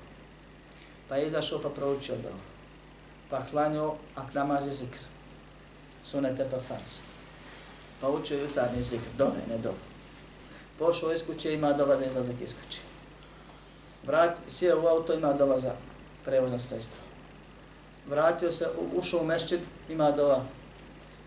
Pa 1.09 1.17
izašao 1.17 1.61
pa 1.61 1.69
proučio 1.69 2.15
dovu. 2.15 2.39
Pa 3.29 3.41
hlanio, 3.51 3.93
a 4.15 4.21
namaz 4.33 4.67
je 4.67 4.73
zikr. 4.73 4.99
Sunete 6.03 6.47
pa 6.51 6.59
fars. 6.59 6.99
Pa 8.01 8.09
učio 8.09 8.41
jutarnji 8.41 8.83
zikr, 8.83 9.07
dove, 9.17 9.39
ne 9.49 9.57
dovu 9.57 9.92
Pošao 10.83 11.13
iz 11.13 11.21
kuće, 11.25 11.53
ima 11.53 11.73
dova 11.73 11.97
za 11.97 12.05
izlazak 12.05 12.35
iz 12.41 12.53
kuće. 12.53 12.79
Vrat, 14.05 14.39
sjeo 14.47 14.83
u 14.83 14.87
auto, 14.87 15.13
ima 15.13 15.33
dova 15.33 15.59
za 15.59 15.71
prevozno 16.25 16.59
sredstvo. 16.59 16.99
Vratio 18.09 18.51
se, 18.51 18.67
ušao 18.95 19.21
u 19.21 19.25
mešćid, 19.25 19.59
ima 19.89 20.11
dova. 20.11 20.43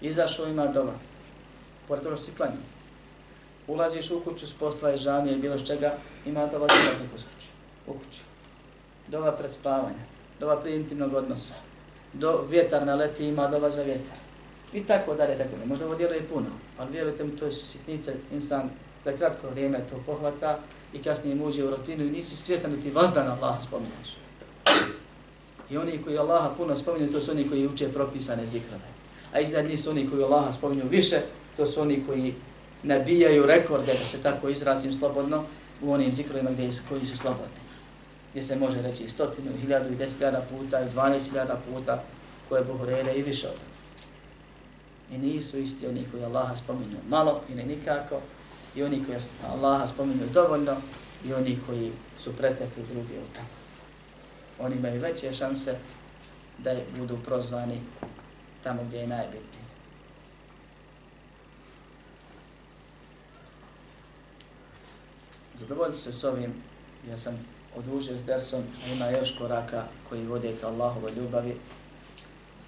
Izašao, 0.00 0.46
ima 0.46 0.66
dova. 0.66 0.92
Pored 1.88 2.04
toga 2.04 2.16
si 2.16 2.34
klanio. 2.36 2.66
Ulaziš 3.66 4.10
u 4.10 4.20
kuću 4.24 4.46
s 4.46 4.52
posla 4.52 4.92
i 4.92 4.96
žamije 4.96 5.34
i 5.34 5.40
bilo 5.40 5.58
čega, 5.58 5.94
ima 6.26 6.46
dova 6.46 6.66
za 6.68 6.74
izlazak 6.74 7.16
iz 7.16 7.24
kuće. 7.24 7.48
U 7.86 7.92
kuću. 7.92 8.22
Dova 9.08 9.32
pred 9.32 9.52
spavanja. 9.52 10.04
Dova 10.40 10.60
prije 10.60 10.76
intimnog 10.76 11.14
odnosa. 11.14 11.54
Do 12.12 12.44
vjetar 12.48 12.86
naleti, 12.86 13.24
ima 13.24 13.48
dova 13.48 13.70
za 13.70 13.82
vjetar. 13.82 14.18
I 14.72 14.86
tako 14.86 15.14
dalje, 15.14 15.38
tako 15.38 15.56
ne. 15.60 15.66
Možda 15.66 15.86
ovo 15.86 15.94
djeluje 15.94 16.28
puno, 16.28 16.50
ali 16.78 16.92
vjerujte 16.92 17.24
mi, 17.24 17.36
to 17.36 17.50
su 17.50 17.66
sitnice, 17.66 18.14
insan 18.32 18.70
za 19.06 19.12
kratko 19.12 19.50
vrijeme 19.50 19.78
to 19.90 19.96
pohvata 20.06 20.58
i 20.92 21.02
kasnije 21.02 21.32
im 21.32 21.42
uđe 21.42 21.64
u 21.64 21.70
rutinu 21.70 22.04
i 22.04 22.10
nisi 22.10 22.36
svjestan 22.36 22.70
da 22.70 22.82
ti 22.82 22.90
vazdan 22.90 23.28
Allah 23.28 23.62
spominješ. 23.62 24.16
I 25.70 25.76
oni 25.76 26.02
koji 26.02 26.18
Allaha 26.18 26.50
puno 26.56 26.76
spominju, 26.76 27.12
to 27.12 27.20
su 27.20 27.30
oni 27.30 27.48
koji 27.48 27.66
uče 27.66 27.88
propisane 27.88 28.46
zikrove. 28.46 28.88
A 29.32 29.40
iznad 29.40 29.64
nisu 29.66 29.90
oni 29.90 30.10
koji 30.10 30.22
Allaha 30.22 30.52
spominju 30.52 30.84
više, 30.90 31.20
to 31.56 31.66
su 31.66 31.80
oni 31.80 32.02
koji 32.06 32.34
nabijaju 32.82 33.46
rekorde, 33.46 33.92
da 33.92 34.04
se 34.04 34.22
tako 34.22 34.48
izrazim 34.48 34.92
slobodno, 34.92 35.44
u 35.82 35.92
onim 35.92 36.12
zikrovima 36.12 36.50
gdje 36.50 36.70
koji 36.88 37.04
su 37.04 37.16
slobodni. 37.16 37.60
Gdje 38.30 38.42
se 38.42 38.56
može 38.56 38.82
reći 38.82 39.08
stotinu, 39.08 39.50
hiljadu 39.60 39.92
i 39.92 39.96
deset 39.96 40.18
hiljada 40.18 40.40
puta 40.50 40.80
i 40.80 40.90
dvanest 40.90 41.28
hiljada 41.28 41.60
puta 41.70 42.02
koje 42.48 42.64
Buhurere 42.64 43.14
i 43.14 43.22
više 43.22 43.46
od 43.46 43.54
toga. 43.54 43.76
I 45.12 45.18
nisu 45.18 45.58
isti 45.58 45.86
oni 45.86 46.04
koji 46.10 46.24
Allaha 46.24 46.56
spominju 46.56 46.96
malo 47.08 47.40
ili 47.48 47.64
nikako, 47.64 48.20
i 48.76 48.82
oni 48.82 49.04
koji 49.04 49.18
Allaha 49.50 49.86
spominju 49.86 50.26
dovoljno, 50.34 50.76
i 51.24 51.34
oni 51.34 51.58
koji 51.66 51.92
su 52.18 52.36
pretekli 52.36 52.82
drugi 52.88 53.18
u 53.18 53.34
tamo. 53.34 53.48
Oni 54.58 54.76
imaju 54.76 55.00
veće 55.00 55.32
šanse 55.32 55.78
da 56.58 56.74
budu 56.98 57.18
prozvani 57.24 57.80
tamo 58.62 58.84
gdje 58.84 58.98
je 58.98 59.06
najbitnije. 59.06 59.66
Zadovoljiti 65.54 66.00
se 66.00 66.12
s 66.12 66.24
ovim, 66.24 66.54
ja 67.10 67.16
sam 67.16 67.46
odužio 67.76 68.18
s 68.18 68.22
dersom, 68.22 68.62
ima 68.94 69.10
još 69.10 69.38
koraka 69.38 69.84
koji 70.08 70.26
vode 70.26 70.52
ka 70.60 70.66
Allahove 70.66 71.12
ljubavi, 71.16 71.56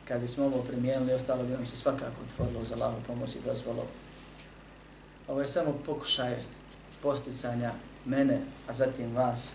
kad 0.09 0.21
bismo 0.21 0.45
ovo 0.45 0.63
primijenili, 0.63 1.13
ostalo 1.13 1.43
bi 1.43 1.53
nam 1.53 1.67
se 1.67 1.77
svakako 1.77 2.23
otvorilo 2.27 2.65
za 2.65 2.75
Allahovu 2.75 3.03
pomoć 3.07 3.35
i 3.35 3.41
dozvolo. 3.45 3.87
Ovo 5.29 5.41
je 5.41 5.47
samo 5.47 5.75
pokušaj 5.87 6.37
posticanja 7.03 7.73
mene, 8.05 8.41
a 8.69 8.73
zatim 8.73 9.15
vas, 9.15 9.55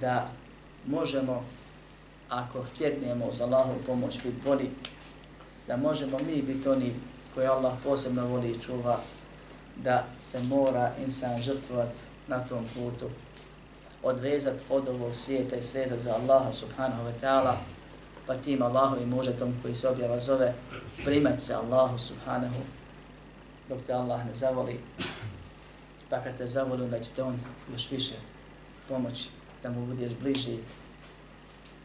da 0.00 0.30
možemo, 0.86 1.44
ako 2.28 2.62
htjetnemo 2.62 3.32
za 3.32 3.44
Allahu 3.44 3.72
pomoć 3.86 4.14
biti 4.14 4.36
bolji, 4.44 4.70
da 5.66 5.76
možemo 5.76 6.16
mi 6.26 6.42
biti 6.42 6.68
oni 6.68 6.94
koje 7.34 7.46
Allah 7.46 7.72
posebno 7.84 8.26
voli 8.26 8.50
i 8.50 8.60
čuva, 8.60 9.00
da 9.76 10.04
se 10.20 10.42
mora 10.42 10.92
insan 11.04 11.42
žrtvovat 11.42 11.92
na 12.28 12.40
tom 12.40 12.64
putu, 12.74 13.10
odvezat 14.02 14.54
od 14.70 14.88
ovog 14.88 15.14
svijeta 15.14 15.56
i 15.56 15.62
svezat 15.62 15.98
za 15.98 16.14
Allaha 16.14 16.52
subhanahu 16.52 17.02
wa 17.02 17.12
ta'ala, 17.22 17.54
pa 18.26 18.34
tim 18.34 18.62
Allahovim 18.62 19.08
mužetom 19.08 19.54
koji 19.62 19.74
se 19.74 19.88
objava 19.88 20.18
zove, 20.18 20.54
primat 21.04 21.40
se 21.40 21.54
Allahu 21.54 21.98
subhanahu, 21.98 22.60
dok 23.68 23.82
te 23.86 23.92
Allah 23.92 24.26
ne 24.26 24.34
zavoli, 24.34 24.80
pa 26.10 26.22
kad 26.22 26.38
te 26.38 26.46
zavoli, 26.46 26.84
onda 26.84 26.98
će 26.98 27.10
te 27.10 27.22
on 27.22 27.38
još 27.72 27.90
više 27.90 28.14
pomoći 28.88 29.28
da 29.62 29.70
mu 29.70 29.86
budeš 29.86 30.12
bliži 30.20 30.58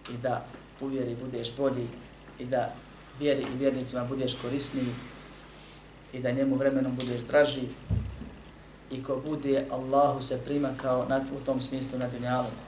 i 0.09 0.17
da 0.23 0.45
uvjeri 0.82 1.15
budeš 1.15 1.55
bolji 1.57 1.88
i 2.39 2.45
da 2.45 2.73
vjeri 3.19 3.41
i 3.41 3.57
vjernicima 3.57 4.05
budeš 4.05 4.36
korisniji 4.41 4.93
i 6.13 6.19
da 6.19 6.32
njemu 6.32 6.55
vremenom 6.55 6.95
budeš 6.95 7.21
draži 7.21 7.61
i 8.91 9.03
ko 9.03 9.21
bude 9.25 9.65
Allahu 9.71 10.21
se 10.21 10.39
prima 10.45 10.69
kao 10.82 11.05
na, 11.09 11.25
u 11.41 11.45
tom 11.45 11.61
smislu 11.61 11.99
na 11.99 12.07
dunjaluku. 12.07 12.63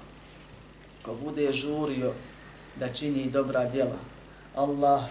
Ko 1.03 1.15
bude 1.23 1.53
žurio 1.53 2.13
da 2.75 2.93
čini 2.93 3.29
dobra 3.29 3.69
djela. 3.69 3.97
Allah 4.55 5.03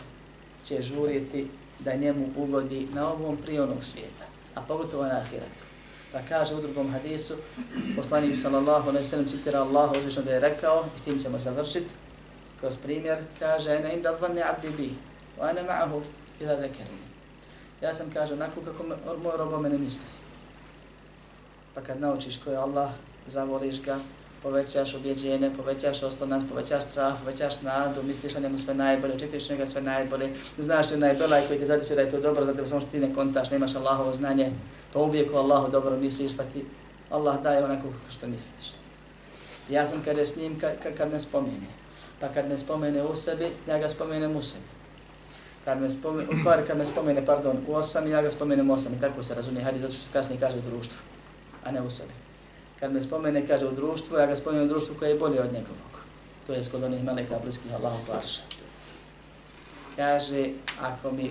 će 0.65 0.83
žuriti 0.83 1.49
da 1.85 1.95
njemu 1.95 2.27
ugodi 2.37 2.89
na 2.95 3.13
ovom 3.13 3.37
prionog 3.37 3.85
svijeta, 3.85 4.25
a 4.55 4.61
pogotovo 4.61 5.05
na 5.05 5.17
ahiretu. 5.17 5.65
Pa 6.13 6.19
kaže 6.29 6.55
u 6.55 6.61
drugom 6.61 6.93
hadisu, 6.93 7.35
poslanik 7.97 8.35
sallallahu 8.35 8.89
alaihi 8.89 9.09
sallam 9.09 9.27
citira 9.27 9.61
Allah, 9.61 9.93
uzvišno 9.93 10.23
da 10.23 10.33
je 10.33 10.41
rekao, 10.41 10.85
i 10.97 10.99
s 10.99 11.03
tim 11.03 11.19
ćemo 11.19 11.39
završiti, 11.39 11.95
kroz 12.61 12.77
primjer, 12.77 13.19
kaže, 13.39 13.71
ena 13.71 13.93
inda 13.93 14.13
dhanni 14.21 14.43
abdi 14.43 14.69
bi, 14.77 14.91
wa 15.41 15.51
ana 15.51 15.61
ma'ahu 15.61 16.03
ila 16.41 16.57
zekerni. 16.57 17.01
Ja 17.83 17.95
sam 17.95 18.11
kaže, 18.13 18.35
onako 18.35 18.61
kako 18.61 18.85
moj 19.23 19.37
robo 19.37 19.59
mene 19.59 19.79
misli. 19.79 20.05
Pa 21.75 21.81
kad 21.81 22.01
naučiš 22.01 22.39
ko 22.45 22.51
je 22.51 22.57
Allah, 22.57 22.91
zavoliš 23.27 23.83
ga, 23.83 23.99
povećaš 24.43 24.95
objeđenje, 24.95 25.51
povećaš 25.57 26.03
oslonac, 26.03 26.43
povećaš 26.49 26.85
strah, 26.85 27.15
povećaš 27.21 27.61
nadu, 27.63 28.03
misliš 28.03 28.35
o 28.35 28.41
njemu 28.41 28.59
sve 28.59 28.75
najbolje, 28.75 29.15
očekuješ 29.15 29.49
njega 29.49 29.67
sve 29.67 29.83
najbolje, 29.83 30.33
znaš 30.59 30.89
da 30.89 31.07
je 31.07 31.47
koji 31.47 31.59
te 31.59 31.67
zadiče 31.67 31.95
da 31.95 32.01
je 32.01 32.11
to 32.11 32.21
dobro, 32.21 32.45
zato 32.45 32.67
samo 32.67 32.81
što 32.81 32.91
ti 32.91 32.99
ne 32.99 33.15
kontaš, 33.15 33.51
nemaš 33.51 33.75
Allahovo 33.75 34.13
znanje, 34.13 34.53
pa 34.93 34.99
uvijek 34.99 35.35
o 35.35 35.39
Allahu 35.39 35.71
dobro 35.71 35.97
misliš, 35.97 36.37
pa 36.37 36.43
ti 36.43 36.65
Allah 37.11 37.43
daje 37.43 37.65
onako 37.65 37.89
što 38.11 38.27
misliš. 38.27 38.73
Ja 39.69 39.87
sam 39.87 40.03
kaže 40.05 40.27
s 40.27 40.37
njim 40.37 40.61
kad, 40.61 40.73
kad 40.97 41.13
me 41.13 41.21
spomene, 41.21 41.67
pa 42.21 42.29
kad 42.29 42.49
me 42.49 42.59
spomene 42.59 43.03
u 43.03 43.17
sebi, 43.17 43.47
ja 43.69 43.79
ga 43.79 43.89
spomenem 43.89 44.37
u 44.37 44.43
sebi. 44.43 44.65
Kad 45.65 45.81
me 45.81 45.91
spomene, 45.91 46.29
u 46.33 46.37
stvari 46.37 46.63
kad 46.67 46.79
me 46.79 46.85
spomene, 46.87 47.27
pardon, 47.27 47.57
u 47.69 47.75
osam, 47.75 48.11
ja 48.11 48.23
ga 48.23 48.31
spomenem 48.31 48.71
u 48.71 48.73
osam 48.73 48.95
i 48.95 49.01
tako 49.01 49.23
se 49.23 49.35
razumije, 49.35 49.65
hadis, 49.65 49.81
zato 49.81 49.95
što 49.95 50.13
kasnije 50.13 50.41
kaže 50.41 50.59
u 50.59 50.71
društvu, 50.71 50.99
a 51.65 51.71
ne 51.71 51.83
u 51.83 51.91
sebi 51.91 52.30
kad 52.81 52.93
me 52.93 53.03
spomene, 53.03 53.47
kaže 53.47 53.67
u 53.67 53.73
društvu, 53.73 54.17
ja 54.17 54.27
ga 54.27 54.37
spomenem 54.37 54.67
u 54.67 54.69
društvu 54.69 54.95
koje 54.99 55.09
je 55.09 55.19
bolje 55.19 55.41
od 55.41 55.53
njegovog. 55.53 56.01
To 56.47 56.53
je 56.53 56.65
skod 56.65 56.85
onih 56.85 57.05
meleka 57.05 57.39
bliskih 57.43 57.75
Allahu 57.75 57.99
Parša. 58.07 58.43
Kaže, 59.97 60.47
ako 60.81 61.13
mi 61.13 61.31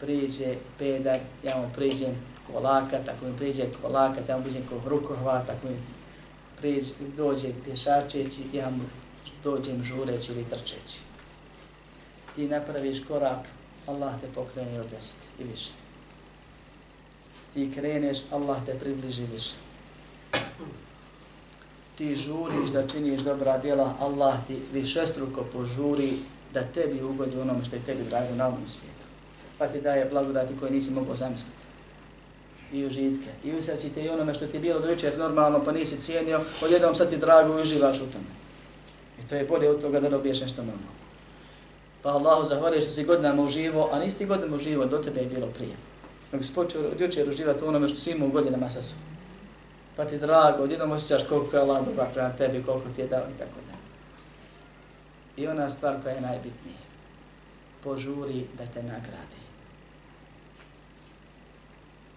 priđe 0.00 0.54
pedar, 0.78 1.18
ja 1.44 1.56
mu 1.56 1.68
priđem 1.74 2.14
ko 2.46 2.60
lakat, 2.60 3.08
ako 3.08 3.24
mi 3.24 3.36
priđe 3.36 3.64
ko 3.82 3.88
lakat, 3.88 4.28
ja 4.28 4.36
mu 4.36 4.42
priđem 4.42 4.62
ko 4.68 4.80
rukohvat, 4.88 5.50
ako 5.50 5.68
mi 5.68 5.76
priđe, 6.58 6.94
dođe 7.16 7.48
pješačeći, 7.64 8.42
ja 8.52 8.70
mu 8.70 8.84
dođem 9.44 9.82
žureći 9.82 10.32
ili 10.32 10.44
trčeći. 10.44 11.00
Ti 12.34 12.48
napraviš 12.48 13.04
korak, 13.04 13.48
Allah 13.86 14.20
te 14.20 14.26
pokrene 14.34 14.80
od 14.80 14.86
deset 14.90 15.18
i 15.38 15.44
više. 15.44 15.70
Ti 17.54 17.72
kreneš, 17.74 18.18
Allah 18.32 18.64
te 18.66 18.78
približi 18.78 19.24
više 19.32 19.65
ti 21.96 22.16
žuriš 22.16 22.70
da 22.70 22.86
činiš 22.86 23.20
dobra 23.20 23.58
djela, 23.58 23.94
Allah 24.00 24.34
ti 24.46 24.58
višestruko 24.72 25.44
požuri 25.52 26.12
da 26.54 26.62
tebi 26.62 27.02
ugodi 27.02 27.40
onome 27.40 27.64
što 27.64 27.76
je 27.76 27.82
tebi 27.82 28.04
drago 28.08 28.34
na 28.34 28.46
ovom 28.46 28.66
svijetu. 28.66 29.06
Pa 29.58 29.66
ti 29.66 29.80
daje 29.80 30.08
blagodati 30.10 30.56
koje 30.60 30.70
nisi 30.70 30.90
mogao 30.90 31.16
zamisliti. 31.16 31.62
I 32.72 32.86
užitke. 32.86 33.30
I 33.44 33.52
usrećite 33.52 34.04
i 34.04 34.08
onome 34.08 34.34
što 34.34 34.46
ti 34.46 34.56
je 34.56 34.60
bilo 34.60 34.80
do 34.80 34.90
jučer 34.90 35.18
normalno 35.18 35.64
pa 35.64 35.72
nisi 35.72 36.02
cijenio, 36.02 36.40
odjednom 36.64 36.94
sad 36.94 37.10
ti 37.10 37.16
drago 37.16 37.58
i 37.58 37.62
uživaš 37.62 37.96
u 37.96 38.06
tome. 38.12 38.32
I 39.20 39.28
to 39.28 39.34
je 39.34 39.44
bolje 39.44 39.70
od 39.70 39.80
toga 39.80 40.00
da 40.00 40.10
dobiješ 40.10 40.40
nešto 40.40 40.62
novo. 40.62 40.78
Pa 42.02 42.10
Allahu 42.10 42.44
zahvali 42.44 42.80
što 42.80 42.90
si 42.90 43.04
godinama 43.04 43.42
uživo, 43.42 43.88
a 43.92 43.98
nisi 43.98 44.18
ti 44.18 44.26
godinama 44.26 44.56
uživo, 44.56 44.84
do 44.84 44.98
tebe 44.98 45.20
je 45.20 45.26
bilo 45.26 45.46
prije. 45.46 45.76
Nego 46.32 46.44
si 46.44 46.54
počeo 46.54 46.82
od 46.82 47.00
jučer 47.00 47.28
uživati 47.28 47.64
onome 47.64 47.88
što 47.88 47.98
si 47.98 48.10
imao 48.10 48.28
godinama 48.28 48.70
sa 48.70 48.82
sobom 48.82 49.15
pa 49.96 50.04
ti 50.04 50.18
drago, 50.18 50.62
odjednom 50.62 50.90
osjećaš 50.90 51.28
koliko 51.28 51.56
je 51.56 51.62
Allah 51.62 51.84
dobar 51.84 52.06
prema 52.12 52.30
tebi, 52.30 52.62
koliko 52.62 52.88
ti 52.88 53.00
je 53.00 53.06
dao 53.06 53.24
i 53.34 53.38
tako 53.38 53.60
da. 53.66 53.76
I 55.42 55.48
ona 55.48 55.70
stvar 55.70 56.02
koja 56.02 56.14
je 56.14 56.20
najbitnija, 56.20 56.76
požuri 57.84 58.46
da 58.58 58.66
te 58.66 58.82
nagradi. 58.82 59.40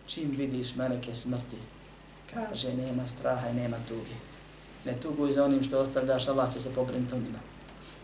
Čim 0.07 0.31
vidiš 0.37 0.75
meleke 0.75 1.15
smrti, 1.15 1.57
kaže 2.33 2.73
nema 2.73 3.07
straha 3.07 3.49
i 3.49 3.53
nema 3.53 3.77
tuge. 3.87 4.15
Ne 4.85 4.93
tuguj 5.01 5.31
za 5.31 5.45
onim 5.45 5.63
što 5.63 5.79
ostavljaš, 5.79 6.27
Allah 6.27 6.53
će 6.53 6.59
se 6.59 6.75
pobrinuti 6.75 7.15
o 7.15 7.17
njima. 7.17 7.39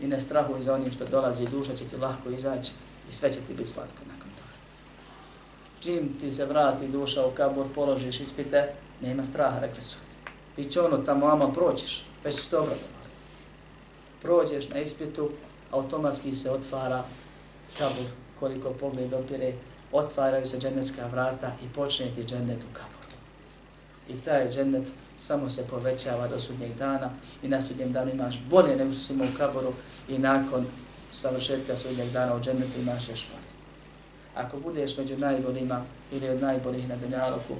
I 0.00 0.06
ne 0.06 0.20
strahuj 0.20 0.62
za 0.62 0.74
onim 0.74 0.92
što 0.92 1.06
dolazi, 1.06 1.46
duša 1.46 1.76
će 1.76 1.84
ti 1.84 1.96
lahko 1.96 2.30
izaći 2.30 2.72
i 3.10 3.12
sve 3.12 3.32
će 3.32 3.40
ti 3.40 3.54
biti 3.54 3.70
slatko 3.70 4.02
nakon 4.08 4.30
toga. 4.30 4.56
Čim 5.80 6.16
ti 6.20 6.30
se 6.30 6.44
vrati 6.44 6.88
duša 6.88 7.26
u 7.26 7.30
kabur, 7.30 7.66
položiš 7.74 8.20
ispite, 8.20 8.72
Nema 9.00 9.24
straha, 9.24 9.58
rekli 9.58 9.82
su. 9.82 9.96
Biće 10.56 10.80
ono 10.80 10.96
tamo, 10.96 11.26
ama 11.26 11.52
proćiš, 11.52 12.04
već 12.24 12.34
su 12.34 12.50
dobro 12.50 12.72
obradovali. 12.72 12.96
Prođeš 14.22 14.68
na 14.68 14.80
ispitu, 14.80 15.30
automatski 15.70 16.34
se 16.34 16.50
otvara 16.50 17.04
kabur, 17.78 18.06
koliko 18.38 18.70
pogled 18.70 19.12
opire, 19.12 19.52
otvaraju 19.92 20.46
se 20.46 20.58
džennetska 20.58 21.06
vrata 21.06 21.52
i 21.64 21.74
počne 21.74 22.06
ti 22.14 22.24
džennet 22.24 22.58
u 22.58 22.74
kabur. 22.74 22.96
I 24.08 24.20
taj 24.20 24.50
džennet 24.50 24.88
samo 25.16 25.50
se 25.50 25.66
povećava 25.70 26.28
do 26.28 26.40
sudnjeg 26.40 26.74
dana 26.78 27.10
i 27.42 27.48
na 27.48 27.62
sudnjem 27.62 27.92
danu 27.92 28.10
imaš 28.10 28.40
bolje 28.50 28.76
nego 28.76 28.92
što 28.92 29.02
si 29.02 29.12
imao 29.12 29.26
u 29.34 29.38
kaboru 29.38 29.72
i 30.08 30.18
nakon 30.18 30.66
savršetka 31.12 31.76
sudnjeg 31.76 32.10
dana 32.10 32.34
u 32.36 32.40
džennetu 32.40 32.80
imaš 32.80 33.08
još 33.08 33.28
bolje. 33.28 33.46
Ako 34.46 34.56
budeš 34.56 34.96
među 34.96 35.18
najboljima 35.18 35.84
ili 36.12 36.28
od 36.28 36.40
najboljih 36.40 36.88
na 36.88 36.96
Dunjaluku, 36.96 37.54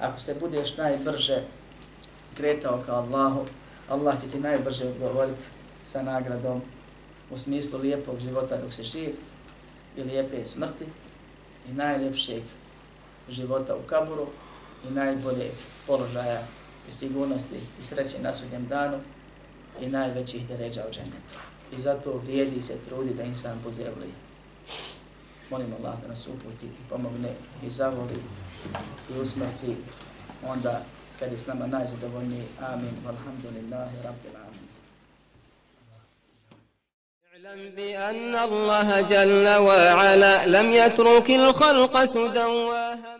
ako 0.00 0.20
se 0.20 0.34
budeš 0.40 0.76
najbrže 0.76 1.42
kretao 2.36 2.82
kao 2.86 2.96
Allahu, 2.96 3.46
Allah 3.88 4.20
će 4.20 4.28
ti 4.28 4.40
najbrže 4.40 4.84
odgovoriti 4.84 5.44
sa 5.84 6.02
nagradom 6.02 6.62
u 7.30 7.38
smislu 7.38 7.78
lijepog 7.78 8.20
života 8.20 8.56
dok 8.56 8.72
se 8.72 8.82
živ 8.82 9.14
i 9.96 10.02
lijepe 10.02 10.44
smrti 10.44 10.84
i 11.68 11.72
najljepšeg 11.72 12.42
života 13.28 13.76
u 13.76 13.88
kaburu 13.88 14.26
i 14.88 14.92
najboljeg 14.92 15.52
položaja 15.86 16.42
i 16.88 16.92
sigurnosti 16.92 17.56
i 17.80 17.82
sreće 17.82 18.18
na 18.22 18.32
sudnjem 18.32 18.66
danu 18.66 18.98
i 19.80 19.88
najvećih 19.88 20.48
deređa 20.48 20.84
u 20.88 20.92
džennetu. 20.92 21.38
I 21.76 21.80
zato 21.80 22.20
vrijedi 22.24 22.62
se 22.62 22.74
trudi 22.88 23.14
da 23.14 23.22
insan 23.22 23.58
bude 23.64 23.90
vli. 23.96 24.12
Molim 25.50 25.74
Allah 25.78 26.00
da 26.02 26.08
nas 26.08 26.26
uputi 26.26 26.66
i 26.66 26.88
pomogne 26.88 27.32
i 27.66 27.70
zavoli 27.70 28.18
i 29.10 29.20
usmrti 29.20 29.76
onda 30.46 30.82
kad 31.18 31.32
je 31.32 31.38
s 31.38 31.46
nama 31.46 31.66
najzadovoljniji. 31.66 32.44
Amin. 32.72 32.94
Walhamdulillahi 33.06 33.96
rabbil 34.04 34.36
amin. 34.36 34.66
اعلم 37.40 37.70
بأن 37.76 38.34
الله 38.36 39.00
جل 39.00 39.48
وعلا 39.48 40.46
لم 40.46 40.72
يترك 40.72 41.30
الخلق 41.30 42.04
سدى 42.04 42.44